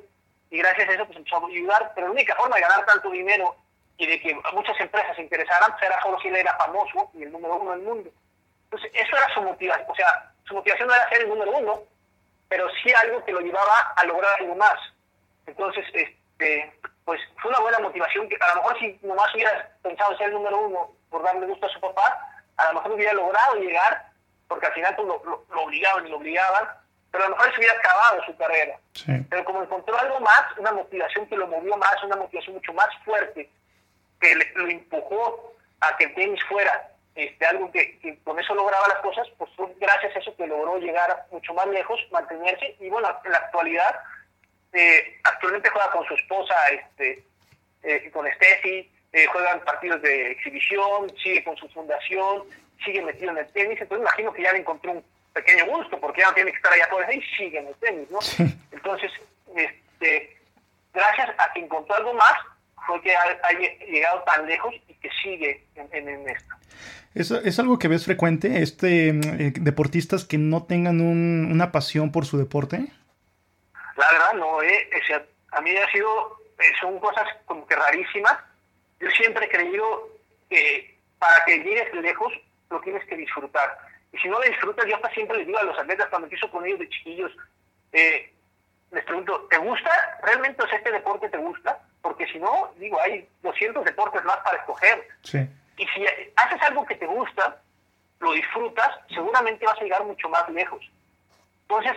y 0.50 0.58
gracias 0.58 0.90
a 0.90 0.94
eso 0.94 1.06
pues 1.06 1.18
empezó 1.18 1.38
a 1.38 1.48
ayudar, 1.48 1.92
pero 1.96 2.08
la 2.08 2.14
única 2.14 2.36
forma 2.36 2.56
de 2.56 2.62
ganar 2.62 2.86
tanto 2.86 3.10
dinero 3.12 3.56
y 4.02 4.08
de 4.08 4.20
que 4.20 4.36
muchas 4.52 4.80
empresas 4.80 5.16
se 5.16 5.22
interesaran 5.22 5.76
era 5.80 6.02
solo 6.02 6.20
si 6.20 6.28
él 6.28 6.36
era 6.36 6.58
famoso 6.58 7.12
y 7.14 7.22
el 7.22 7.32
número 7.32 7.58
uno 7.58 7.72
del 7.72 7.82
mundo. 7.82 8.10
Entonces, 8.64 8.92
eso 8.96 9.16
era 9.16 9.32
su 9.32 9.42
motivación, 9.44 9.88
o 9.92 9.96
sea, 9.96 10.32
su 10.44 10.56
motivación 10.56 10.88
no 10.88 10.96
era 10.96 11.08
ser 11.10 11.22
el 11.22 11.30
número 11.30 11.52
uno, 11.52 11.84
pero 12.50 12.68
sí 12.82 12.92
algo 12.94 13.24
que 13.24 13.32
lo 13.32 13.42
llevaba 13.42 13.94
a 13.96 14.04
lograr 14.06 14.40
algo 14.40 14.56
más. 14.56 14.74
Entonces, 15.46 15.86
este, 15.94 16.74
pues 17.06 17.22
fue 17.40 17.52
una 17.52 17.60
buena 17.60 17.78
motivación 17.78 18.28
que 18.28 18.38
a 18.40 18.56
lo 18.56 18.64
mejor 18.64 18.80
si 18.80 19.00
nomás 19.04 19.36
hubiera 19.36 19.70
pensado 19.84 20.18
ser 20.18 20.30
el 20.30 20.34
número 20.34 20.60
uno 20.62 20.92
por 21.12 21.22
darle 21.22 21.46
gusto 21.46 21.68
a 21.68 21.70
su 21.70 21.80
papá, 21.80 22.28
a 22.58 22.68
lo 22.70 22.80
mejor 22.80 22.94
hubiera 22.94 23.14
logrado 23.14 23.56
llegar, 23.58 24.08
porque 24.48 24.66
al 24.66 24.74
final 24.74 24.96
pues, 24.96 25.08
lo, 25.08 25.62
obligaban 25.62 26.08
y 26.08 26.10
lo 26.10 26.18
obligaban, 26.18 26.70
pero 27.12 27.26
a 27.26 27.30
lo 27.30 27.36
mejor 27.36 27.52
se 27.52 27.60
hubiera 27.60 27.78
acabado 27.78 28.26
su 28.26 28.36
carrera. 28.36 28.80
Pero 29.30 29.46
como 29.46 29.62
encontró 29.62 29.96
algo 30.00 30.20
más, 30.22 30.42
una 30.58 30.72
motivación 30.72 31.28
que 31.28 31.38
lo 31.38 31.46
movió 31.46 31.78
más, 31.78 32.04
una 32.04 32.16
motivación 32.16 32.56
mucho 32.56 32.74
más 32.74 32.90
fuerte, 33.06 33.48
que 34.22 34.36
lo 34.56 34.70
empujó 34.70 35.54
a 35.82 35.98
que 35.98 36.06
el 36.06 36.14
tenis 36.14 36.44
fuera 36.46 36.92
este, 37.16 37.46
algo 37.46 37.72
que, 37.72 38.18
con 38.24 38.40
eso 38.40 38.56
lograba 38.56 38.88
las 38.88 39.00
cosas, 39.00 39.28
pues 39.38 39.52
fue 39.56 39.68
gracias 39.80 40.16
a 40.16 40.20
eso 40.20 40.36
que 40.36 40.48
logró 40.48 40.78
llegar 40.80 41.26
mucho 41.32 41.54
más 41.54 41.68
lejos, 41.68 42.00
mantenerse, 42.12 42.76
y 42.80 42.90
bueno, 42.90 43.10
en 43.26 43.32
la 43.32 43.38
actualidad, 43.40 44.00
eh, 44.72 45.20
actualmente 45.24 45.70
juega 45.70 45.92
con 45.92 46.06
su 46.06 46.14
esposa, 46.14 46.56
este, 46.70 47.24
eh, 47.84 48.10
con 48.12 48.26
Steffi, 48.32 48.90
eh, 49.12 49.26
juegan 49.26 49.60
partidos 49.62 50.02
de 50.02 50.32
exhibición, 50.32 51.12
sigue 51.22 51.44
con 51.44 51.58
su 51.58 51.68
fundación, 51.70 52.44
sigue 52.86 53.02
metido 53.02 53.32
en 53.32 53.40
el 53.40 53.52
tenis, 53.52 53.82
entonces 53.82 54.08
imagino 54.08 54.32
que 54.32 54.44
ya 54.44 54.54
le 54.54 54.60
encontró 54.60 54.94
un 54.94 55.04
pequeño 55.34 55.66
gusto, 55.66 56.00
porque 56.00 56.22
ya 56.22 56.28
no 56.28 56.34
tiene 56.34 56.52
que 56.52 56.58
estar 56.58 56.72
allá 56.72 56.90
todo 56.90 57.02
el 57.02 57.18
y 57.18 57.22
sigue 57.36 57.60
en 57.60 57.68
el 57.68 57.76
tenis, 57.76 58.10
¿no? 58.10 58.20
Entonces, 58.72 59.12
este, 59.54 60.38
gracias 60.94 61.30
a 61.38 61.52
que 61.52 61.60
encontró 61.60 61.96
algo 61.96 62.14
más, 62.14 62.36
fue 62.86 63.02
que 63.02 63.16
ha, 63.16 63.52
llegado 63.88 64.24
tan 64.24 64.46
lejos 64.46 64.74
y 64.88 64.94
que 64.96 65.10
sigue 65.22 65.66
en, 65.76 66.08
en 66.08 66.30
esto. 66.30 66.56
¿Es, 67.14 67.32
¿Es, 67.32 67.60
algo 67.60 67.78
que 67.78 67.88
ves 67.88 68.06
frecuente, 68.06 68.62
este 68.62 69.10
eh, 69.10 69.54
deportistas 69.60 70.24
que 70.24 70.38
no 70.38 70.64
tengan 70.64 71.02
un, 71.02 71.50
una 71.52 71.72
pasión 71.72 72.12
por 72.12 72.26
su 72.26 72.38
deporte? 72.38 72.88
La 73.98 74.12
verdad 74.12 74.34
no, 74.36 74.64
eh. 74.64 74.90
a 75.52 75.62
mí 75.62 75.76
ha 75.76 75.92
sido, 75.92 76.38
eh, 76.58 76.72
son 76.80 77.00
cosas 77.00 77.28
como 77.46 77.68
que 77.68 77.76
rarísimas. 77.76 78.38
Yo 79.00 79.10
siempre 79.12 79.46
he 79.46 79.50
creído 79.50 80.10
que 80.50 80.98
para 81.20 81.44
que 81.46 81.58
llegues 81.58 81.94
lejos 81.94 82.34
lo 82.70 82.80
tienes 82.82 83.06
que 83.06 83.18
disfrutar. 83.18 83.78
Y 84.14 84.18
si 84.18 84.28
no 84.28 84.40
lo 84.40 84.46
disfrutas, 84.46 84.86
yo 84.88 84.96
hasta 84.96 85.12
siempre 85.12 85.38
les 85.38 85.48
digo 85.48 85.60
a 85.60 85.64
los 85.64 85.78
atletas 85.78 86.08
cuando 86.10 86.26
empiezo 86.26 86.50
con 86.50 86.66
ellos 86.66 86.80
de 86.80 86.90
chiquillos, 86.90 87.32
eh, 87.92 88.34
les 88.92 89.04
pregunto, 89.06 89.48
¿te 89.50 89.58
gusta? 89.58 90.20
¿Realmente 90.24 90.64
este 90.72 90.92
deporte 90.92 91.30
te 91.30 91.38
gusta? 91.38 91.80
Porque 92.02 92.26
si 92.28 92.40
no, 92.40 92.72
digo, 92.78 93.00
hay 93.00 93.28
200 93.44 93.86
deportes 93.86 94.24
más 94.24 94.38
para 94.38 94.58
escoger. 94.58 95.08
Sí. 95.24 95.40
Y 95.78 95.88
si 95.88 96.06
haces 96.36 96.62
algo 96.64 96.86
que 96.86 96.96
te 96.96 97.06
gusta, 97.06 97.62
lo 98.20 98.34
disfrutas, 98.34 98.90
seguramente 99.10 99.66
vas 99.66 99.80
a 99.80 99.84
llegar 99.84 100.04
mucho 100.04 100.30
más 100.30 100.48
lejos. 100.50 100.84
Entonces, 101.64 101.94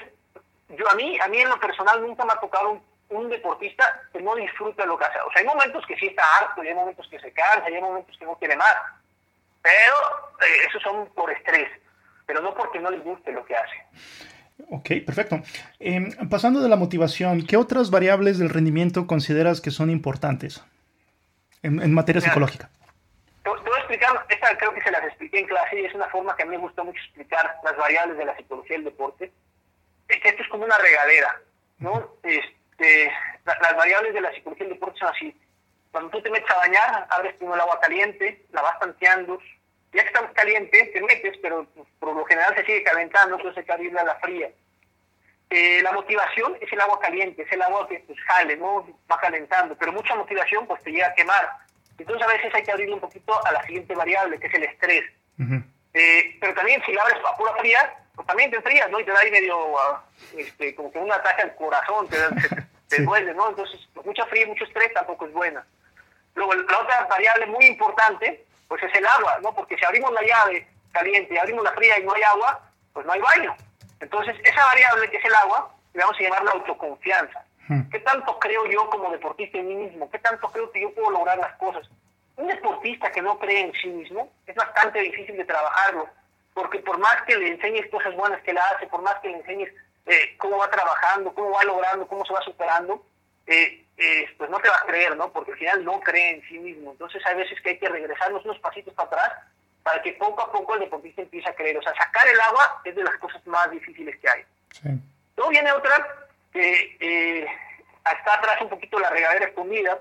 yo 0.71 0.91
a 0.91 0.95
mí, 0.95 1.19
a 1.21 1.29
mí 1.29 1.39
en 1.39 1.49
lo 1.49 1.61
personal 1.61 2.01
nunca 2.01 2.25
me 2.25 2.33
ha 2.33 2.41
tocado 2.41 2.81
un, 3.11 3.29
deportista 3.29 4.03
que 4.13 4.21
no 4.21 4.35
disfruta 4.35 4.87
lo 4.87 4.99
que 4.99 5.05
hace. 5.05 5.19
O 5.21 5.31
sea, 5.31 5.41
hay 5.41 5.47
momentos 5.47 5.85
que 5.87 5.97
sí 5.97 6.07
está 6.07 6.23
harto, 6.39 6.63
hay 6.63 6.75
momentos 6.75 7.07
que 7.09 7.21
se 7.21 7.33
cansa, 7.33 7.67
hay 7.67 7.81
momentos 7.81 8.17
que 8.17 8.25
no 8.25 8.35
quiere 8.37 8.57
más. 8.57 8.75
Pero 9.63 9.95
eh, 10.41 10.67
esos 10.69 10.83
son 10.83 11.07
por 11.15 11.31
estrés, 11.31 11.69
pero 12.27 12.41
no 12.41 12.55
porque 12.55 12.81
no 12.81 12.91
les 12.91 13.03
guste 13.05 13.33
lo 13.33 13.45
que 13.45 13.57
hace. 13.57 13.87
Ok, 14.71 14.91
perfecto. 15.05 15.41
Em, 15.79 16.11
pasando 16.29 16.61
de 16.61 16.69
la 16.69 16.77
motivación, 16.77 17.47
¿qué 17.47 17.57
otras 17.57 17.91
variables 17.91 18.39
del 18.39 18.51
rendimiento 18.51 19.07
consideras 19.07 19.61
que 19.61 19.71
son 19.71 19.91
importantes 19.91 20.63
en, 21.63 21.93
materia 21.93 22.21
psicológica? 22.21 22.71
esta 24.29 24.57
creo 24.59 24.75
que 24.75 24.83
se 24.83 24.91
las 24.91 25.05
expliqué 25.05 25.41
en 25.41 25.47
clase 25.47 25.81
y 25.81 25.85
es 25.85 25.95
una 25.95 26.09
forma 26.09 26.37
que 26.37 26.43
a 26.43 26.47
mí 26.47 26.53
me 26.53 26.63
gusta 26.63 26.83
mucho 26.83 27.01
explicar 27.01 27.57
las 27.63 27.77
variables 27.77 28.17
de 28.19 28.25
la 28.25 28.37
psicología 28.37 28.77
del 28.77 28.85
deporte. 28.85 29.33
Esto 30.09 30.43
es 30.43 30.49
como 30.49 30.65
una 30.65 30.77
regadera, 30.79 31.41
¿no? 31.79 32.17
Este, 32.23 33.13
las 33.45 33.77
variables 33.77 34.15
de 34.15 34.21
la 34.21 34.33
psicología 34.33 34.67
del 34.67 34.75
deporte 34.75 34.99
son 34.99 35.09
así. 35.09 35.41
Cuando 35.91 36.11
tú 36.11 36.23
te 36.23 36.31
metes 36.31 36.51
a 36.51 36.57
bañar, 36.57 37.07
abres 37.11 37.35
primero 37.35 37.55
el 37.55 37.61
agua 37.61 37.81
caliente, 37.81 38.45
la 38.53 38.63
vas 38.63 38.79
tanteando, 38.81 39.39
ya 39.95 40.03
que 40.03 40.09
está 40.09 40.29
caliente, 40.33 40.91
te 40.93 41.01
metes, 41.01 41.39
pero 41.41 41.67
por 41.99 42.15
lo 42.15 42.25
general 42.25 42.55
se 42.57 42.65
sigue 42.65 42.83
calentando, 42.83 43.37
entonces 43.37 43.59
hay 43.59 43.65
que 43.65 43.73
abrirla 43.73 44.01
a 44.03 44.05
la 44.05 44.15
fría. 44.17 44.51
Eh, 45.51 45.83
la 45.83 45.93
motivación 45.93 46.57
es 46.61 46.73
el 46.73 46.81
agua 46.81 46.99
caliente, 46.99 47.43
es 47.43 47.53
el 47.53 47.63
agua 47.63 47.87
que 47.89 48.01
pues, 48.01 48.19
jale, 48.27 48.57
¿no? 48.57 48.87
Va 49.11 49.21
calentando, 49.21 49.77
pero 49.77 49.93
mucha 49.93 50.15
motivación 50.17 50.67
pues 50.67 50.83
te 50.83 50.91
llega 50.91 51.07
a 51.07 51.15
quemar. 51.15 51.49
Entonces 51.97 52.27
a 52.27 52.33
veces 52.33 52.53
hay 52.53 52.63
que 52.65 52.73
abrirle 52.73 52.95
un 52.95 53.01
poquito 53.01 53.33
a 53.47 53.53
la 53.53 53.63
siguiente 53.65 53.95
variable, 53.95 54.39
que 54.41 54.49
es 54.49 54.55
el 54.55 54.65
estrés. 54.65 55.05
Eh, 55.95 56.37
pero 56.41 56.55
también 56.55 56.83
si 56.85 56.93
la 56.93 57.03
abres 57.03 57.19
a 57.25 57.37
pura 57.37 57.55
fría, 57.55 57.97
pues 58.17 58.27
también 58.27 58.51
te 58.51 58.57
enfrías, 58.57 58.91
¿no? 58.91 58.99
Y 58.99 59.05
te 59.05 59.13
da 59.13 59.21
ahí 59.21 59.31
medio, 59.31 59.79
ah, 59.79 60.05
este, 60.37 60.75
como 60.75 60.91
que 60.91 60.99
un 60.99 61.13
ataque 61.13 61.43
al 61.43 61.55
corazón, 61.55 62.09
te, 62.09 62.17
te, 62.89 63.03
duele, 63.05 63.33
¿no? 63.35 63.51
Entonces, 63.51 63.81
mucha 64.05 64.27
fría 64.27 64.43
y 64.43 64.49
mucho 64.49 64.65
estrés 64.65 64.93
tampoco 64.93 65.27
es 65.27 65.33
buena. 65.33 65.65
Luego, 66.35 66.55
la 66.55 66.81
otra 66.81 67.07
variable 67.07 67.47
muy 67.47 67.67
importante, 67.67 68.45
pues 68.75 68.91
es 68.91 68.99
el 68.99 69.07
agua, 69.07 69.39
¿no? 69.41 69.55
Porque 69.55 69.77
si 69.77 69.85
abrimos 69.85 70.13
la 70.13 70.23
llave 70.23 70.67
caliente 70.91 71.33
y 71.33 71.39
abrimos 71.39 71.63
la 71.63 71.73
fría 71.75 71.97
y 71.97 72.03
no 72.03 72.13
hay 72.13 72.23
agua, 72.23 72.61
pues 72.93 73.07
no 73.07 73.13
hay 73.13 73.21
baño. 73.21 73.55
Entonces, 74.01 74.35
esa 74.43 74.67
variable 74.67 75.09
que 75.11 75.19
es 75.19 75.25
el 75.25 75.35
agua, 75.37 75.73
le 75.93 76.01
vamos 76.01 76.17
a 76.19 76.23
llamar 76.25 76.43
la 76.43 76.51
autoconfianza. 76.51 77.45
¿Qué 77.93 78.01
tanto 78.01 78.37
creo 78.41 78.67
yo 78.67 78.91
como 78.91 79.13
deportista 79.13 79.59
en 79.59 79.69
mí 79.69 79.77
mismo? 79.77 80.11
¿Qué 80.11 80.19
tanto 80.19 80.49
creo 80.49 80.73
que 80.73 80.81
yo 80.81 80.93
puedo 80.93 81.09
lograr 81.11 81.39
las 81.39 81.55
cosas? 81.55 81.89
Un 82.35 82.49
deportista 82.49 83.13
que 83.13 83.23
no 83.23 83.39
cree 83.39 83.61
en 83.61 83.73
sí 83.75 83.87
mismo 83.87 84.29
es 84.45 84.57
bastante 84.57 84.99
difícil 84.99 85.37
de 85.37 85.45
trabajarlo, 85.45 86.09
porque 86.53 86.81
por 86.81 86.99
más 86.99 87.23
que 87.29 87.37
le 87.37 87.51
enseñes 87.51 87.89
cosas 87.93 88.13
buenas 88.17 88.43
que 88.43 88.55
la 88.55 88.67
hace, 88.71 88.89
por 88.89 89.03
más 89.03 89.15
que 89.21 89.29
le 89.29 89.37
enseñes 89.37 89.73
eh, 90.07 90.35
cómo 90.37 90.59
va 90.59 90.69
trabajando, 90.69 91.33
cómo 91.33 91.53
va 91.53 91.63
logrando, 91.63 92.09
cómo 92.09 92.25
se 92.25 92.33
va 92.33 92.43
superando, 92.43 93.07
eh, 93.47 93.84
eh, 93.97 94.27
pues 94.37 94.51
no 94.51 94.59
te 94.59 94.69
va 94.69 94.77
a 94.77 94.87
creer, 94.87 95.17
¿no? 95.17 95.33
Porque 95.33 95.53
al 95.53 95.59
final 95.59 95.85
no 95.85 96.01
cree 96.01 96.37
en 96.37 96.49
sí 96.49 96.59
mismo. 96.59 96.93
Entonces 96.93 97.23
hay 97.27 97.37
veces 97.37 97.61
que 97.61 97.71
hay 97.71 97.79
que 97.79 97.89
regresarnos 97.89 98.45
unos 98.45 98.59
pasitos 98.59 98.93
para 98.95 99.09
atrás 99.09 99.33
para 99.83 100.03
que 100.03 100.15
poco 100.15 100.43
a 100.43 100.51
poco 100.51 100.75
el 100.75 100.81
deportista 100.81 101.23
empiece 101.23 101.49
a 101.49 101.55
creer. 101.55 101.77
O 101.77 101.83
sea, 101.83 101.95
sacar 101.95 102.27
el 102.27 102.41
agua 102.41 102.81
es 102.85 102.95
de 102.95 103.05
las 103.05 103.17
cosas 103.17 103.47
más 103.47 103.71
difíciles 103.71 104.17
que 104.19 104.29
hay. 104.29 104.45
Luego 105.37 105.51
viene 105.51 105.71
otra 105.73 106.27
que 106.53 106.97
eh, 107.01 107.47
está 108.05 108.35
atrás 108.35 108.61
un 108.63 108.71
poquito 108.71 108.99
la 108.99 109.11
regadera 109.11 109.47
escondida, 109.47 109.99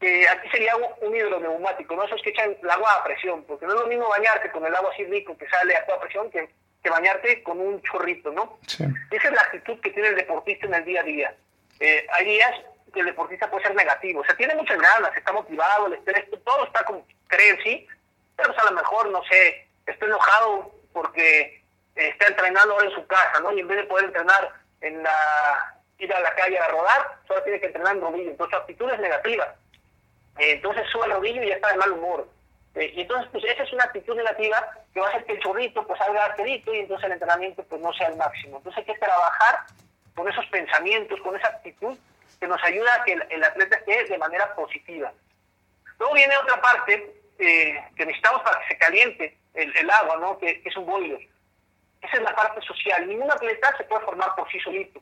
que 0.00 0.28
aquí 0.28 0.48
sería 0.50 0.72
un 0.76 1.14
hidroneumático, 1.14 1.94
¿no? 1.94 2.04
Eso 2.04 2.16
es 2.16 2.22
que 2.22 2.30
echan 2.30 2.56
el 2.62 2.70
agua 2.70 2.94
a 2.94 3.04
presión, 3.04 3.44
porque 3.44 3.66
no 3.66 3.74
es 3.74 3.80
lo 3.80 3.86
mismo 3.86 4.08
bañarte 4.08 4.50
con 4.50 4.64
el 4.64 4.74
agua 4.74 4.90
así 4.92 5.04
rico 5.04 5.36
que 5.36 5.48
sale 5.48 5.76
a 5.76 5.86
toda 5.86 6.00
presión 6.00 6.30
que, 6.30 6.48
que 6.82 6.90
bañarte 6.90 7.42
con 7.42 7.60
un 7.60 7.80
chorrito, 7.82 8.32
¿no? 8.32 8.58
Esa 8.66 9.28
es 9.28 9.32
la 9.32 9.42
actitud 9.42 9.80
que 9.80 9.90
tiene 9.90 10.08
el 10.08 10.16
deportista 10.16 10.66
en 10.66 10.74
el 10.74 10.84
día 10.84 11.00
a 11.00 11.04
día. 11.04 11.34
Eh, 11.80 12.06
hay 12.10 12.24
días 12.24 12.54
que 12.94 13.00
el 13.00 13.06
deportista 13.06 13.50
puede 13.50 13.64
ser 13.64 13.74
negativo, 13.74 14.20
o 14.20 14.24
sea, 14.24 14.36
tiene 14.36 14.54
muchas 14.54 14.78
ganas, 14.78 15.14
está 15.16 15.32
motivado, 15.32 15.86
el 15.86 15.94
estrés, 15.94 16.24
todo 16.44 16.64
está 16.64 16.84
como 16.84 17.06
cree 17.26 17.62
sí, 17.62 17.86
pero 18.36 18.52
pues, 18.52 18.64
a 18.64 18.70
lo 18.70 18.76
mejor, 18.76 19.10
no 19.10 19.22
sé, 19.24 19.68
está 19.86 20.06
enojado 20.06 20.72
porque 20.92 21.62
está 21.94 22.26
entrenando 22.26 22.74
ahora 22.74 22.86
en 22.86 22.94
su 22.94 23.06
casa, 23.06 23.40
¿no? 23.40 23.52
Y 23.52 23.60
en 23.60 23.68
vez 23.68 23.78
de 23.78 23.84
poder 23.84 24.06
entrenar 24.06 24.52
en 24.80 25.02
la 25.02 25.74
ir 25.98 26.12
a 26.12 26.20
la 26.20 26.34
calle 26.34 26.58
a 26.58 26.68
rodar, 26.68 27.18
solo 27.26 27.42
tiene 27.42 27.60
que 27.60 27.66
entrenar 27.66 27.94
en 27.94 28.02
rodillo, 28.02 28.30
entonces 28.30 28.56
su 28.56 28.60
actitud 28.60 28.90
es 28.90 29.00
negativa. 29.00 29.54
Entonces 30.36 30.88
sube 30.90 31.06
el 31.06 31.12
rodillo 31.12 31.42
y 31.42 31.48
ya 31.48 31.54
está 31.54 31.68
de 31.68 31.78
mal 31.78 31.92
humor. 31.92 32.28
Eh, 32.74 32.92
y 32.96 33.02
entonces, 33.02 33.28
pues 33.30 33.44
esa 33.44 33.62
es 33.62 33.72
una 33.72 33.84
actitud 33.84 34.16
negativa 34.16 34.66
que 34.92 35.00
va 35.00 35.06
a 35.06 35.10
hacer 35.10 35.24
que 35.24 35.34
el 35.34 35.40
chorrito 35.40 35.86
pues 35.86 35.96
salga 35.98 36.24
arterito 36.24 36.74
y 36.74 36.80
entonces 36.80 37.06
el 37.06 37.12
entrenamiento 37.12 37.62
pues 37.64 37.80
no 37.80 37.92
sea 37.92 38.08
el 38.08 38.16
máximo. 38.16 38.56
Entonces 38.56 38.78
hay 38.78 38.92
que 38.92 38.98
trabajar 38.98 39.60
con 40.16 40.28
esos 40.28 40.44
pensamientos, 40.46 41.20
con 41.20 41.36
esa 41.36 41.48
actitud 41.48 41.96
que 42.38 42.46
nos 42.46 42.62
ayuda 42.64 42.94
a 42.94 43.04
que 43.04 43.12
el, 43.12 43.44
atleta 43.44 43.76
esté 43.76 44.04
de 44.04 44.18
manera 44.18 44.54
positiva. 44.54 45.12
Luego 45.98 46.14
viene 46.14 46.36
otra 46.36 46.60
parte 46.60 47.14
eh, 47.38 47.82
que 47.96 48.06
necesitamos 48.06 48.42
para 48.42 48.60
que 48.60 48.68
se 48.68 48.78
caliente 48.78 49.38
el, 49.54 49.90
agua, 49.90 50.16
¿no? 50.20 50.38
Que, 50.38 50.62
es 50.64 50.76
un 50.76 50.86
boiler. 50.86 51.20
Esa 52.02 52.16
es 52.16 52.22
la 52.22 52.34
parte 52.34 52.60
social. 52.62 53.06
Ningún 53.06 53.30
atleta 53.30 53.76
se 53.76 53.84
puede 53.84 54.04
formar 54.04 54.34
por 54.34 54.50
sí 54.50 54.58
solito. 54.60 55.00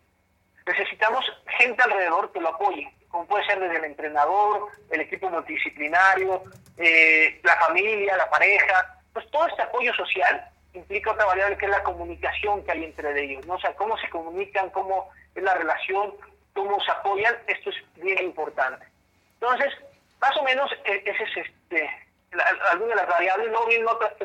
Necesitamos 0.67 1.25
gente 1.59 1.83
alrededor 1.83 2.31
que 2.33 2.41
lo 2.41 2.51
apoye, 2.51 2.89
como 3.09 3.27
puede 3.27 3.45
ser 3.47 3.59
desde 3.59 3.79
el 3.79 3.85
entrenador, 3.85 4.69
el 4.91 5.01
equipo 5.01 5.29
multidisciplinario, 5.29 6.43
eh, 6.77 7.41
la 7.43 7.57
familia, 7.57 8.17
la 8.17 8.31
pareja. 8.31 8.99
Pues 9.13 9.29
todo 9.31 9.47
este 9.49 9.63
apoyo 9.63 9.93
social 9.95 10.49
implica 10.75 11.11
otra 11.11 11.27
variable 11.27 11.57
que 11.59 11.67
es 11.67 11.71
la 11.71 11.83
comunicación 11.83 12.65
que 12.65 12.73
hay 12.73 12.85
entre 12.85 13.25
ellos, 13.25 13.45
¿no? 13.47 13.55
O 13.55 13.61
sea, 13.61 13.75
cómo 13.75 13.97
se 13.99 14.09
comunican, 14.09 14.71
cómo 14.71 15.11
es 15.35 15.43
la 15.43 15.55
relación, 15.55 16.15
cómo 16.55 16.81
se 16.81 16.91
apoyan, 16.91 17.37
esto 17.47 17.71
es 17.71 17.77
bien 17.97 18.23
importante. 18.25 18.87
Entonces, 19.41 19.73
más 20.21 20.37
o 20.37 20.43
menos, 20.45 20.71
e, 20.85 21.03
ese 21.05 21.25
es 21.25 21.47
este, 21.47 21.91
alguna 22.71 22.95
de 22.95 23.03
las 23.03 23.09
variables, 23.09 23.51
no 23.51 23.61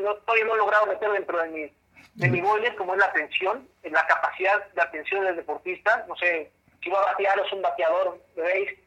no, 0.02 0.16
todavía 0.16 0.46
no 0.46 0.56
he 0.56 0.58
logrado 0.58 0.86
meter 0.86 1.12
dentro 1.12 1.42
de 1.42 1.50
mi, 1.50 1.74
de 2.16 2.28
mi 2.30 2.42
boiler, 2.42 2.76
como 2.76 2.94
es 2.94 3.00
la 3.00 3.08
atención, 3.08 3.68
la 3.84 4.06
capacidad 4.08 4.66
de 4.74 4.82
atención 4.82 5.24
del 5.24 5.36
deportista, 5.36 6.06
no 6.08 6.16
sé, 6.18 6.52
si 6.84 6.90
va 6.90 7.02
a 7.02 7.06
batear 7.12 7.40
o 7.40 7.46
es 7.46 7.54
un 7.54 7.62
bateador, 7.62 8.22
¿veis? 8.36 8.80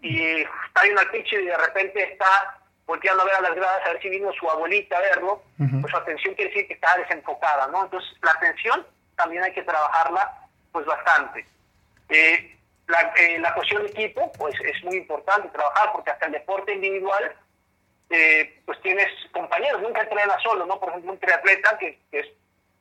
Y 0.00 0.42
está 0.42 0.86
en 0.86 0.98
al 0.98 1.10
pitch 1.10 1.32
y 1.32 1.44
de 1.44 1.56
repente 1.56 2.12
está 2.12 2.58
volteando 2.86 3.22
a 3.22 3.26
ver 3.26 3.34
a 3.34 3.40
las 3.40 3.54
gradas 3.54 3.86
a 3.86 3.92
ver 3.92 4.02
si 4.02 4.08
vino 4.08 4.32
su 4.32 4.48
abuelita 4.48 4.96
a 4.96 5.00
verlo, 5.00 5.42
pues 5.56 5.90
su 5.90 5.96
atención 5.96 6.34
quiere 6.34 6.50
decir 6.50 6.68
que 6.68 6.74
está 6.74 6.96
desenfocada, 6.96 7.66
¿no? 7.66 7.84
Entonces, 7.84 8.10
la 8.22 8.30
atención 8.32 8.86
también 9.16 9.42
hay 9.42 9.52
que 9.52 9.62
trabajarla, 9.62 10.48
pues 10.72 10.86
bastante. 10.86 11.46
Eh, 12.08 12.57
la, 12.88 13.12
eh, 13.16 13.38
la 13.38 13.54
cuestión 13.54 13.82
de 13.84 13.90
equipo, 13.90 14.32
pues 14.32 14.54
es 14.60 14.82
muy 14.82 14.96
importante 14.96 15.48
trabajar, 15.48 15.92
porque 15.92 16.10
hasta 16.10 16.26
el 16.26 16.32
deporte 16.32 16.72
individual, 16.72 17.36
eh, 18.10 18.62
pues 18.64 18.80
tienes 18.80 19.08
compañeros, 19.32 19.82
nunca 19.82 20.02
entrenas 20.02 20.42
solo, 20.42 20.64
¿no? 20.64 20.80
Por 20.80 20.88
ejemplo, 20.88 21.12
un 21.12 21.20
triatleta 21.20 21.78
que, 21.78 22.00
es 22.10 22.26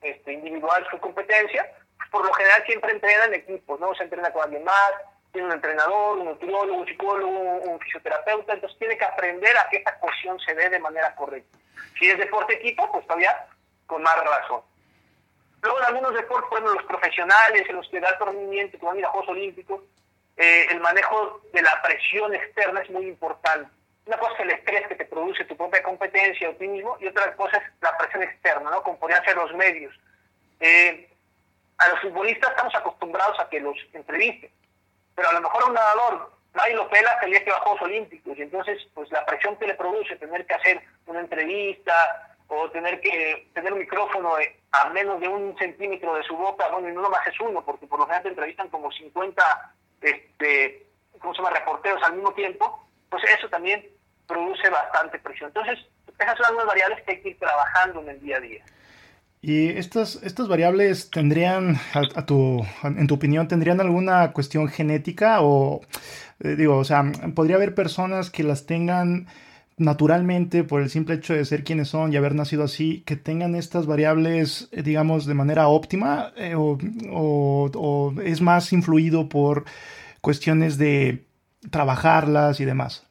este, 0.01 0.33
individual 0.33 0.87
su 0.89 0.97
competencia, 0.99 1.69
pues 1.97 2.09
por 2.09 2.25
lo 2.25 2.33
general 2.33 2.63
siempre 2.65 2.93
entrena 2.93 3.25
en 3.25 3.33
equipos, 3.33 3.79
¿no? 3.79 3.93
Se 3.95 4.03
entrena 4.03 4.31
con 4.31 4.43
alguien 4.43 4.63
más, 4.63 4.91
tiene 5.33 5.47
un 5.47 5.53
entrenador, 5.53 6.19
un 6.19 6.25
nutriólogo, 6.25 6.79
un 6.79 6.87
psicólogo, 6.87 7.39
un 7.39 7.79
fisioterapeuta, 7.81 8.53
entonces 8.53 8.79
tiene 8.79 8.97
que 8.97 9.05
aprender 9.05 9.57
a 9.57 9.67
que 9.69 9.77
esta 9.77 9.99
cuestión 9.99 10.39
se 10.39 10.55
dé 10.55 10.69
de 10.69 10.79
manera 10.79 11.13
correcta. 11.15 11.57
Si 11.99 12.09
es 12.09 12.17
deporte 12.17 12.53
equipo, 12.53 12.89
pues 12.93 13.05
todavía 13.05 13.45
con 13.85 14.01
más 14.01 14.15
razón. 14.23 14.61
Luego 15.61 15.79
en 15.79 15.85
algunos 15.85 16.13
deportes, 16.13 16.49
por 16.49 16.59
ejemplo, 16.59 16.75
los 16.75 16.87
profesionales, 16.87 17.63
en 17.67 17.75
los 17.75 17.87
que 17.89 17.99
da 17.99 18.17
rendimiento, 18.19 18.77
como 18.77 18.91
van 18.91 18.97
a 18.97 18.99
ir 18.99 19.05
a 19.05 19.09
Juegos 19.09 19.29
Olímpicos, 19.29 19.81
eh, 20.37 20.67
el 20.69 20.79
manejo 20.79 21.41
de 21.53 21.61
la 21.61 21.81
presión 21.81 22.33
externa 22.33 22.81
es 22.81 22.89
muy 22.89 23.07
importante. 23.07 23.71
Una 24.05 24.17
cosa 24.17 24.33
es 24.35 24.39
el 24.41 24.51
estrés 24.51 24.87
que 24.87 24.95
te 24.95 25.05
produce 25.05 25.43
tu 25.45 25.57
propia 25.57 25.83
competencia 25.83 26.49
o 26.49 26.53
ti 26.53 26.67
mismo, 26.67 26.97
y 26.99 27.07
otra 27.07 27.35
cosa 27.35 27.57
es 27.57 27.63
la 27.81 27.97
presión 27.97 28.23
externa, 28.23 28.69
¿no? 28.69 28.83
Como 28.83 28.99
podrían 28.99 29.23
ser 29.25 29.35
los 29.35 29.53
medios. 29.55 29.93
Eh, 30.59 31.09
a 31.77 31.89
los 31.89 31.99
futbolistas 32.01 32.51
estamos 32.51 32.75
acostumbrados 32.75 33.39
a 33.39 33.49
que 33.49 33.59
los 33.59 33.77
entrevisten 33.93 34.51
pero 35.17 35.29
a 35.29 35.33
lo 35.33 35.41
mejor 35.41 35.63
un 35.67 35.73
nadador 35.73 36.31
nadie 36.53 36.75
lo 36.75 36.87
pela 36.89 37.17
el 37.23 37.31
día 37.31 37.43
que 37.43 37.49
va 37.49 37.57
a 37.57 37.61
Juegos 37.61 37.81
Olímpicos 37.81 38.37
y 38.37 38.41
entonces 38.43 38.87
pues 38.93 39.11
la 39.11 39.25
presión 39.25 39.57
que 39.57 39.65
le 39.65 39.73
produce 39.73 40.15
tener 40.15 40.45
que 40.45 40.53
hacer 40.53 40.81
una 41.07 41.21
entrevista 41.21 42.36
o 42.47 42.69
tener 42.69 43.01
que 43.01 43.49
tener 43.53 43.73
un 43.73 43.79
micrófono 43.79 44.33
a 44.71 44.89
menos 44.89 45.19
de 45.19 45.27
un 45.27 45.57
centímetro 45.57 46.15
de 46.15 46.23
su 46.23 46.35
boca, 46.35 46.69
bueno, 46.69 46.89
y 46.89 46.93
no 46.93 47.01
nomás 47.01 47.25
es 47.27 47.39
uno, 47.39 47.63
porque 47.63 47.87
por 47.87 47.99
lo 47.99 48.05
general 48.05 48.23
te 48.23 48.29
entrevistan 48.29 48.69
como 48.69 48.91
50 48.91 49.73
este, 50.01 50.85
¿cómo 51.19 51.33
se 51.33 51.41
llama? 51.41 51.55
reporteros 51.55 52.01
al 52.03 52.13
mismo 52.13 52.31
tiempo, 52.33 52.87
pues 53.09 53.23
eso 53.37 53.49
también 53.49 53.85
produce 54.27 54.69
bastante 54.69 55.19
presión. 55.19 55.49
Entonces, 55.49 55.79
esas 56.19 56.37
son 56.37 56.57
las 56.57 56.65
variables 56.65 57.03
que 57.03 57.11
hay 57.11 57.21
que 57.21 57.29
ir 57.29 57.39
trabajando 57.39 58.01
en 58.01 58.09
el 58.09 58.21
día 58.21 58.37
a 58.37 58.41
día. 58.41 58.63
¿Y 59.41 59.69
estas, 59.69 60.15
estas 60.23 60.47
variables 60.47 61.11
tendrían, 61.11 61.77
a, 61.93 62.25
tu, 62.25 62.65
en 62.83 63.07
tu 63.07 63.15
opinión, 63.15 63.47
tendrían 63.47 63.79
alguna 63.79 64.33
cuestión 64.33 64.67
genética? 64.67 65.41
O, 65.41 65.81
eh, 66.39 66.55
digo, 66.55 66.77
o 66.77 66.83
sea, 66.83 67.03
¿podría 67.35 67.55
haber 67.55 67.75
personas 67.75 68.31
que 68.31 68.43
las 68.43 68.65
tengan 68.65 69.27
naturalmente 69.77 70.63
por 70.63 70.81
el 70.81 70.89
simple 70.89 71.15
hecho 71.15 71.33
de 71.33 71.45
ser 71.45 71.63
quienes 71.63 71.89
son 71.89 72.11
y 72.11 72.17
haber 72.17 72.35
nacido 72.35 72.63
así, 72.63 73.03
que 73.05 73.15
tengan 73.15 73.55
estas 73.55 73.85
variables, 73.85 74.69
eh, 74.71 74.81
digamos, 74.81 75.25
de 75.25 75.33
manera 75.33 75.67
óptima? 75.67 76.33
Eh, 76.35 76.55
o, 76.55 76.77
o 77.11 78.13
es 78.21 78.41
más 78.41 78.73
influido 78.73 79.29
por 79.29 79.65
cuestiones 80.21 80.77
de 80.77 81.25
trabajarlas 81.71 82.59
y 82.59 82.65
demás? 82.65 83.07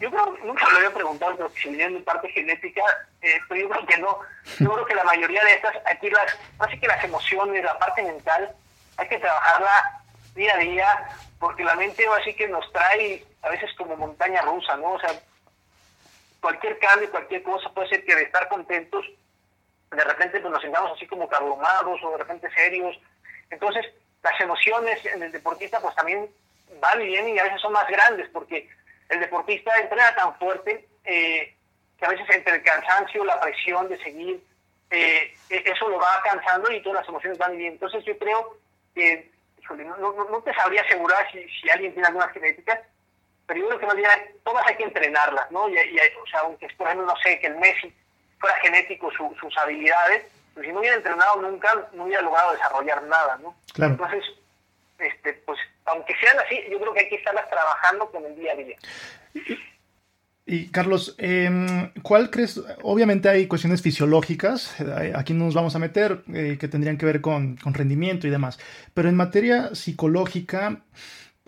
Yo 0.00 0.10
creo, 0.10 0.34
nunca 0.46 0.64
lo 0.70 0.78
había 0.78 0.94
preguntado, 0.94 1.36
pero 1.36 1.50
si 1.50 1.68
en 1.68 2.02
parte 2.04 2.30
genética, 2.30 2.82
eh, 3.20 3.38
pero 3.48 3.60
yo 3.60 3.68
creo 3.68 3.86
que 3.86 3.98
no. 3.98 4.18
Yo 4.58 4.72
creo 4.72 4.86
que 4.86 4.94
la 4.94 5.04
mayoría 5.04 5.44
de 5.44 5.52
estas, 5.52 5.76
aquí 5.84 6.08
las, 6.08 6.38
así 6.58 6.80
que 6.80 6.86
las 6.86 7.04
emociones, 7.04 7.62
la 7.62 7.78
parte 7.78 8.02
mental, 8.02 8.50
hay 8.96 9.08
que 9.08 9.18
trabajarla 9.18 9.99
día 10.34 10.54
a 10.54 10.58
día, 10.58 11.08
porque 11.38 11.64
la 11.64 11.74
mente 11.74 12.06
así 12.20 12.34
que 12.34 12.48
nos 12.48 12.70
trae 12.72 13.24
a 13.42 13.50
veces 13.50 13.70
como 13.76 13.96
montaña 13.96 14.42
rusa, 14.42 14.76
¿no? 14.76 14.92
O 14.92 15.00
sea, 15.00 15.10
cualquier 16.40 16.78
cambio, 16.78 17.10
cualquier 17.10 17.42
cosa 17.42 17.70
puede 17.70 17.88
ser 17.88 18.04
que 18.04 18.14
de 18.14 18.22
estar 18.22 18.48
contentos, 18.48 19.04
de 19.90 20.04
repente 20.04 20.40
pues, 20.40 20.52
nos 20.52 20.62
sentamos 20.62 20.92
así 20.96 21.06
como 21.06 21.28
cabromados 21.28 22.00
o 22.02 22.10
de 22.12 22.18
repente 22.18 22.50
serios. 22.54 22.98
Entonces, 23.50 23.86
las 24.22 24.40
emociones 24.40 25.04
en 25.06 25.22
el 25.22 25.32
deportista 25.32 25.80
pues 25.80 25.94
también 25.94 26.28
van 26.80 27.00
y 27.00 27.06
vienen 27.06 27.34
y 27.34 27.38
a 27.38 27.44
veces 27.44 27.60
son 27.60 27.72
más 27.72 27.86
grandes, 27.88 28.28
porque 28.32 28.68
el 29.08 29.20
deportista 29.20 29.76
entrena 29.78 30.14
tan 30.14 30.34
fuerte 30.36 30.88
eh, 31.04 31.54
que 31.98 32.06
a 32.06 32.10
veces 32.10 32.26
entre 32.30 32.56
el 32.56 32.62
cansancio, 32.62 33.24
la 33.24 33.40
presión 33.40 33.88
de 33.88 33.98
seguir, 34.02 34.42
eh, 34.90 35.34
e-, 35.48 35.62
eso 35.66 35.88
lo 35.88 35.98
va 35.98 36.22
cansando 36.22 36.70
y 36.70 36.82
todas 36.82 37.00
las 37.00 37.08
emociones 37.08 37.38
van 37.38 37.56
bien. 37.56 37.72
Entonces 37.72 38.04
yo 38.04 38.16
creo 38.18 38.56
que, 38.94 39.30
no, 39.76 40.42
te 40.42 40.54
sabría 40.54 40.82
asegurar 40.82 41.26
si, 41.32 41.70
alguien 41.70 41.92
tiene 41.92 42.08
algunas 42.08 42.32
genéticas, 42.32 42.80
pero 43.46 43.60
yo 43.60 43.66
creo 43.68 43.80
que 43.80 43.86
más 43.86 43.96
bien 43.96 44.10
todas 44.44 44.66
hay 44.66 44.76
que 44.76 44.84
entrenarlas, 44.84 45.50
¿no? 45.50 45.68
Y, 45.68 45.76
o 45.76 46.26
sea, 46.26 46.40
aunque 46.40 46.68
por 46.76 46.86
ejemplo, 46.86 47.06
no 47.06 47.16
sé, 47.22 47.38
que 47.40 47.48
el 47.48 47.56
Messi 47.56 47.92
fuera 48.38 48.56
genético 48.56 49.10
sus 49.10 49.58
habilidades, 49.58 50.24
pues 50.54 50.66
si 50.66 50.72
no 50.72 50.80
hubiera 50.80 50.96
entrenado 50.96 51.40
nunca, 51.42 51.88
no 51.92 52.04
hubiera 52.04 52.22
logrado 52.22 52.52
desarrollar 52.52 53.02
nada, 53.04 53.38
¿no? 53.42 53.54
Entonces, 53.76 54.24
este, 54.98 55.32
pues 55.32 55.58
aunque 55.86 56.14
sean 56.16 56.38
así, 56.38 56.62
yo 56.70 56.78
creo 56.80 56.92
que 56.92 57.00
hay 57.00 57.08
que 57.08 57.16
estarlas 57.16 57.48
trabajando 57.48 58.10
con 58.10 58.24
el 58.24 58.36
día 58.36 58.52
a 58.52 58.56
día. 58.56 58.76
Y 60.52 60.66
Carlos, 60.66 61.14
em, 61.18 61.92
¿cuál 62.02 62.28
crees? 62.28 62.60
Obviamente 62.82 63.28
hay 63.28 63.46
cuestiones 63.46 63.82
fisiológicas, 63.82 64.80
eh, 64.80 65.12
aquí 65.14 65.32
no 65.32 65.44
nos 65.44 65.54
vamos 65.54 65.76
a 65.76 65.78
meter, 65.78 66.24
eh, 66.34 66.56
que 66.58 66.66
tendrían 66.66 66.98
que 66.98 67.06
ver 67.06 67.20
con, 67.20 67.56
rendimiento 67.66 68.26
y 68.26 68.30
demás, 68.30 68.58
pero 68.92 69.08
en 69.08 69.14
materia 69.14 69.76
psicológica, 69.76 70.82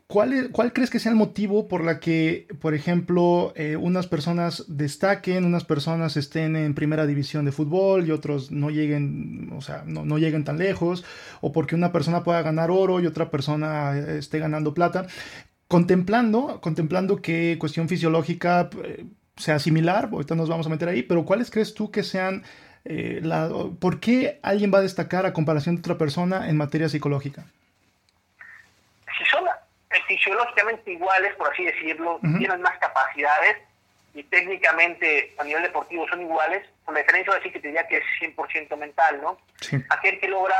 ¿cuál, 0.06 0.50
¿cuál 0.52 0.72
crees 0.72 0.88
que 0.88 1.00
sea 1.00 1.10
el 1.10 1.18
motivo 1.18 1.66
por 1.66 1.82
la 1.82 1.98
que, 1.98 2.46
por 2.60 2.74
ejemplo, 2.74 3.52
eh, 3.56 3.74
unas 3.74 4.06
personas 4.06 4.66
destaquen, 4.68 5.44
unas 5.46 5.64
personas 5.64 6.16
estén 6.16 6.54
en 6.54 6.72
primera 6.74 7.04
división 7.04 7.44
de 7.44 7.50
fútbol 7.50 8.06
y 8.06 8.12
otros 8.12 8.52
no 8.52 8.70
lleguen, 8.70 9.50
o 9.52 9.62
sea, 9.62 9.82
no, 9.84 10.16
lleguen 10.16 10.44
tan 10.44 10.58
lejos, 10.58 11.04
o 11.40 11.50
porque 11.50 11.74
una 11.74 11.90
persona 11.90 12.22
pueda 12.22 12.42
ganar 12.42 12.70
oro 12.70 13.00
y 13.00 13.06
otra 13.06 13.32
persona 13.32 13.98
esté 13.98 14.38
ganando 14.38 14.74
plata? 14.74 15.08
Contemplando, 15.72 16.60
contemplando 16.60 17.22
que 17.22 17.56
cuestión 17.58 17.88
fisiológica 17.88 18.68
eh, 18.84 19.06
sea 19.36 19.58
similar, 19.58 20.10
ahorita 20.12 20.34
nos 20.34 20.50
vamos 20.50 20.66
a 20.66 20.68
meter 20.68 20.86
ahí, 20.86 21.02
pero 21.02 21.24
¿cuáles 21.24 21.50
crees 21.50 21.72
tú 21.72 21.90
que 21.90 22.02
sean 22.02 22.44
la, 22.84 23.48
¿por 23.80 23.98
qué 23.98 24.38
alguien 24.42 24.70
va 24.74 24.78
a 24.78 24.82
destacar 24.82 25.24
a 25.24 25.32
comparación 25.32 25.76
de 25.76 25.80
otra 25.80 25.96
persona 25.96 26.50
en 26.50 26.58
materia 26.58 26.90
psicológica? 26.90 27.46
Si 29.16 29.24
son 29.24 29.44
fisiológicamente 30.08 30.92
iguales, 30.92 31.34
por 31.36 31.50
así 31.50 31.64
decirlo, 31.64 32.20
tienen 32.20 32.60
más 32.60 32.76
capacidades 32.78 33.56
y 34.14 34.22
técnicamente 34.24 35.34
a 35.38 35.44
nivel 35.44 35.62
deportivo 35.62 36.06
son 36.08 36.20
iguales, 36.20 36.68
con 36.84 36.94
la 36.94 37.00
diferencia 37.00 37.32
de 37.32 37.38
decir 37.38 37.52
que 37.52 37.60
te 37.60 37.68
diría 37.68 37.86
que 37.86 37.96
es 37.96 38.04
100% 38.20 38.76
mental, 38.76 39.20
¿no? 39.22 39.38
Aquel 39.88 40.20
que 40.20 40.28
logra, 40.28 40.56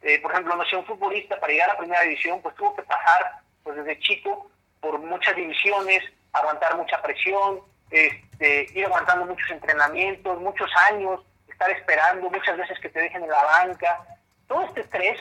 eh, 0.00 0.18
por 0.20 0.32
ejemplo, 0.32 0.56
no 0.56 0.64
sé, 0.64 0.76
un 0.76 0.86
futbolista 0.86 1.38
para 1.38 1.52
llegar 1.52 1.70
a 1.70 1.76
primera 1.76 2.02
división, 2.02 2.40
pues 2.40 2.54
tuvo 2.54 2.74
que 2.76 2.82
pasar 2.82 3.40
pues 3.62 3.76
desde 3.76 3.98
chico 4.00 4.50
por 4.84 4.98
muchas 4.98 5.34
divisiones, 5.34 6.02
aguantar 6.34 6.76
mucha 6.76 7.00
presión, 7.00 7.60
este, 7.90 8.66
ir 8.74 8.84
aguantando 8.84 9.24
muchos 9.24 9.50
entrenamientos, 9.50 10.38
muchos 10.40 10.70
años, 10.90 11.22
estar 11.48 11.70
esperando, 11.70 12.28
muchas 12.28 12.58
veces 12.58 12.78
que 12.80 12.90
te 12.90 13.00
dejen 13.00 13.22
en 13.22 13.30
la 13.30 13.42
banca. 13.42 14.06
Todo 14.46 14.62
este 14.64 14.82
estrés, 14.82 15.18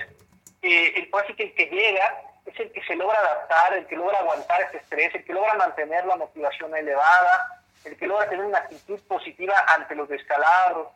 eh, 0.61 0.93
el, 0.97 1.35
que 1.37 1.43
el 1.43 1.53
que 1.55 1.65
llega 1.67 2.21
es 2.45 2.59
el 2.59 2.73
que 2.73 2.83
se 2.83 2.95
logra 2.95 3.17
adaptar, 3.17 3.73
el 3.75 3.87
que 3.87 3.95
logra 3.95 4.19
aguantar 4.19 4.61
este 4.63 4.77
estrés, 4.79 5.15
el 5.15 5.23
que 5.23 5.31
logra 5.31 5.53
mantener 5.53 6.05
la 6.05 6.17
motivación 6.17 6.75
elevada, 6.75 7.63
el 7.85 7.95
que 7.95 8.05
logra 8.05 8.27
tener 8.27 8.45
una 8.45 8.57
actitud 8.57 8.99
positiva 9.07 9.53
ante 9.77 9.95
los 9.95 10.09
descalabros. 10.09 10.89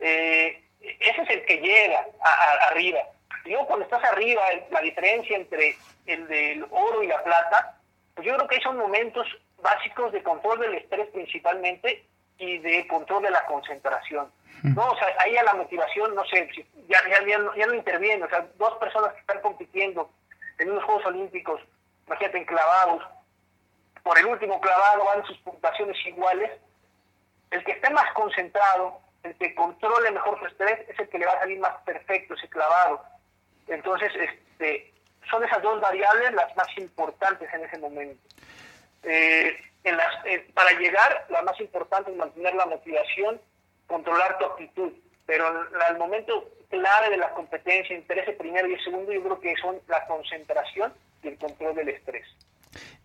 Eh, 0.00 0.64
ese 0.80 1.22
es 1.22 1.30
el 1.30 1.44
que 1.44 1.58
llega 1.58 2.04
arriba. 2.68 2.98
Y 3.44 3.54
cuando 3.66 3.84
estás 3.84 4.02
arriba, 4.02 4.42
la 4.70 4.80
diferencia 4.80 5.36
entre 5.36 5.76
el 6.06 6.26
del 6.26 6.66
oro 6.70 7.02
y 7.04 7.06
la 7.06 7.22
plata, 7.22 7.77
pues 7.77 7.77
yo 8.22 8.34
creo 8.34 8.48
que 8.48 8.60
son 8.60 8.76
momentos 8.76 9.26
básicos 9.62 10.12
de 10.12 10.22
control 10.22 10.60
del 10.60 10.74
estrés 10.74 11.08
principalmente 11.08 12.04
y 12.38 12.58
de 12.58 12.86
control 12.86 13.22
de 13.22 13.30
la 13.30 13.44
concentración. 13.46 14.30
¿no? 14.62 14.90
O 14.90 14.96
sea, 14.96 15.08
ahí 15.20 15.36
a 15.36 15.44
la 15.44 15.54
motivación, 15.54 16.14
no 16.14 16.24
sé, 16.26 16.48
ya, 16.88 16.98
ya, 17.08 17.26
ya, 17.26 17.38
ya 17.56 17.66
no 17.66 17.74
interviene, 17.74 18.24
o 18.24 18.28
sea, 18.28 18.46
dos 18.56 18.74
personas 18.78 19.12
que 19.12 19.20
están 19.20 19.40
compitiendo 19.40 20.10
en 20.58 20.70
unos 20.70 20.84
Juegos 20.84 21.06
Olímpicos, 21.06 21.60
imagínate, 22.06 22.46
clavados, 22.46 23.04
por 24.02 24.18
el 24.18 24.26
último 24.26 24.60
clavado 24.60 25.04
van 25.04 25.24
sus 25.26 25.38
puntuaciones 25.38 25.96
iguales, 26.06 26.50
el 27.50 27.64
que 27.64 27.72
esté 27.72 27.90
más 27.90 28.12
concentrado, 28.14 29.00
el 29.22 29.36
que 29.36 29.54
controle 29.54 30.10
mejor 30.10 30.38
su 30.40 30.46
estrés, 30.46 30.88
es 30.88 30.98
el 30.98 31.08
que 31.08 31.18
le 31.18 31.26
va 31.26 31.32
a 31.32 31.40
salir 31.40 31.58
más 31.58 31.76
perfecto 31.84 32.34
ese 32.34 32.48
clavado. 32.48 33.04
Entonces, 33.68 34.10
este, 34.16 34.92
son 35.30 35.44
esas 35.44 35.62
dos 35.62 35.80
variables 35.80 36.32
las 36.32 36.54
más 36.56 36.68
importantes 36.76 37.48
en 37.52 37.64
ese 37.64 37.78
momento. 37.78 38.22
Eh, 39.02 39.56
las, 39.84 40.14
para 40.54 40.78
llegar, 40.78 41.26
la 41.30 41.42
más 41.42 41.58
importante 41.60 42.10
es 42.10 42.16
mantener 42.16 42.54
la 42.54 42.66
motivación, 42.66 43.40
controlar 43.86 44.38
tu 44.38 44.44
actitud, 44.44 44.92
pero 45.26 45.46
al 45.46 45.98
momento 45.98 46.50
clave 46.68 47.10
de 47.10 47.16
la 47.16 47.30
competencia 47.30 47.96
entre 47.96 48.22
ese 48.22 48.32
primero 48.32 48.68
y 48.68 48.74
el 48.74 48.84
segundo, 48.84 49.12
yo 49.12 49.22
creo 49.22 49.40
que 49.40 49.54
son 49.60 49.76
la 49.88 50.06
concentración 50.06 50.92
y 51.22 51.28
el 51.28 51.38
control 51.38 51.74
del 51.76 51.88
estrés. 51.88 52.26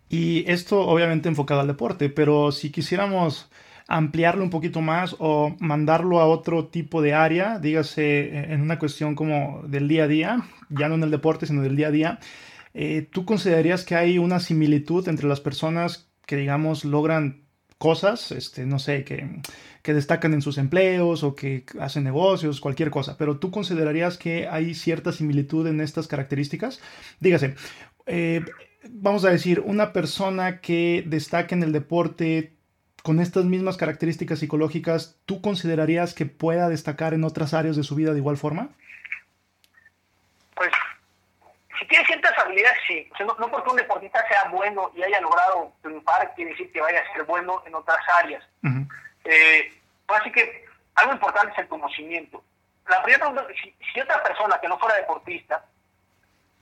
Y 0.08 0.50
esto 0.50 0.80
obviamente 0.80 1.28
enfocado 1.28 1.60
al 1.60 1.66
deporte, 1.66 2.08
pero 2.10 2.52
si 2.52 2.70
quisiéramos 2.70 3.50
ampliarlo 3.86 4.42
un 4.42 4.50
poquito 4.50 4.80
más 4.80 5.14
o 5.18 5.54
mandarlo 5.60 6.20
a 6.20 6.26
otro 6.26 6.66
tipo 6.66 7.02
de 7.02 7.14
área, 7.14 7.58
dígase 7.58 8.52
en 8.52 8.62
una 8.62 8.78
cuestión 8.78 9.14
como 9.14 9.62
del 9.66 9.88
día 9.88 10.04
a 10.04 10.08
día, 10.08 10.42
ya 10.70 10.88
no 10.88 10.94
en 10.94 11.02
el 11.02 11.10
deporte, 11.10 11.46
sino 11.46 11.62
del 11.62 11.76
día 11.76 11.88
a 11.88 11.90
día, 11.90 12.18
eh, 12.72 13.06
¿tú 13.10 13.24
considerarías 13.24 13.84
que 13.84 13.94
hay 13.94 14.18
una 14.18 14.40
similitud 14.40 15.08
entre 15.08 15.28
las 15.28 15.40
personas 15.40 16.08
que, 16.26 16.36
digamos, 16.36 16.84
logran 16.84 17.44
cosas, 17.78 18.32
este, 18.32 18.64
no 18.64 18.78
sé, 18.78 19.04
que, 19.04 19.42
que, 19.82 19.94
destacan 19.94 20.32
en 20.32 20.42
sus 20.42 20.58
empleos 20.58 21.22
o 21.22 21.34
que 21.34 21.64
hacen 21.78 22.04
negocios, 22.04 22.60
cualquier 22.60 22.90
cosa, 22.90 23.16
pero 23.18 23.38
tú 23.38 23.50
considerarías 23.50 24.16
que 24.16 24.48
hay 24.48 24.74
cierta 24.74 25.12
similitud 25.12 25.66
en 25.66 25.80
estas 25.80 26.08
características? 26.08 26.80
Dígase, 27.20 27.56
eh, 28.06 28.42
vamos 28.90 29.24
a 29.24 29.30
decir, 29.30 29.60
una 29.60 29.92
persona 29.92 30.60
que 30.60 31.04
destaca 31.06 31.54
en 31.54 31.62
el 31.62 31.72
deporte 31.72 32.53
con 33.04 33.20
estas 33.20 33.44
mismas 33.44 33.76
características 33.76 34.38
psicológicas, 34.38 35.20
¿tú 35.26 35.42
considerarías 35.42 36.14
que 36.14 36.24
pueda 36.24 36.70
destacar 36.70 37.12
en 37.12 37.24
otras 37.24 37.52
áreas 37.52 37.76
de 37.76 37.82
su 37.82 37.94
vida 37.94 38.12
de 38.14 38.18
igual 38.18 38.38
forma? 38.38 38.70
Pues 40.54 40.70
si 41.78 41.86
tiene 41.86 42.06
ciertas 42.06 42.32
habilidades, 42.38 42.78
sí. 42.88 43.06
no, 43.20 43.50
porque 43.50 43.68
un 43.68 43.76
deportista 43.76 44.26
sea 44.26 44.48
bueno 44.50 44.90
y 44.96 45.02
haya 45.02 45.20
logrado 45.20 45.74
triunfar, 45.82 46.32
quiere 46.34 46.52
decir 46.52 46.72
que 46.72 46.80
vaya 46.80 47.02
a 47.02 47.12
ser 47.12 47.24
bueno 47.24 47.62
en 47.66 47.74
otras 47.74 47.98
áreas. 48.22 48.42
Eh, 49.26 49.78
así 50.08 50.32
que 50.32 50.64
algo 50.94 51.12
importante 51.12 51.52
es 51.52 51.58
el 51.58 51.68
conocimiento. 51.68 52.42
La 52.88 53.02
primera 53.02 53.26
pregunta, 53.26 53.54
si, 53.62 53.74
si, 53.92 54.00
otra 54.00 54.22
persona 54.22 54.58
que 54.62 54.68
no 54.68 54.78
fuera 54.78 54.96
deportista, 54.96 55.62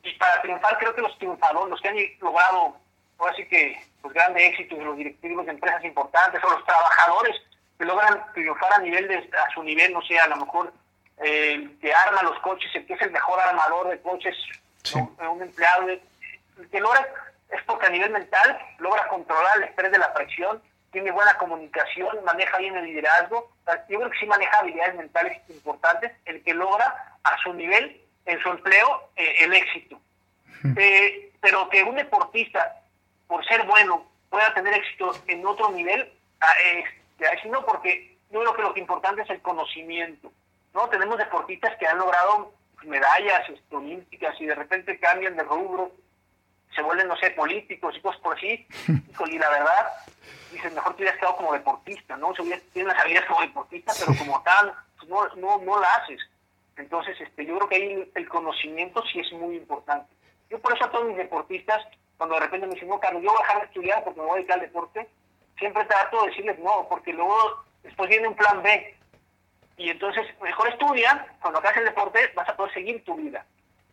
y 0.03 0.13
para 0.15 0.43
triunfar 0.43 0.77
creo 0.79 0.93
que 0.93 1.03
los 1.03 1.17
triunfadores, 1.19 1.71
los 1.71 1.81
que 1.81 1.89
han 1.89 1.97
logrado, 2.21 2.82
así 3.29 3.47
que 3.47 3.81
pues 4.01 4.15
grandes 4.15 4.43
éxitos 4.51 4.79
de 4.79 4.85
los 4.85 4.97
directivos 4.97 5.47
de 5.47 5.53
empresas 5.53 5.85
importantes, 5.85 6.43
o 6.43 6.51
los 6.51 6.65
trabajadores 6.65 7.37
que 7.79 7.85
logran 7.85 8.25
triunfar 8.35 8.75
a 8.75 8.79
nivel 8.79 9.09
de, 9.09 9.17
a 9.17 9.55
su 9.55 9.63
nivel, 9.63 9.93
no 9.93 10.03
sé, 10.03 10.19
a 10.19 10.27
lo 10.29 10.37
mejor 10.37 10.73
eh, 11.23 11.69
que 11.81 11.95
arma 11.95 12.23
los 12.23 12.39
coches, 12.41 12.71
el 12.75 12.87
que 12.87 12.95
es 12.95 13.03
el 13.03 13.11
mejor 13.11 13.39
armador 13.41 13.89
de 13.89 14.01
coches 14.01 14.37
un 14.95 15.43
empleado 15.43 15.87
que 16.71 16.81
logra, 16.81 17.09
es 17.51 17.63
porque 17.65 17.87
a 17.87 17.91
nivel 17.91 18.11
mental 18.11 18.59
logra 18.79 19.07
controlar 19.09 19.57
el 19.59 19.65
estrés 19.65 19.93
de 19.93 19.99
la 19.99 20.13
presión, 20.13 20.63
tiene 20.91 21.11
buena 21.11 21.35
comunicación, 21.39 22.23
maneja 22.25 22.59
bien 22.59 22.77
el 22.77 22.85
liderazgo. 22.85 23.51
Yo 23.89 23.99
creo 23.99 24.11
que 24.11 24.19
sí 24.19 24.27
maneja 24.27 24.59
habilidades 24.59 24.95
mentales 24.95 25.41
importantes, 25.49 26.13
el 26.27 26.43
que 26.43 26.53
logra 26.55 27.17
a 27.25 27.39
su 27.43 27.55
nivel, 27.55 28.01
en 28.27 28.41
su 28.41 28.51
empleo, 28.51 29.09
eh, 29.17 29.37
el 29.41 29.55
éxito. 29.55 29.99
Eh, 30.77 31.33
pero 31.41 31.69
que 31.71 31.83
un 31.83 31.97
deportista, 31.97 32.82
por 33.33 33.43
ser 33.47 33.65
bueno, 33.65 34.05
pueda 34.29 34.53
tener 34.53 34.75
éxito 34.75 35.11
en 35.27 35.47
otro 35.47 35.71
nivel, 35.71 36.13
este, 36.75 37.49
no, 37.49 37.65
porque 37.65 38.19
yo 38.31 38.41
creo 38.41 38.55
que 38.55 38.63
lo 38.63 38.75
que 38.75 38.81
importante 38.81 39.23
es 39.23 39.31
el 39.31 39.41
conocimiento. 39.41 40.31
¿no? 40.75 40.87
Tenemos 40.91 41.17
deportistas 41.17 41.75
que 41.79 41.87
han 41.87 41.97
logrado 41.97 42.53
medallas 42.83 43.49
este, 43.49 43.75
olímpicas 43.75 44.39
y 44.39 44.45
de 44.45 44.55
repente 44.55 45.01
cambian 45.01 45.35
de 45.35 45.45
rubro, 45.45 45.93
se 46.77 46.83
vuelven, 46.83 47.09
no 47.09 47.17
sé, 47.17 47.31
políticos 47.31 47.95
y 47.97 48.03
cosas 48.03 48.21
por 48.21 48.37
así, 48.37 48.67
y 48.87 49.39
la 49.39 49.49
verdad, 49.49 49.93
dices, 50.53 50.75
mejor 50.75 50.95
te 50.95 51.05
hubieras 51.05 51.19
quedado 51.19 51.37
como 51.39 51.55
deportista, 51.55 52.19
¿no? 52.19 52.35
Si 52.35 52.43
tienes 52.75 52.93
las 52.93 53.01
habilidades 53.01 53.31
como 53.31 53.41
deportista, 53.41 53.95
pero 53.99 54.19
como 54.19 54.43
tal, 54.43 54.75
pues 54.99 55.09
no, 55.09 55.27
no, 55.37 55.65
no 55.65 55.81
la 55.81 55.89
haces. 55.95 56.21
Entonces, 56.77 57.19
este, 57.19 57.47
yo 57.47 57.57
creo 57.57 57.69
que 57.71 57.77
ahí 57.77 58.13
el 58.15 58.29
conocimiento 58.29 59.03
sí 59.11 59.21
es 59.21 59.33
muy 59.33 59.57
importante. 59.57 60.13
Yo 60.51 60.61
por 60.61 60.75
eso 60.75 60.85
a 60.85 60.91
todos 60.91 61.07
mis 61.07 61.17
deportistas, 61.17 61.83
cuando 62.23 62.37
de 62.37 62.43
repente 62.43 62.69
me 62.69 62.75
dicen, 62.75 62.89
no, 62.89 63.01
Carlos, 63.01 63.21
yo 63.21 63.31
voy 63.31 63.37
a 63.37 63.43
dejar 63.43 63.59
de 63.59 63.67
estudiar 63.67 64.05
porque 64.05 64.21
me 64.21 64.27
voy 64.27 64.35
a 64.35 64.37
dedicar 64.37 64.55
al 64.55 64.65
deporte, 64.65 65.09
siempre 65.59 65.85
trato 65.87 66.23
de 66.23 66.29
decirles 66.29 66.57
no, 66.61 66.87
porque 66.89 67.13
luego 67.13 67.65
después 67.83 68.09
viene 68.09 68.29
un 68.29 68.37
plan 68.37 68.63
B 68.63 68.97
y 69.77 69.91
entonces 69.91 70.25
mejor 70.41 70.69
estudia, 70.69 71.27
cuando 71.41 71.59
hagas 71.59 71.77
el 71.79 71.85
deporte 71.85 72.31
vas 72.37 72.49
a 72.49 72.55
poder 72.55 72.73
seguir 72.75 73.05
tu 73.05 73.17
vida. 73.17 73.45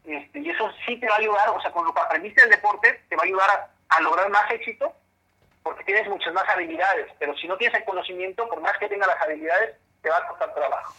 Este, 0.06 0.42
y 0.42 0.50
eso 0.52 0.72
sí 0.86 0.98
te 0.98 1.08
va 1.08 1.16
a 1.16 1.18
ayudar, 1.18 1.50
o 1.50 1.60
sea, 1.60 1.72
con 1.72 1.84
lo 1.84 1.92
que 1.92 2.02
aprendiste 2.02 2.42
del 2.42 2.52
deporte, 2.52 3.02
te 3.10 3.16
va 3.16 3.24
a 3.24 3.26
ayudar 3.26 3.72
a, 3.90 4.02
lograr 4.02 4.30
más 4.30 4.52
éxito, 4.52 4.94
porque 5.64 5.84
tienes 5.84 6.08
muchas 6.08 6.32
más 6.32 6.48
habilidades, 6.50 7.12
pero 7.18 7.36
si 7.36 7.48
no 7.48 7.58
tienes 7.58 7.80
el 7.80 7.86
conocimiento, 7.86 8.48
por 8.48 8.62
más 8.62 8.78
que 8.78 8.90
tengas 8.90 9.08
las 9.08 9.22
habilidades, 9.24 9.76
te 10.04 10.10
va 10.12 10.18
a 10.18 10.28
costar 10.28 10.54
trabajo. 10.54 10.94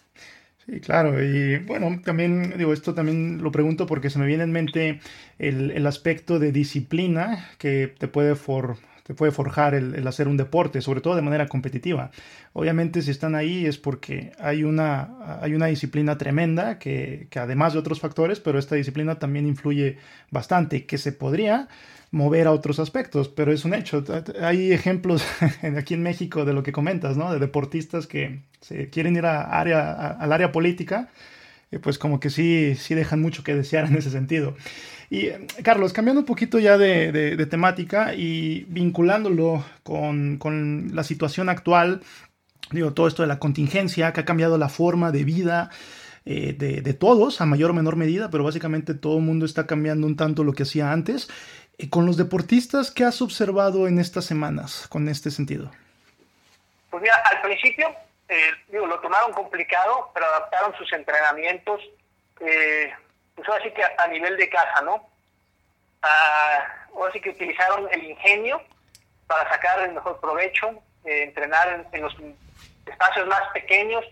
Sí, 0.66 0.78
claro, 0.80 1.22
y 1.22 1.58
bueno, 1.58 2.00
también 2.04 2.54
digo, 2.58 2.72
esto 2.72 2.94
también 2.94 3.42
lo 3.42 3.50
pregunto 3.50 3.86
porque 3.86 4.11
se 4.11 4.18
me 4.18 4.26
viene 4.26 4.44
en 4.44 4.52
mente 4.52 5.00
el, 5.38 5.70
el 5.70 5.86
aspecto 5.86 6.38
de 6.38 6.52
disciplina 6.52 7.48
que 7.58 7.88
te 7.98 8.08
puede 8.08 8.36
for, 8.36 8.76
puede 9.14 9.32
forjar 9.32 9.74
el, 9.74 10.06
hacer 10.06 10.28
un 10.28 10.36
deporte, 10.36 10.80
sobre 10.80 11.00
todo 11.00 11.16
de 11.16 11.22
manera 11.22 11.46
competitiva. 11.46 12.11
Obviamente 12.52 13.02
si 13.02 13.11
están 13.11 13.34
ahí 13.34 13.66
es 13.66 13.78
porque 13.78 14.32
hay 14.38 14.64
una, 14.64 15.38
hay 15.40 15.54
una 15.54 15.66
disciplina 15.66 16.18
tremenda 16.18 16.78
que, 16.78 17.26
que 17.30 17.38
además 17.38 17.72
de 17.72 17.78
otros 17.78 18.00
factores, 18.00 18.40
pero 18.40 18.58
esta 18.58 18.74
disciplina 18.74 19.18
también 19.18 19.46
influye 19.46 19.98
bastante, 20.30 20.86
que 20.86 20.98
se 20.98 21.12
podría 21.12 21.68
mover 22.11 22.46
a 22.46 22.52
otros 22.52 22.80
aspectos, 22.80 23.28
pero 23.28 23.52
es 23.52 23.64
un 23.64 23.74
hecho. 23.74 24.04
Hay 24.40 24.72
ejemplos 24.72 25.24
aquí 25.76 25.94
en 25.94 26.02
México 26.02 26.44
de 26.44 26.52
lo 26.52 26.62
que 26.62 26.72
comentas, 26.72 27.16
¿no? 27.16 27.32
De 27.32 27.38
deportistas 27.38 28.06
que 28.06 28.40
se 28.61 28.90
quieren 28.90 29.16
ir 29.16 29.26
a 29.26 29.42
área, 29.61 29.92
al 30.12 30.32
área 30.32 30.52
política 30.52 31.08
pues 31.78 31.98
como 31.98 32.18
que 32.18 32.30
sí, 32.30 32.74
sí 32.74 32.94
dejan 32.94 33.20
mucho 33.20 33.44
que 33.44 33.54
desear 33.54 33.86
en 33.86 33.96
ese 33.96 34.10
sentido. 34.10 34.56
Y 35.08 35.30
Carlos, 35.62 35.92
cambiando 35.92 36.20
un 36.20 36.26
poquito 36.26 36.58
ya 36.58 36.78
de, 36.78 37.46
temática 37.50 38.14
y 38.14 38.64
vinculándolo 38.68 39.64
con, 39.82 40.38
con, 40.38 40.94
la 40.94 41.04
situación 41.04 41.48
actual, 41.48 42.02
digo, 42.70 42.92
todo 42.92 43.08
esto 43.08 43.22
de 43.22 43.28
la 43.28 43.38
contingencia 43.38 44.12
que 44.12 44.20
ha 44.20 44.24
cambiado 44.24 44.58
la 44.58 44.68
forma 44.68 45.10
de 45.10 45.24
vida 45.24 45.70
eh, 46.26 46.52
de, 46.52 46.94
todos, 46.94 47.40
a 47.40 47.46
mayor 47.46 47.70
o 47.70 47.74
menor 47.74 47.96
medida, 47.96 48.30
pero 48.30 48.44
básicamente 48.44 48.94
todo 48.94 49.18
el 49.18 49.24
mundo 49.24 49.46
está 49.46 49.66
cambiando 49.66 50.06
un 50.06 50.16
tanto 50.16 50.44
lo 50.44 50.52
que 50.52 50.64
hacía 50.64 50.92
antes. 50.92 51.28
Eh, 51.78 51.88
con 51.88 52.06
los 52.06 52.16
deportistas, 52.16 52.90
¿qué 52.90 53.04
has 53.04 53.22
observado 53.22 53.88
en 53.88 53.98
estas 53.98 54.26
semanas 54.26 54.86
con 54.88 55.08
este 55.08 55.30
sentido? 55.30 55.70
Pues 56.90 57.02
mira, 57.02 57.14
al 57.32 57.40
principio 57.42 57.88
eh, 58.31 58.55
digo, 58.68 58.87
lo 58.87 59.01
tomaron 59.01 59.33
complicado, 59.33 60.12
pero 60.14 60.24
adaptaron 60.26 60.72
sus 60.76 60.93
entrenamientos, 60.93 61.83
eh, 62.39 62.95
pues 63.35 63.49
ahora 63.49 63.64
sí 63.64 63.72
que 63.72 63.83
a, 63.83 64.07
nivel 64.07 64.37
de 64.37 64.49
casa, 64.49 64.83
¿no? 64.83 65.11
Ah, 66.01 66.87
ahora 66.95 67.12
que 67.12 67.31
utilizaron 67.31 67.89
el 67.91 68.05
ingenio 68.05 68.62
para 69.26 69.51
sacar 69.51 69.81
el 69.81 69.95
mejor 69.95 70.20
provecho, 70.20 70.81
entrenar 71.03 71.89
en, 71.93 72.03
los 72.03 72.14
espacios 72.87 73.26
más 73.26 73.43
pequeños 73.53 74.05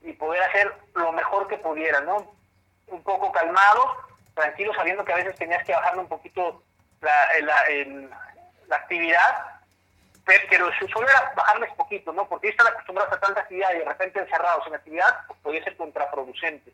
y 0.00 0.12
poder 0.14 0.42
hacer 0.44 0.72
lo 0.94 1.12
mejor 1.12 1.46
que 1.46 1.58
pudieran, 1.58 2.06
¿no? 2.06 2.32
Un 2.86 3.02
poco 3.02 3.30
calmados, 3.30 3.88
tranquilos, 4.34 4.74
sabiendo 4.74 5.04
que 5.04 5.12
a 5.12 5.16
veces 5.16 5.36
tenías 5.36 5.62
que 5.64 5.72
bajar 5.72 5.98
un 5.98 6.08
poquito 6.08 6.62
la, 7.02 7.28
la 8.68 8.76
actividad, 8.76 9.55
pero 10.26 10.70
su 10.78 10.88
suelo 10.88 11.08
era 11.08 11.32
bajarles 11.36 11.72
poquito, 11.74 12.12
¿no? 12.12 12.28
Porque 12.28 12.48
están 12.48 12.66
acostumbrados 12.66 13.12
a 13.12 13.20
tanta 13.20 13.40
actividad 13.42 13.72
y 13.74 13.78
de 13.78 13.84
repente 13.84 14.18
encerrados 14.18 14.66
en 14.66 14.74
actividad, 14.74 15.20
pues 15.28 15.38
podía 15.40 15.64
ser 15.64 15.76
contraproducente. 15.76 16.72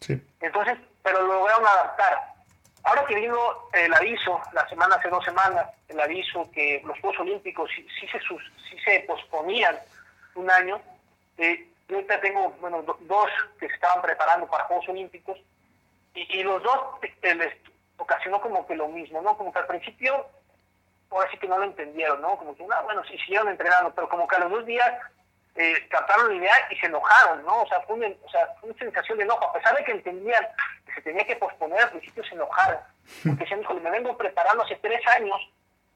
Sí. 0.00 0.20
Entonces, 0.40 0.78
pero 1.02 1.22
lo 1.22 1.34
lograron 1.34 1.66
adaptar. 1.66 2.34
Ahora 2.82 3.04
que 3.06 3.14
vino 3.14 3.36
el 3.72 3.94
aviso, 3.94 4.40
la 4.52 4.68
semana 4.68 4.96
hace 4.96 5.08
dos 5.08 5.24
semanas, 5.24 5.68
el 5.88 6.00
aviso 6.00 6.50
que 6.52 6.82
los 6.84 6.98
Juegos 7.00 7.20
Olímpicos 7.20 7.70
sí, 7.74 7.86
se, 8.08 8.18
sí 8.18 8.78
se 8.84 9.00
posponían 9.00 9.78
un 10.34 10.50
año, 10.50 10.80
eh, 11.36 11.68
yo 11.88 11.96
ahorita 11.96 12.20
tengo 12.20 12.50
bueno, 12.60 12.82
dos 12.82 13.30
que 13.58 13.68
se 13.68 13.74
estaban 13.74 14.02
preparando 14.02 14.46
para 14.46 14.64
Juegos 14.64 14.88
Olímpicos 14.88 15.38
y, 16.14 16.38
y 16.38 16.42
los 16.42 16.62
dos 16.62 16.80
eh, 17.02 17.34
les 17.34 17.54
ocasionó 17.96 18.40
como 18.40 18.66
que 18.66 18.74
lo 18.74 18.88
mismo, 18.88 19.22
¿no? 19.22 19.36
Como 19.36 19.52
que 19.52 19.58
al 19.58 19.66
principio 19.66 20.26
ahora 21.10 21.30
sí 21.30 21.38
que 21.38 21.48
no 21.48 21.58
lo 21.58 21.64
entendieron, 21.64 22.20
¿no? 22.20 22.36
Como 22.36 22.54
que, 22.56 22.64
no, 22.64 22.82
bueno, 22.84 23.02
sí 23.04 23.16
siguieron 23.18 23.48
entrenando, 23.48 23.92
pero 23.94 24.08
como 24.08 24.26
que 24.26 24.36
a 24.36 24.40
los 24.40 24.50
dos 24.50 24.66
días 24.66 24.92
eh, 25.54 25.88
captaron 25.88 26.28
la 26.28 26.34
idea 26.34 26.54
y 26.70 26.76
se 26.76 26.86
enojaron, 26.86 27.44
¿no? 27.44 27.62
O 27.62 27.68
sea, 27.68 27.80
fue 27.80 27.96
una, 27.96 28.08
o 28.24 28.30
sea, 28.30 28.48
una 28.62 28.74
sensación 28.74 29.18
de 29.18 29.24
enojo, 29.24 29.44
a 29.44 29.52
pesar 29.52 29.76
de 29.76 29.84
que 29.84 29.92
entendían 29.92 30.46
que 30.86 30.92
se 30.92 31.02
tenía 31.02 31.24
que 31.26 31.36
posponer, 31.36 31.80
al 31.80 31.90
principio 31.90 32.24
se 32.24 32.34
enojaron, 32.34 32.78
porque 33.24 33.44
decían, 33.44 33.60
híjole, 33.60 33.80
me 33.80 33.90
vengo 33.90 34.16
preparando 34.16 34.64
hace 34.64 34.76
tres 34.76 35.04
años, 35.08 35.36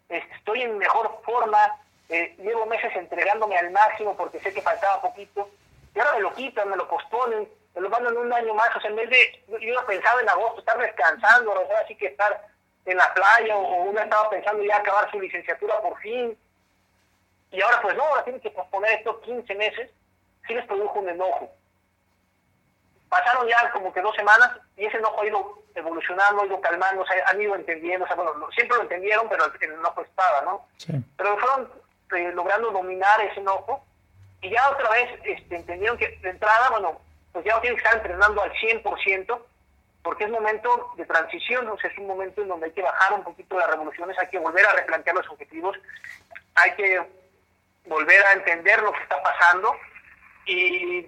estoy 0.09 0.63
en 0.63 0.79
mejor 0.79 1.21
forma, 1.25 1.79
eh, 2.09 2.35
llevo 2.39 2.67
meses 2.67 2.95
entregándome 2.97 3.57
al 3.57 3.71
máximo 3.71 4.17
porque 4.17 4.41
sé 4.41 4.53
que 4.53 4.63
faltaba 4.63 5.01
poquito, 5.01 5.49
y 5.95 5.99
ahora 6.01 6.15
me 6.15 6.21
lo 6.21 6.35
quitan, 6.35 6.69
me 6.69 6.77
lo 6.77 6.89
posponen, 6.89 7.49
me 7.75 7.81
lo 7.81 7.89
mandan 7.89 8.17
un 8.17 8.33
año 8.33 8.55
más, 8.55 8.75
o 8.75 8.81
sea, 8.81 8.91
en 8.91 8.97
vez 8.97 9.11
de, 9.11 9.45
yo 9.61 9.87
pensaba 9.87 10.21
en 10.21 10.29
agosto 10.29 10.61
estar 10.61 10.79
descansando, 10.79 11.53
o 11.53 11.67
sea, 11.67 11.81
así 11.81 11.95
que 11.97 12.07
estar 12.07 12.52
en 12.85 12.97
la 12.97 13.13
playa 13.15 13.57
o 13.57 13.85
una 13.85 14.03
estaba 14.03 14.29
pensando 14.31 14.63
ya 14.65 14.77
acabar 14.77 15.11
su 15.11 15.21
licenciatura 15.21 15.81
por 15.81 15.99
fin. 16.01 16.37
Y 17.51 17.61
ahora 17.61 17.81
pues 17.83 17.97
no, 17.97 18.03
ahora 18.05 18.25
tiene 18.25 18.41
que 18.41 18.51
posponer 18.51 18.93
estos 18.93 19.21
15 19.21 19.55
meses, 19.55 19.91
sí 20.47 20.55
les 20.55 20.67
produjo 20.67 20.99
un 20.99 21.09
enojo. 21.09 21.51
Pasaron 23.09 23.47
ya 23.47 23.71
como 23.73 23.93
que 23.93 24.01
dos 24.01 24.17
semanas 24.17 24.51
y 24.77 24.87
ese 24.87 24.97
enojo 24.97 25.21
ha 25.21 25.27
ido 25.27 25.63
evolucionando, 25.75 26.43
ha 26.43 26.47
ido 26.47 26.61
calmando, 26.61 27.03
o 27.03 27.07
han 27.27 27.41
ido 27.41 27.55
entendiendo, 27.55 28.05
o 28.05 28.09
sea, 28.09 28.17
bueno, 28.17 28.33
siempre 28.55 28.77
lo 28.77 28.83
entendieron, 28.85 29.29
pero 29.29 29.45
el 29.45 29.73
enojo 29.73 30.03
estaba, 30.03 30.43
¿no? 30.43 30.67
Pero 31.17 31.39
fueron 31.39 31.71
eh, 32.17 32.33
logrando 32.35 32.71
dominar 32.71 33.21
ese 33.21 33.41
enojo 33.41 33.85
y 34.41 34.51
ya 34.51 34.71
otra 34.71 34.91
vez 34.91 35.09
este, 35.25 35.57
entendieron 35.57 35.97
que 35.97 36.19
de 36.23 36.31
entrada, 36.31 36.71
bueno, 36.71 37.01
pues 37.33 37.45
ya 37.45 37.55
no 37.55 37.61
tienen 37.61 37.79
que 37.79 37.85
estar 37.85 37.97
entrenando 37.97 38.43
al 38.43 38.53
100%, 38.53 39.43
porque 40.03 40.25
es 40.25 40.31
momento 40.31 40.93
de 40.97 41.05
transición, 41.07 41.69
o 41.69 41.79
sea, 41.79 41.91
es 41.91 41.99
un 41.99 42.09
momento 42.09 42.43
en 42.43 42.49
donde 42.49 42.67
hay 42.67 42.73
que 42.73 42.83
bajar 42.83 43.13
un 43.13 43.23
poquito 43.23 43.59
las 43.59 43.71
revoluciones, 43.71 44.19
hay 44.19 44.29
que 44.29 44.39
volver 44.39 44.67
a 44.67 44.73
replantear 44.73 45.17
los 45.17 45.29
objetivos, 45.29 45.77
hay 46.55 46.73
que 46.73 47.01
volver 47.87 48.25
a 48.27 48.33
entender 48.33 48.83
lo 48.83 48.93
que 48.93 49.03
está 49.03 49.23
pasando 49.23 49.75
y 50.47 51.07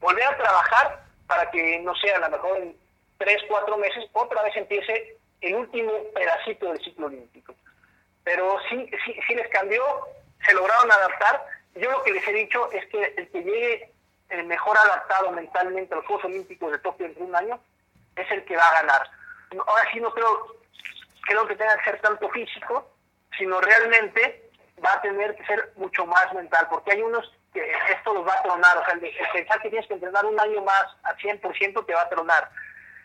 volver 0.00 0.24
a 0.24 0.36
trabajar 0.36 1.04
para 1.26 1.50
que, 1.50 1.78
no 1.80 1.94
sé, 1.96 2.10
a 2.12 2.18
lo 2.18 2.30
mejor 2.30 2.58
en 2.58 2.76
tres, 3.16 3.42
cuatro 3.48 3.76
meses 3.78 4.04
otra 4.12 4.42
vez 4.42 4.56
empiece 4.56 5.16
el 5.40 5.54
último 5.54 5.92
pedacito 6.14 6.72
del 6.72 6.82
ciclo 6.84 7.06
olímpico. 7.06 7.54
Pero 8.24 8.58
sí, 8.68 8.90
sí, 9.26 9.34
les 9.34 9.48
cambió, 9.48 9.82
se 10.44 10.52
lograron 10.52 10.90
adaptar. 10.90 11.46
Yo 11.74 11.90
lo 11.90 12.02
que 12.02 12.12
les 12.12 12.26
he 12.28 12.32
dicho 12.32 12.70
es 12.72 12.84
que 12.86 13.14
el 13.16 13.28
que 13.30 13.42
llegue 13.42 13.92
el 14.28 14.44
mejor 14.44 14.76
adaptado 14.76 15.32
mentalmente 15.32 15.94
a 15.94 15.98
los 15.98 16.06
Juegos 16.06 16.26
Olímpicos 16.26 16.72
de 16.72 16.78
Tokio 16.78 17.06
en 17.06 17.14
un 17.22 17.34
año 17.34 17.60
es 18.20 18.30
el 18.30 18.44
que 18.44 18.56
va 18.56 18.68
a 18.68 18.82
ganar. 18.82 19.10
Ahora 19.66 19.90
sí 19.92 20.00
no 20.00 20.12
creo, 20.12 20.56
creo 21.22 21.46
que 21.46 21.56
tenga 21.56 21.76
que 21.78 21.90
ser 21.90 22.00
tanto 22.00 22.28
físico, 22.30 22.90
sino 23.36 23.60
realmente 23.60 24.50
va 24.84 24.92
a 24.92 25.02
tener 25.02 25.34
que 25.36 25.44
ser 25.46 25.72
mucho 25.76 26.06
más 26.06 26.32
mental, 26.34 26.66
porque 26.70 26.92
hay 26.92 27.02
unos 27.02 27.32
que 27.52 27.60
esto 27.92 28.12
los 28.12 28.26
va 28.26 28.34
a 28.34 28.42
tronar, 28.42 28.76
o 28.78 28.84
sea, 28.84 28.94
el, 28.94 29.00
pensar 29.32 29.60
que 29.62 29.70
tienes 29.70 29.86
que 29.86 29.94
entrenar 29.94 30.24
un 30.26 30.38
año 30.38 30.62
más 30.62 30.84
al 31.02 31.16
100% 31.16 31.86
te 31.86 31.94
va 31.94 32.02
a 32.02 32.08
tronar. 32.08 32.50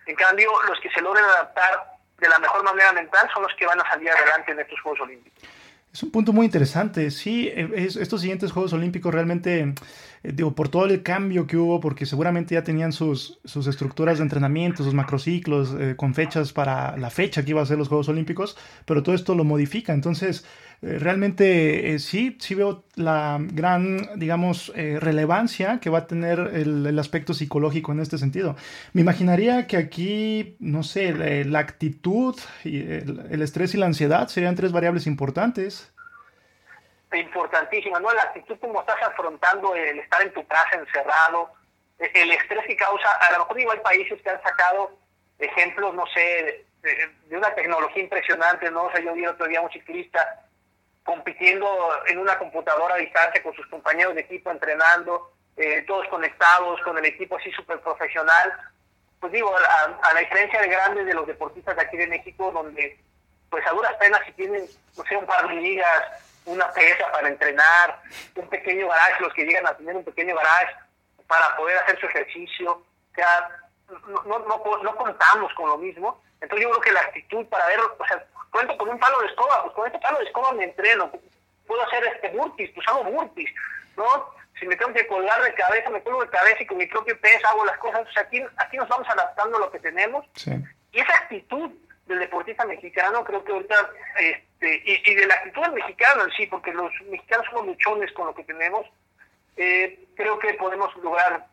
En 0.05 0.15
cambio, 0.15 0.51
los 0.67 0.79
que 0.81 0.89
se 0.89 1.01
logren 1.01 1.23
adaptar 1.23 1.93
de 2.19 2.27
la 2.29 2.39
mejor 2.39 2.63
manera 2.63 2.91
mental 2.91 3.29
son 3.33 3.43
los 3.43 3.53
que 3.55 3.65
van 3.65 3.79
a 3.79 3.89
salir 3.89 4.09
adelante 4.09 4.51
en 4.51 4.59
estos 4.59 4.79
Juegos 4.81 5.01
Olímpicos. 5.01 5.43
Es 5.93 6.01
un 6.01 6.11
punto 6.11 6.33
muy 6.33 6.47
interesante. 6.47 7.11
Sí, 7.11 7.49
eh, 7.49 7.69
estos 7.75 8.21
siguientes 8.21 8.51
Juegos 8.51 8.73
Olímpicos 8.73 9.13
realmente, 9.13 9.73
digo, 10.23 10.55
por 10.55 10.69
todo 10.69 10.85
el 10.85 11.03
cambio 11.03 11.47
que 11.47 11.57
hubo, 11.57 11.79
porque 11.79 12.05
seguramente 12.05 12.55
ya 12.55 12.63
tenían 12.63 12.93
sus, 12.93 13.39
sus 13.43 13.67
estructuras 13.67 14.19
de 14.19 14.23
entrenamiento, 14.23 14.83
sus 14.83 14.93
macrociclos, 14.93 15.75
eh, 15.79 15.95
con 15.95 16.13
fechas 16.13 16.53
para 16.53 16.95
la 16.97 17.09
fecha 17.09 17.43
que 17.43 17.51
iba 17.51 17.61
a 17.61 17.65
ser 17.65 17.77
los 17.77 17.89
Juegos 17.89 18.09
Olímpicos, 18.09 18.57
pero 18.85 19.03
todo 19.03 19.15
esto 19.15 19.35
lo 19.35 19.43
modifica. 19.43 19.93
Entonces, 19.93 20.45
realmente 20.81 21.97
sí, 21.99 22.35
sí 22.39 22.55
veo 22.55 22.83
la 22.95 23.39
gran, 23.39 24.09
digamos, 24.17 24.73
relevancia 24.75 25.79
que 25.79 25.89
va 25.89 25.99
a 25.99 26.07
tener 26.07 26.39
el, 26.53 26.99
aspecto 26.99 27.33
psicológico 27.33 27.93
en 27.93 28.01
este 28.01 28.17
sentido. 28.17 28.57
Me 28.91 29.01
imaginaría 29.01 29.65
que 29.65 29.77
aquí, 29.77 30.57
no 30.59 30.83
sé, 30.83 31.45
la, 31.45 31.59
actitud, 31.59 32.35
y 32.65 32.79
el 32.79 33.41
estrés 33.41 33.73
y 33.75 33.77
la 33.77 33.85
ansiedad 33.85 34.27
serían 34.27 34.55
tres 34.55 34.73
variables 34.73 35.07
importantes 35.07 35.92
importantísima, 37.17 37.99
¿no? 37.99 38.11
La 38.13 38.23
actitud 38.23 38.57
como 38.59 38.81
estás 38.81 39.01
afrontando 39.01 39.75
el 39.75 39.99
estar 39.99 40.21
en 40.21 40.33
tu 40.33 40.45
casa 40.47 40.75
encerrado, 40.75 41.51
e-, 41.99 42.11
el 42.13 42.31
estrés 42.31 42.65
que 42.65 42.75
causa, 42.75 43.11
a 43.11 43.31
lo 43.33 43.39
mejor 43.39 43.57
digo, 43.57 43.71
hay 43.71 43.79
países 43.79 44.21
que 44.21 44.29
han 44.29 44.41
sacado 44.41 44.91
ejemplos, 45.39 45.93
no 45.93 46.05
sé, 46.07 46.65
de, 46.81 47.37
una 47.37 47.53
tecnología 47.55 48.03
impresionante, 48.03 48.69
¿no? 48.71 48.83
O 48.83 48.91
sea, 48.91 49.01
yo 49.01 49.13
vi 49.13 49.25
otro 49.25 49.47
día 49.47 49.61
un 49.61 49.71
ciclista 49.71 50.45
compitiendo 51.03 51.67
en 52.07 52.19
una 52.19 52.37
computadora 52.37 52.95
a 52.95 52.99
distancia 52.99 53.43
con 53.43 53.53
sus 53.53 53.65
compañeros 53.67 54.15
de 54.15 54.21
equipo, 54.21 54.51
entrenando, 54.51 55.33
eh, 55.57 55.83
todos 55.87 56.07
conectados 56.07 56.81
con 56.81 56.97
el 56.97 57.05
equipo 57.05 57.37
así 57.37 57.51
súper 57.51 57.79
profesional. 57.81 58.53
Pues 59.19 59.31
digo, 59.33 59.53
a, 59.55 60.09
a, 60.09 60.13
la 60.13 60.19
diferencia 60.19 60.61
de 60.61 60.67
grandes 60.67 61.05
de 61.05 61.13
los 61.13 61.27
deportistas 61.27 61.75
de 61.75 61.81
aquí 61.81 61.97
de 61.97 62.07
México, 62.07 62.51
donde 62.51 62.99
pues 63.49 63.65
a 63.67 63.71
duras 63.71 63.93
penas 63.95 64.19
si 64.25 64.31
tienen, 64.31 64.65
no 64.97 65.03
sé, 65.03 65.15
un 65.15 65.27
par 65.27 65.47
de 65.47 65.55
ligas, 65.55 66.32
una 66.45 66.71
pesa 66.71 67.11
para 67.11 67.27
entrenar, 67.27 68.01
un 68.35 68.49
pequeño 68.49 68.87
garage, 68.87 69.21
los 69.21 69.33
que 69.33 69.45
llegan 69.45 69.67
a 69.67 69.75
tener 69.75 69.95
un 69.95 70.03
pequeño 70.03 70.35
garage 70.35 70.75
para 71.27 71.55
poder 71.55 71.77
hacer 71.77 71.99
su 71.99 72.05
ejercicio. 72.07 72.71
O 72.71 73.15
sea, 73.15 73.49
no, 74.07 74.39
no, 74.39 74.81
no, 74.83 74.95
contamos 74.95 75.53
con 75.53 75.69
lo 75.69 75.77
mismo. 75.77 76.21
Entonces 76.41 76.63
yo 76.63 76.69
creo 76.71 76.81
que 76.81 76.91
la 76.91 77.01
actitud 77.01 77.45
para 77.47 77.67
ver, 77.67 77.79
o 77.79 78.05
sea, 78.07 78.25
cuento 78.51 78.77
con 78.77 78.89
un 78.89 78.99
palo 78.99 79.19
de 79.21 79.27
escoba, 79.27 79.63
pues 79.63 79.75
con 79.75 79.87
este 79.87 79.99
palo 79.99 80.19
de 80.19 80.25
escoba 80.25 80.51
me 80.53 80.65
entreno. 80.65 81.11
Puedo 81.65 81.81
hacer 81.83 82.03
este 82.05 82.29
burpees, 82.29 82.71
pues 82.75 82.87
hago 82.87 83.03
burpees, 83.05 83.49
¿no? 83.95 84.33
Si 84.59 84.67
me 84.67 84.75
tengo 84.75 84.93
que 84.93 85.07
colgar 85.07 85.41
de 85.41 85.53
cabeza, 85.53 85.89
me 85.89 86.01
cuelgo 86.01 86.23
de 86.23 86.29
cabeza 86.29 86.61
y 86.61 86.67
con 86.67 86.77
mi 86.77 86.85
propio 86.85 87.19
peso 87.19 87.47
hago 87.47 87.65
las 87.65 87.77
cosas. 87.77 88.07
O 88.07 88.11
sea, 88.11 88.23
aquí, 88.23 88.43
aquí 88.57 88.77
nos 88.77 88.87
vamos 88.87 89.07
adaptando 89.09 89.57
a 89.57 89.61
lo 89.61 89.71
que 89.71 89.79
tenemos. 89.79 90.25
Y 90.91 90.99
esa 90.99 91.13
actitud 91.15 91.71
del 92.07 92.19
deportista 92.19 92.65
mexicano 92.65 93.23
creo 93.23 93.43
que 93.43 93.51
ahorita... 93.51 93.89
Este, 94.19 94.81
y, 94.85 95.15
de 95.15 95.27
la 95.27 95.35
actitud 95.35 95.61
del 95.61 95.73
mexicano 95.73 96.23
en 96.23 96.31
sí, 96.31 96.47
porque 96.47 96.71
los 96.73 96.91
mexicanos 97.09 97.45
somos 97.49 97.67
luchones 97.67 98.11
con 98.13 98.27
lo 98.27 98.33
que 98.33 98.43
tenemos, 98.43 98.85
eh, 99.57 100.05
creo 100.15 100.39
que 100.39 100.53
podemos 100.53 100.95
lograr 101.03 101.47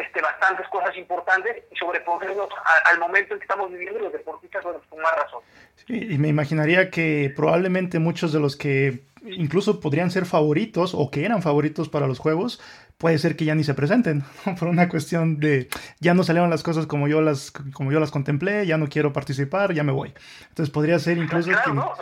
este, 0.00 0.22
bastantes 0.22 0.66
cosas 0.68 0.96
importantes 0.96 1.64
y 1.70 1.76
sobreponernos 1.76 2.48
al 2.86 2.98
momento 2.98 3.34
en 3.34 3.40
que 3.40 3.44
estamos 3.44 3.70
viviendo 3.70 4.00
los 4.00 4.12
deportistas 4.12 4.62
con 4.62 5.00
más 5.00 5.16
razón. 5.16 5.42
y 5.88 6.16
me 6.16 6.28
imaginaría 6.28 6.90
que 6.90 7.32
probablemente 7.36 7.98
muchos 7.98 8.32
de 8.32 8.40
los 8.40 8.56
que 8.56 9.02
incluso 9.26 9.80
podrían 9.80 10.10
ser 10.10 10.24
favoritos 10.24 10.94
o 10.94 11.10
que 11.10 11.24
eran 11.24 11.42
favoritos 11.42 11.88
para 11.88 12.06
los 12.06 12.18
juegos, 12.18 12.60
puede 12.98 13.18
ser 13.18 13.36
que 13.36 13.44
ya 13.44 13.54
ni 13.54 13.64
se 13.64 13.74
presenten, 13.74 14.22
por 14.58 14.68
una 14.68 14.88
cuestión 14.88 15.38
de 15.38 15.68
ya 16.00 16.14
no 16.14 16.24
salieron 16.24 16.50
las 16.50 16.62
cosas 16.62 16.86
como 16.86 17.08
yo 17.08 17.20
las, 17.20 17.50
como 17.50 17.92
yo 17.92 18.00
las 18.00 18.10
contemplé, 18.10 18.66
ya 18.66 18.78
no 18.78 18.88
quiero 18.88 19.12
participar, 19.12 19.72
ya 19.72 19.82
me 19.82 19.92
voy. 19.92 20.14
Entonces 20.48 20.72
podría 20.72 20.98
ser 20.98 21.18
incluso... 21.18 21.50
Claro, 21.50 21.74
¿no? 21.74 21.94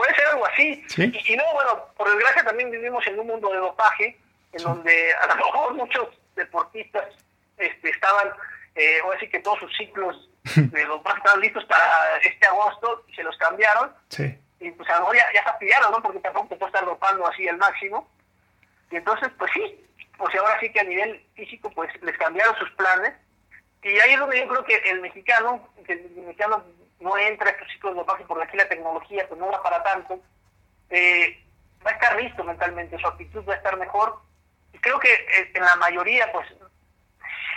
puede 0.00 0.14
ser 0.14 0.26
algo 0.28 0.46
así. 0.46 0.84
Y, 0.96 1.36
no, 1.36 1.44
bueno, 1.52 1.84
por 1.96 2.08
desgracia 2.10 2.42
también 2.42 2.70
vivimos 2.70 3.06
en 3.06 3.18
un 3.18 3.26
mundo 3.26 3.50
de 3.50 3.58
dopaje, 3.58 4.18
en 4.52 4.62
donde 4.62 5.12
a 5.14 5.26
lo 5.26 5.36
mejor 5.36 5.74
muchos 5.74 6.08
deportistas 6.36 7.04
este, 7.58 7.90
estaban, 7.90 8.28
eh, 8.74 8.98
o 9.04 9.12
así 9.12 9.28
que 9.28 9.40
todos 9.40 9.58
sus 9.58 9.76
ciclos 9.76 10.30
de 10.56 10.84
dopaje 10.86 11.18
estaban 11.18 11.40
listos 11.40 11.64
para 11.66 12.16
este 12.24 12.46
agosto 12.46 13.04
y 13.08 13.14
se 13.14 13.22
los 13.22 13.36
cambiaron. 13.36 13.92
Sí. 14.08 14.38
Y 14.60 14.70
pues 14.70 14.88
a 14.88 14.94
lo 14.94 15.00
mejor 15.00 15.16
ya, 15.16 15.24
ya 15.34 15.52
se 15.52 15.58
pillaron, 15.58 15.92
¿no? 15.92 16.02
Porque 16.02 16.20
tampoco 16.20 16.48
te 16.48 16.56
puede 16.56 16.70
estar 16.70 16.84
dopando 16.84 17.26
así 17.26 17.46
al 17.46 17.58
máximo. 17.58 18.08
Y 18.90 18.96
entonces, 18.96 19.30
pues 19.38 19.50
sí, 19.52 19.84
pues 20.20 20.34
ahora 20.36 20.60
sí 20.60 20.70
que 20.70 20.80
a 20.80 20.84
nivel 20.84 21.26
físico, 21.34 21.70
pues 21.74 21.90
les 22.02 22.16
cambiaron 22.18 22.54
sus 22.56 22.70
planes. 22.72 23.14
Y 23.82 23.98
ahí 23.98 24.12
es 24.12 24.20
donde 24.20 24.38
yo 24.38 24.46
creo 24.48 24.64
que 24.64 24.76
el 24.90 25.00
mexicano, 25.00 25.66
que 25.86 25.94
el 25.94 26.10
mexicano 26.10 26.62
no 27.00 27.16
entra 27.16 27.48
a 27.48 27.52
estos 27.52 27.68
ciclos 27.72 27.94
de 27.94 28.00
dopaje 28.00 28.24
porque 28.28 28.44
aquí 28.44 28.56
la 28.58 28.68
tecnología 28.68 29.26
pues 29.26 29.40
no 29.40 29.50
va 29.50 29.62
para 29.62 29.82
tanto, 29.82 30.20
eh, 30.90 31.42
va 31.84 31.90
a 31.90 31.94
estar 31.94 32.20
listo 32.20 32.44
mentalmente, 32.44 32.98
su 32.98 33.06
actitud 33.06 33.42
va 33.48 33.54
a 33.54 33.56
estar 33.56 33.78
mejor. 33.78 34.18
Y 34.74 34.78
creo 34.78 35.00
que 35.00 35.10
eh, 35.10 35.50
en 35.54 35.64
la 35.64 35.76
mayoría, 35.76 36.30
pues, 36.32 36.46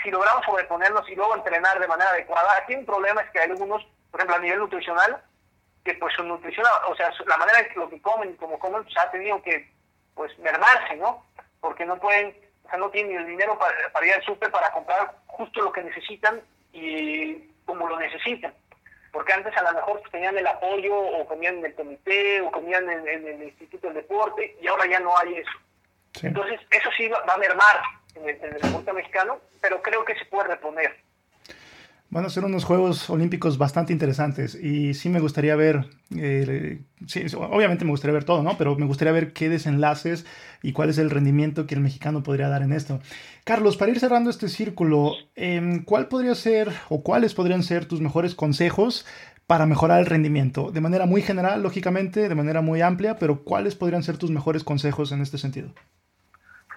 si 0.01 0.09
logramos 0.09 0.45
sobreponernos 0.45 1.07
y 1.09 1.16
luego 1.16 1.36
entrenar 1.36 1.78
de 1.82 1.88
manera 1.88 2.11
adecuada, 2.11 2.57
aquí 2.57 2.76
un 2.76 2.86
problema 2.86 3.22
es 3.22 3.30
que 3.32 3.39
hay 3.39 3.51
algunos, 3.51 3.86
por 4.09 4.22
ejemplo, 4.22 4.38
a 4.38 4.39
nivel 4.39 4.59
nutricional, 4.59 5.22
que 5.84 5.95
pues 5.95 6.14
su 6.16 6.24
nutrición, 6.24 6.66
o 6.88 6.95
sea, 6.95 7.11
la 7.26 7.38
manera 7.38 7.59
en 7.59 7.68
que 7.68 7.80
lo 7.80 7.89
que 7.89 8.01
comen 8.01 8.38
como 8.38 8.57
comen, 8.57 8.84
pues 8.84 8.97
ha 8.97 9.11
tenido 9.11 9.41
que, 9.41 9.70
pues, 10.16 10.38
mermarse, 10.39 10.95
¿no? 10.95 11.26
Porque 11.59 11.86
no 11.86 11.97
pueden, 11.99 12.34
o 12.66 12.70
sea, 12.70 12.80
no 12.80 12.89
tienen 12.89 13.18
el 13.18 13.28
dinero 13.28 13.57
para, 13.57 13.91
para 13.91 14.05
ir 14.05 14.14
al 14.14 14.24
súper 14.24 14.51
para 14.51 14.72
comprar 14.72 15.16
justo 15.28 15.61
lo 15.61 15.72
que 15.72 15.84
necesitan 15.84 16.41
y 16.72 17.36
como 17.66 17.88
lo 17.88 17.99
necesitan 17.99 18.53
porque 19.14 19.32
antes 19.32 19.55
a 19.55 19.61
lo 19.61 19.74
mejor 19.74 20.01
tenían 20.11 20.38
el 20.38 20.47
apoyo 20.47 20.97
o 20.97 21.26
comían 21.28 21.59
en 21.59 21.66
el 21.66 21.76
comité 21.76 22.41
o 22.41 22.51
comían 22.51 22.89
en, 22.89 23.07
el 23.07 23.43
Instituto 23.43 23.88
del 23.88 23.97
Deporte 23.97 24.57
y 24.59 24.68
ahora 24.68 24.89
ya 24.89 24.99
no 24.99 25.16
hay 25.16 25.36
eso. 25.36 25.51
Entonces, 26.24 26.59
eso 26.72 26.89
sí 26.97 27.07
va, 27.07 27.20
a 27.32 27.38
mermar 27.38 27.82
en 28.16 28.28
el, 28.28 28.36
en 28.43 28.55
el 28.55 28.61
deporte 28.61 28.91
mexicano, 28.91 29.39
pero 29.61 29.82
creo 29.84 30.03
que 30.03 30.16
se 30.16 30.26
puede 30.26 30.49
reponer. 30.49 30.95
Van 32.09 32.26
a 32.26 32.30
ser 32.30 32.43
unos 32.43 32.64
Juegos 32.64 33.09
Olímpicos 33.09 33.57
bastante 33.57 33.93
interesantes 33.93 34.55
y 34.55 34.93
sí 34.93 35.09
me 35.09 35.20
gustaría 35.20 35.55
ver, 35.55 35.86
eh, 36.16 36.80
sí, 37.07 37.26
obviamente 37.36 37.86
me 37.86 37.91
gustaría 37.91 38.14
ver 38.14 38.24
todo, 38.24 38.43
¿no? 38.43 38.57
Pero 38.57 38.76
me 38.76 38.86
gustaría 38.86 39.14
ver 39.14 39.34
qué 39.34 39.49
desenlaces 39.49 40.26
y 40.64 40.72
cuál 40.72 40.89
es 40.89 40.97
el 40.97 41.11
rendimiento 41.11 41.68
que 41.68 41.76
el 41.76 41.82
mexicano 41.82 42.24
podría 42.24 42.47
dar 42.47 42.64
en 42.64 42.72
esto. 42.72 42.99
Carlos, 43.43 43.78
para 43.78 43.91
ir 43.91 43.99
cerrando 43.99 44.30
este 44.30 44.47
círculo, 44.47 45.11
em, 45.36 45.84
¿cuál 45.84 46.07
podría 46.07 46.34
ser 46.34 46.70
o 46.89 47.03
cuáles 47.03 47.36
podrían 47.36 47.61
ser 47.61 47.86
tus 47.86 47.99
mejores 47.99 48.34
consejos 48.34 49.05
para 49.45 49.66
mejorar 49.66 49.99
el 49.99 50.05
rendimiento? 50.05 50.72
De 50.72 50.80
manera 50.80 51.05
muy 51.05 51.22
general, 51.22 51.61
lógicamente, 51.61 52.30
de 52.30 52.36
manera 52.36 52.61
muy 52.61 52.82
amplia, 52.82 53.18
pero 53.18 53.43
¿cuáles 53.43 53.76
podrían 53.76 54.03
ser 54.03 54.18
tus 54.18 54.32
mejores 54.32 54.64
consejos 54.64 55.11
en 55.11 55.22
este 55.22 55.38
sentido? 55.38 55.70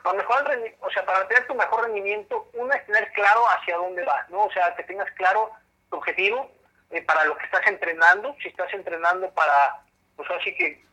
Para 0.02 0.18
mejor 0.18 0.36
o 0.80 0.90
sea, 0.90 1.06
para 1.06 1.26
tener 1.28 1.46
tu 1.46 1.54
mejor 1.54 1.84
rendimiento, 1.84 2.50
uno 2.54 2.72
es 2.72 2.84
tener 2.86 3.10
claro 3.12 3.40
hacia 3.56 3.76
dónde 3.76 4.04
vas, 4.04 4.28
¿no? 4.30 4.44
O 4.44 4.50
sea, 4.50 4.74
que 4.76 4.82
tengas 4.82 5.10
claro 5.12 5.50
tu 5.90 5.96
objetivo 5.96 6.50
eh, 6.90 7.02
para 7.02 7.24
lo 7.24 7.36
que 7.38 7.44
estás 7.44 7.66
entrenando. 7.68 8.34
Si 8.42 8.48
estás 8.48 8.72
entrenando 8.72 9.30
para, 9.30 9.80
pues 10.16 10.28
así 10.30 10.54
que 10.56 10.84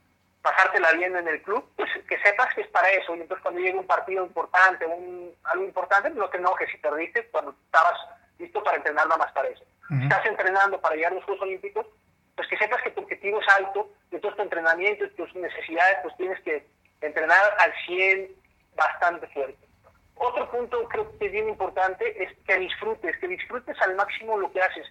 pasártela 0.43 0.91
bien 0.91 1.15
en 1.15 1.27
el 1.27 1.41
club, 1.41 1.67
pues 1.77 1.89
que 2.07 2.19
sepas 2.19 2.53
que 2.53 2.61
es 2.61 2.67
para 2.67 2.89
eso. 2.91 3.15
Y 3.15 3.21
entonces 3.21 3.41
cuando 3.41 3.61
llegue 3.61 3.79
un 3.79 3.87
partido 3.87 4.25
importante, 4.25 4.85
un, 4.85 5.33
algo 5.45 5.63
importante, 5.63 6.09
no 6.11 6.29
te 6.29 6.37
enojes 6.37 6.69
si 6.69 6.77
perdiste 6.77 7.25
cuando 7.29 7.55
estabas 7.65 7.97
listo 8.37 8.61
para 8.61 8.77
entrenar 8.77 9.07
nada 9.07 9.17
más 9.17 9.31
para 9.31 9.47
eso. 9.47 9.63
Si 9.87 10.03
estás 10.03 10.25
entrenando 10.25 10.79
para 10.81 10.95
llegar 10.95 11.11
a 11.11 11.15
los 11.15 11.23
Juegos 11.23 11.43
Olímpicos, 11.43 11.85
pues 12.35 12.47
que 12.47 12.57
sepas 12.57 12.81
que 12.81 12.91
tu 12.91 13.01
objetivo 13.01 13.39
es 13.39 13.47
alto, 13.47 13.89
y 14.11 14.15
entonces 14.15 14.37
tu 14.37 14.43
entrenamiento 14.43 15.05
y 15.05 15.09
tus 15.11 15.33
necesidades, 15.35 15.97
pues 16.03 16.15
tienes 16.17 16.39
que 16.41 16.65
entrenar 17.01 17.55
al 17.59 17.73
100, 17.85 18.29
bastante 18.75 19.27
fuerte. 19.27 19.57
Otro 20.15 20.49
punto 20.51 20.87
creo 20.89 21.17
que 21.17 21.25
es 21.25 21.31
bien 21.31 21.49
importante 21.49 22.23
es 22.23 22.31
que 22.45 22.57
disfrutes, 22.57 23.17
que 23.17 23.27
disfrutes 23.27 23.79
al 23.81 23.95
máximo 23.95 24.37
lo 24.37 24.51
que 24.51 24.61
haces, 24.61 24.87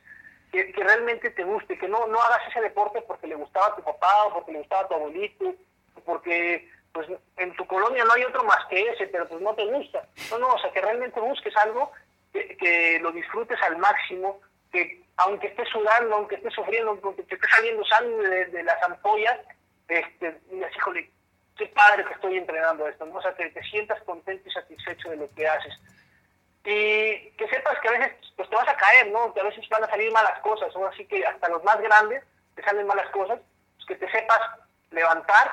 que, 0.52 0.72
realmente 0.76 1.30
te 1.30 1.44
guste, 1.44 1.78
que 1.78 1.88
no, 1.88 2.06
no 2.06 2.20
hagas 2.20 2.46
ese 2.48 2.60
deporte 2.60 3.02
porque 3.02 3.26
le 3.26 3.34
gustaba 3.34 3.68
a 3.68 3.74
tu 3.74 3.82
papá 3.82 4.24
o 4.26 4.34
porque 4.34 4.52
le 4.52 4.58
gustaba 4.58 4.82
a 4.82 4.88
tu 4.88 4.94
abuelito, 4.94 5.54
porque 6.04 6.68
pues 6.92 7.08
en 7.38 7.56
tu 7.56 7.66
colonia 7.66 8.04
no 8.04 8.12
hay 8.12 8.24
otro 8.24 8.44
más 8.44 8.66
que 8.68 8.82
ese, 8.90 9.06
pero 9.06 9.26
pues 9.26 9.40
no 9.40 9.54
te 9.54 9.64
gusta. 9.64 10.06
No, 10.30 10.38
no, 10.38 10.48
o 10.48 10.58
sea, 10.58 10.70
que 10.70 10.82
realmente 10.82 11.18
busques 11.20 11.56
algo, 11.56 11.90
que, 12.32 12.98
lo 13.00 13.12
disfrutes 13.12 13.60
al 13.62 13.78
máximo, 13.78 14.40
que 14.70 15.02
aunque 15.16 15.46
estés 15.48 15.68
sudando, 15.70 16.16
aunque 16.16 16.34
estés 16.34 16.52
sufriendo, 16.52 16.90
aunque 16.90 17.22
te 17.22 17.34
esté 17.34 17.48
saliendo 17.48 17.84
sangre 17.86 18.46
de, 18.46 18.62
las 18.62 18.82
ampollas, 18.82 19.38
este, 19.88 20.38
digas, 20.50 20.72
híjole, 20.76 21.10
qué 21.56 21.66
padre 21.66 22.04
que 22.04 22.12
estoy 22.12 22.36
entrenando 22.36 22.86
esto, 22.86 23.06
¿no? 23.06 23.14
o 23.14 23.22
sea, 23.22 23.34
que 23.34 23.48
te 23.50 23.62
sientas 23.62 24.02
contento 24.02 24.46
y 24.46 24.52
satisfecho 24.52 25.10
de 25.10 25.16
lo 25.16 25.30
que 25.30 25.46
haces. 25.46 25.74
Y 26.64 27.30
que 27.36 27.48
sepas 27.50 27.78
que 27.80 27.88
a 27.88 27.98
veces 27.98 28.12
pues, 28.36 28.48
te 28.48 28.56
vas 28.56 28.68
a 28.68 28.76
caer, 28.76 29.10
¿no? 29.10 29.34
Que 29.34 29.40
a 29.40 29.44
veces 29.44 29.68
van 29.68 29.84
a 29.84 29.88
salir 29.90 30.12
malas 30.12 30.38
cosas, 30.40 30.72
¿no? 30.74 30.86
Así 30.86 31.04
que 31.06 31.24
hasta 31.26 31.48
los 31.48 31.62
más 31.64 31.80
grandes 31.80 32.22
te 32.54 32.62
salen 32.62 32.86
malas 32.86 33.08
cosas, 33.10 33.40
pues 33.76 33.86
que 33.86 34.06
te 34.06 34.10
sepas 34.12 34.40
levantar 34.90 35.50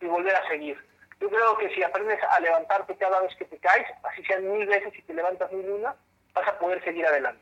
y 0.00 0.06
volver 0.06 0.34
a 0.34 0.48
seguir. 0.48 0.76
Yo 1.20 1.30
creo 1.30 1.56
que 1.58 1.72
si 1.74 1.82
aprendes 1.82 2.18
a 2.30 2.40
levantarte 2.40 2.96
cada 2.96 3.20
vez 3.20 3.34
que 3.36 3.44
te 3.44 3.58
caes, 3.58 3.86
así 4.02 4.24
sean 4.24 4.50
mil 4.50 4.66
veces 4.66 4.92
y 4.98 5.02
te 5.02 5.14
levantas 5.14 5.52
mil 5.52 5.68
una, 5.70 5.94
vas 6.34 6.48
a 6.48 6.58
poder 6.58 6.82
seguir 6.82 7.06
adelante. 7.06 7.40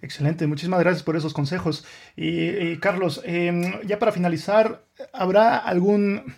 Excelente, 0.00 0.46
muchísimas 0.46 0.80
gracias 0.80 1.02
por 1.02 1.16
esos 1.16 1.32
consejos. 1.32 1.86
Y, 2.16 2.78
Carlos, 2.80 3.22
em, 3.24 3.80
ya 3.82 3.98
para 3.98 4.10
finalizar, 4.10 4.80
¿habrá 5.12 5.58
algún 5.58 6.34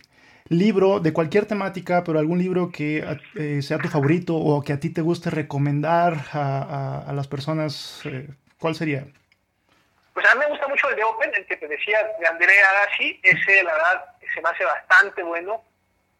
libro 0.58 1.00
de 1.00 1.12
cualquier 1.12 1.46
temática, 1.46 2.02
pero 2.04 2.18
algún 2.18 2.38
libro 2.38 2.70
que 2.70 3.04
eh, 3.36 3.62
sea 3.62 3.78
tu 3.78 3.88
favorito 3.88 4.34
o 4.36 4.62
que 4.62 4.72
a 4.72 4.80
ti 4.80 4.90
te 4.90 5.00
guste 5.00 5.30
recomendar 5.30 6.14
a, 6.32 7.12
las 7.14 7.28
personas, 7.28 8.02
eh, 8.04 8.28
¿cuál 8.58 8.74
sería? 8.74 9.06
Pues 10.12 10.26
a 10.26 10.34
mí 10.34 10.40
me 10.40 10.50
gusta 10.50 10.68
mucho 10.68 10.88
el 10.90 10.96
de 10.96 11.04
Open, 11.04 11.30
el 11.34 11.46
que 11.46 11.56
te 11.56 11.68
decía 11.68 11.98
de 12.20 12.26
Andrea 12.26 12.70
Agassi, 12.70 13.20
ese 13.22 13.62
la 13.62 13.72
verdad 13.72 14.04
se 14.32 14.40
me 14.40 14.48
hace 14.48 14.64
bastante 14.64 15.22
bueno, 15.22 15.62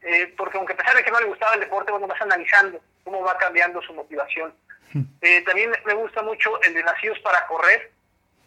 eh, 0.02 0.32
porque 0.36 0.58
aunque 0.58 0.72
a 0.72 0.76
pesar 0.76 0.96
de 0.96 1.04
que 1.04 1.10
no 1.10 1.20
le 1.20 1.26
gustaba 1.26 1.54
el 1.54 1.60
deporte, 1.60 1.92
bueno, 1.92 2.06
vas 2.06 2.20
analizando 2.20 2.80
cómo 3.04 3.22
va 3.22 3.36
cambiando 3.38 3.80
su 3.82 3.94
motivación. 3.94 4.54
Hmm. 4.92 5.02
también 5.44 5.72
me 5.86 5.94
gusta 5.94 6.22
mucho 6.22 6.62
el 6.62 6.72
de 6.72 6.84
Nacidos 6.84 7.18
para 7.20 7.46
Correr, 7.46 7.90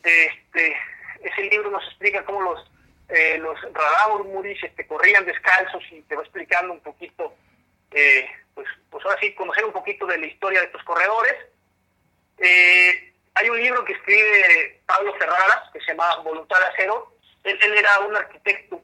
este, 0.03 0.77
ese 1.21 1.41
libro 1.49 1.71
nos 1.71 1.83
explica 1.88 2.23
cómo 2.23 2.41
los 2.41 2.71
eh, 3.10 3.38
los 3.39 3.58
Muris 4.26 4.62
este, 4.64 4.86
corrían 4.86 5.26
descalzos 5.26 5.84
y 5.91 6.01
te 6.03 6.16
va 6.16 6.24
explicando 6.24 6.74
un 6.74 6.82
poquito, 6.82 7.34
eh, 7.91 8.30
pues, 8.53 8.68
pues 8.89 9.05
ahora 9.05 9.18
sí, 9.22 9.34
conocer 9.34 9.64
un 9.64 9.72
poquito 9.72 10.05
de 10.05 10.18
la 10.18 10.26
historia 10.26 10.60
de 10.60 10.66
estos 10.66 10.84
corredores. 10.84 11.34
Eh, 12.38 13.14
hay 13.34 13.49
un 13.49 13.58
libro 13.62 13.86
que 13.86 13.93
escribe 13.93 14.82
Pablo 14.86 15.14
Ferraras 15.16 15.72
que 15.72 15.80
se 15.80 15.88
llama 15.88 16.18
Voluntad 16.18 16.60
de 16.60 16.66
Acero. 16.66 17.14
Él, 17.43 17.58
era 17.78 17.99
un 17.99 18.16
arquitecto 18.16 18.82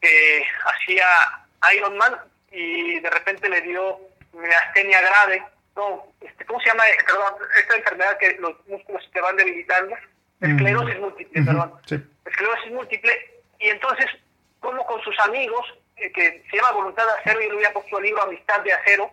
que 0.00 0.44
hacía 0.64 1.06
Ironman 1.76 2.16
y 2.50 2.98
de 2.98 3.10
repente 3.10 3.48
le 3.48 3.60
dio 3.60 4.00
miastenia 4.32 5.00
grave. 5.00 5.44
No, 5.76 6.12
este, 6.20 6.44
¿cómo 6.44 6.60
se 6.60 6.70
llama? 6.70 6.82
Perdón, 7.06 7.34
esta 7.56 7.76
enfermedad 7.76 8.18
que 8.18 8.36
los 8.40 8.66
músculos 8.66 9.04
se 9.04 9.10
te 9.10 9.20
van 9.20 9.36
debilitando. 9.36 9.94
Esclerosis 10.40 10.98
múltiple, 10.98 11.42
perdón. 11.44 11.74
Esclerosis 12.24 12.72
múltiple 12.72 13.29
y 13.60 13.68
entonces, 13.68 14.06
como 14.58 14.84
con 14.86 15.02
sus 15.02 15.18
amigos, 15.20 15.66
eh, 15.96 16.10
que 16.12 16.44
se 16.50 16.56
llama 16.56 16.72
Voluntad 16.72 17.04
de 17.04 17.12
Acero, 17.20 17.42
y 17.42 17.48
le 17.48 17.56
había 17.56 17.72
puesto 17.72 17.98
el 17.98 18.04
libro 18.04 18.22
Amistad 18.22 18.60
de 18.60 18.72
Acero, 18.72 19.10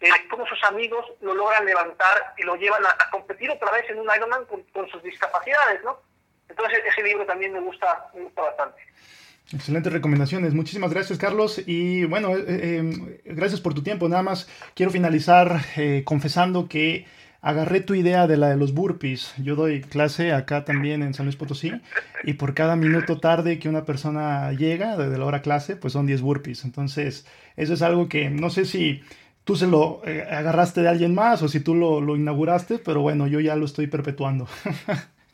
eh, 0.00 0.08
como 0.28 0.46
sus 0.46 0.62
amigos 0.64 1.06
lo 1.20 1.34
logran 1.34 1.64
levantar 1.64 2.34
y 2.36 2.42
lo 2.42 2.56
llevan 2.56 2.82
a, 2.84 3.10
competir 3.10 3.50
otra 3.50 3.70
vez 3.70 3.88
en 3.88 3.98
un 3.98 4.08
Ironman 4.14 4.44
con, 4.44 4.90
sus 4.90 5.02
discapacidades, 5.02 5.82
¿no? 5.84 6.00
Entonces 6.48 6.80
ese 6.86 7.02
libro 7.02 7.24
también 7.24 7.52
me 7.52 7.60
gusta, 7.60 8.10
me 8.14 8.22
gusta 8.24 8.42
bastante. 8.42 8.82
Excelentes 9.52 9.92
recomendaciones. 9.92 10.52
Muchísimas 10.52 10.92
gracias, 10.92 11.18
Carlos. 11.18 11.62
Y 11.66 12.04
bueno, 12.04 12.30
eh, 12.36 12.82
gracias 13.24 13.60
por 13.60 13.74
tu 13.74 13.82
tiempo. 13.82 14.08
Nada 14.08 14.22
más 14.22 14.48
quiero 14.74 14.90
finalizar 14.90 15.60
confesando 16.04 16.68
que 16.68 17.06
agarré 17.46 17.80
tu 17.80 17.94
idea 17.94 18.26
de 18.26 18.36
la 18.36 18.48
de 18.48 18.56
los 18.56 18.74
burpees. 18.74 19.32
Yo 19.38 19.54
doy 19.54 19.80
clase 19.80 20.32
acá 20.32 20.64
también 20.64 21.04
en 21.04 21.14
San 21.14 21.26
Luis 21.26 21.36
Potosí 21.36 21.80
y 22.24 22.32
por 22.32 22.54
cada 22.54 22.74
minuto 22.74 23.20
tarde 23.20 23.60
que 23.60 23.68
una 23.68 23.84
persona 23.84 24.50
llega 24.50 24.96
desde 24.96 25.16
la 25.16 25.26
hora 25.26 25.42
clase, 25.42 25.76
pues 25.76 25.92
son 25.92 26.06
10 26.06 26.22
burpees. 26.22 26.64
Entonces, 26.64 27.24
eso 27.54 27.74
es 27.74 27.82
algo 27.82 28.08
que 28.08 28.30
no 28.30 28.50
sé 28.50 28.64
si 28.64 29.04
tú 29.44 29.54
se 29.54 29.68
lo 29.68 30.02
eh, 30.04 30.26
agarraste 30.28 30.82
de 30.82 30.88
alguien 30.88 31.14
más 31.14 31.40
o 31.42 31.46
si 31.46 31.60
tú 31.60 31.76
lo, 31.76 32.16
inauguraste, 32.16 32.80
pero 32.80 33.00
bueno, 33.00 33.28
yo 33.28 33.38
ya 33.38 33.54
lo 33.54 33.64
estoy 33.64 33.86
perpetuando. 33.86 34.48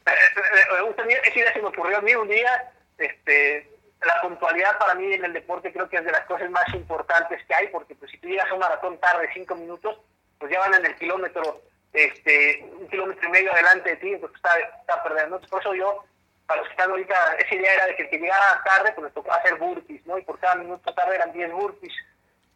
esa 0.05 1.39
idea 1.39 1.53
se 1.55 1.63
me 1.63 1.69
ocurrió 1.69 1.97
a 1.97 2.03
mí 2.03 2.15
un 2.15 2.29
día, 2.29 2.73
este, 2.99 3.71
la 4.05 4.21
puntualidad 4.21 4.79
para 4.79 4.97
mí 4.97 5.15
en 5.15 5.25
el 5.25 5.33
deporte 5.33 5.73
creo 5.73 5.89
que 5.89 5.97
es 5.97 6.05
de 6.05 6.13
las 6.13 6.27
cosas 6.27 6.51
más 6.51 6.69
importantes 6.75 7.41
que 7.49 7.55
hay, 7.55 7.69
porque 7.69 7.95
pues 7.95 8.11
si 8.11 8.19
tú 8.19 8.29
llegas 8.29 8.51
a 8.51 8.55
un 8.55 8.61
maratón 8.61 8.99
tarde 8.99 9.31
cinco 9.33 9.55
minutos, 9.55 9.97
pues 10.39 10.53
ya 10.53 10.59
van 10.59 10.75
en 10.75 10.85
el 10.85 10.95
kilómetro, 10.97 11.63
este, 11.93 12.65
un 12.79 12.89
kilómetro 12.89 13.29
y 13.29 13.33
medio 13.33 13.53
adelante 13.53 13.91
de 13.91 13.97
ti, 13.97 14.17
pues 14.17 14.33
está, 14.35 14.59
está 14.59 15.03
perdiendo. 15.03 15.41
Por 15.41 15.61
eso 15.61 15.75
yo, 15.75 16.05
para 16.47 16.61
los 16.61 16.69
que 16.69 16.73
están 16.73 16.91
ahorita, 16.91 17.15
esa 17.39 17.55
idea 17.55 17.75
era 17.75 17.87
de 17.87 17.97
que 17.97 18.03
el 18.05 18.11
que 18.11 18.19
llegara 18.19 18.63
tarde, 18.65 18.93
pues 18.95 19.05
les 19.07 19.15
tocaba 19.15 19.37
hacer 19.37 19.57
burpees, 19.57 20.07
¿no? 20.07 20.19
Y 20.19 20.23
por 20.23 20.39
cada 20.39 20.57
minuto 20.57 20.93
tarde 20.95 21.17
eran 21.17 21.33
10 21.33 21.53
burpees. 21.53 21.93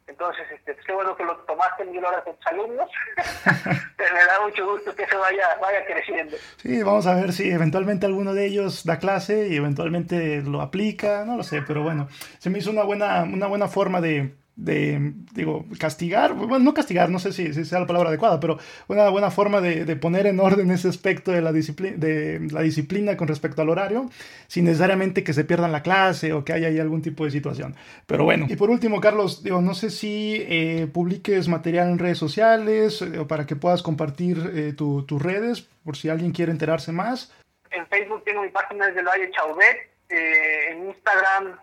Entonces, 0.06 0.46
este, 0.52 0.72
pues 0.72 0.86
qué 0.86 0.92
bueno 0.92 1.16
que 1.16 1.24
lo 1.24 1.36
tomaste 1.38 1.84
mil 1.84 2.04
horas 2.04 2.22
con 2.22 2.36
tus 2.36 2.46
alumnos. 2.46 2.88
Me 3.98 4.24
da 4.24 4.40
mucho 4.44 4.70
gusto 4.70 4.94
que 4.94 5.02
eso 5.02 5.18
vaya, 5.18 5.56
vaya 5.60 5.84
creciendo. 5.84 6.36
Sí, 6.58 6.82
vamos 6.82 7.06
a 7.08 7.14
ver 7.14 7.32
si 7.32 7.50
eventualmente 7.50 8.06
alguno 8.06 8.32
de 8.32 8.46
ellos 8.46 8.84
da 8.84 8.98
clase 8.98 9.48
y 9.48 9.56
eventualmente 9.56 10.42
lo 10.42 10.60
aplica, 10.60 11.24
no 11.24 11.36
lo 11.36 11.42
sé, 11.42 11.62
pero 11.62 11.82
bueno, 11.82 12.08
se 12.38 12.50
me 12.50 12.58
hizo 12.58 12.70
una 12.70 12.84
buena, 12.84 13.24
una 13.24 13.48
buena 13.48 13.66
forma 13.66 14.00
de, 14.00 14.36
de, 14.56 15.12
digo, 15.34 15.66
castigar, 15.78 16.32
bueno, 16.32 16.60
no 16.60 16.72
castigar, 16.72 17.10
no 17.10 17.18
sé 17.18 17.32
si, 17.32 17.52
sea 17.52 17.80
la 17.80 17.86
palabra 17.86 18.08
adecuada, 18.08 18.40
pero 18.40 18.58
una 18.88 19.08
buena 19.10 19.30
forma 19.30 19.60
de, 19.60 19.84
de, 19.84 19.96
poner 19.96 20.26
en 20.26 20.40
orden 20.40 20.70
ese 20.70 20.88
aspecto 20.88 21.30
de 21.30 21.42
la, 21.42 21.52
de 21.52 22.48
la 22.50 22.62
disciplina 22.62 23.18
con 23.18 23.28
respecto 23.28 23.60
al 23.60 23.68
horario, 23.68 24.08
sin 24.46 24.64
necesariamente 24.64 25.22
que 25.22 25.34
se 25.34 25.44
pierdan 25.44 25.72
la 25.72 25.82
clase 25.82 26.32
o 26.32 26.42
que 26.44 26.54
haya 26.54 26.68
ahí 26.68 26.78
algún 26.78 27.02
tipo 27.02 27.26
de 27.26 27.30
situación. 27.30 27.76
Pero 28.06 28.24
bueno, 28.24 28.46
y 28.48 28.56
por 28.56 28.70
último, 28.70 28.98
Carlos, 28.98 29.42
digo, 29.42 29.60
no 29.60 29.74
sé 29.74 29.90
si 29.90 30.42
eh, 30.48 30.88
publiques 30.92 31.48
material 31.48 31.90
en 31.90 31.98
redes 31.98 32.18
sociales 32.18 33.02
eh, 33.02 33.26
para 33.28 33.44
que 33.44 33.56
puedas 33.56 33.82
compartir 33.82 34.52
eh, 34.54 34.72
tu, 34.72 35.04
tus 35.04 35.20
redes, 35.20 35.68
por 35.84 35.96
si 35.96 36.08
alguien 36.08 36.32
quiere 36.32 36.50
enterarse 36.50 36.92
más. 36.92 37.30
En 37.70 37.86
Facebook 37.88 38.24
tengo 38.24 38.42
mi 38.42 38.48
página 38.48 38.86
desde 38.86 39.00
el 39.00 39.06
Valle 39.06 39.30
Chauvet, 39.32 39.76
en 40.08 40.88
Instagram 40.88 41.58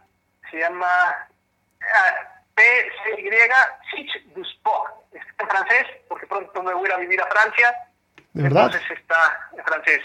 se 0.52 0.60
llama... 0.60 0.86
Ah, 1.82 2.32
P-C-Y, 2.56 3.32
Sich 3.91 4.34
du 4.34 4.41
Sport. 4.43 4.93
Está 5.14 5.43
en 5.43 5.49
francés, 5.49 5.86
porque 6.08 6.28
pronto 6.28 6.64
me 6.64 6.74
voy 6.74 6.89
a 6.91 6.97
vivir 6.97 7.22
a 7.22 7.28
Francia. 7.28 7.76
¿De 8.34 8.43
verdad? 8.43 8.66
Entonces 8.66 8.91
está 8.99 9.49
en 9.58 9.64
francés. 9.64 10.01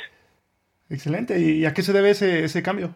Excelente. 0.90 1.38
¿Y 1.38 1.66
a 1.66 1.72
qué 1.72 1.82
se 1.82 1.92
debe 1.92 2.10
ese, 2.10 2.44
ese 2.44 2.62
cambio? 2.62 2.94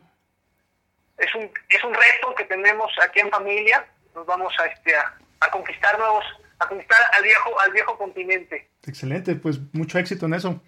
Es 1.19 1.35
un, 1.35 1.51
es 1.69 1.85
un 1.85 1.95
reto 1.95 2.35
que 2.37 2.45
tenemos 2.45 2.91
aquí 3.03 3.21
en 3.21 3.31
familia. 3.31 3.87
Nos 4.15 4.27
vamos 4.27 4.53
a, 4.59 4.67
este, 4.67 4.95
a, 4.97 5.15
a 5.41 5.51
conquistar 5.51 5.99
nuevos, 5.99 6.25
a 6.59 6.69
conquistar 6.69 6.99
al 7.15 7.23
viejo, 7.23 7.61
al 7.61 7.73
viejo 7.73 7.97
continente. 7.97 8.71
Excelente, 8.87 9.35
pues 9.37 9.59
mucho 9.73 9.99
éxito 9.99 10.27
en 10.27 10.35
eso. 10.35 10.63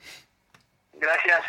Gracias. 0.95 1.43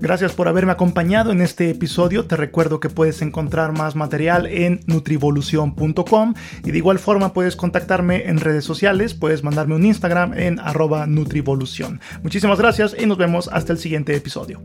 Gracias 0.00 0.32
por 0.32 0.48
haberme 0.48 0.72
acompañado 0.72 1.30
en 1.30 1.40
este 1.40 1.70
episodio. 1.70 2.24
Te 2.24 2.36
recuerdo 2.36 2.80
que 2.80 2.90
puedes 2.90 3.22
encontrar 3.22 3.70
más 3.70 3.94
material 3.94 4.46
en 4.46 4.80
nutrivolución.com 4.86 6.34
y 6.64 6.70
de 6.72 6.78
igual 6.78 6.98
forma 6.98 7.32
puedes 7.32 7.54
contactarme 7.54 8.28
en 8.28 8.40
redes 8.40 8.64
sociales, 8.64 9.14
puedes 9.14 9.44
mandarme 9.44 9.76
un 9.76 9.86
Instagram 9.86 10.34
en 10.34 10.58
arroba 10.58 11.06
nutrivolución. 11.06 12.00
Muchísimas 12.24 12.58
gracias 12.58 12.96
y 12.98 13.06
nos 13.06 13.16
vemos 13.16 13.48
hasta 13.52 13.72
el 13.72 13.78
siguiente 13.78 14.16
episodio. 14.16 14.60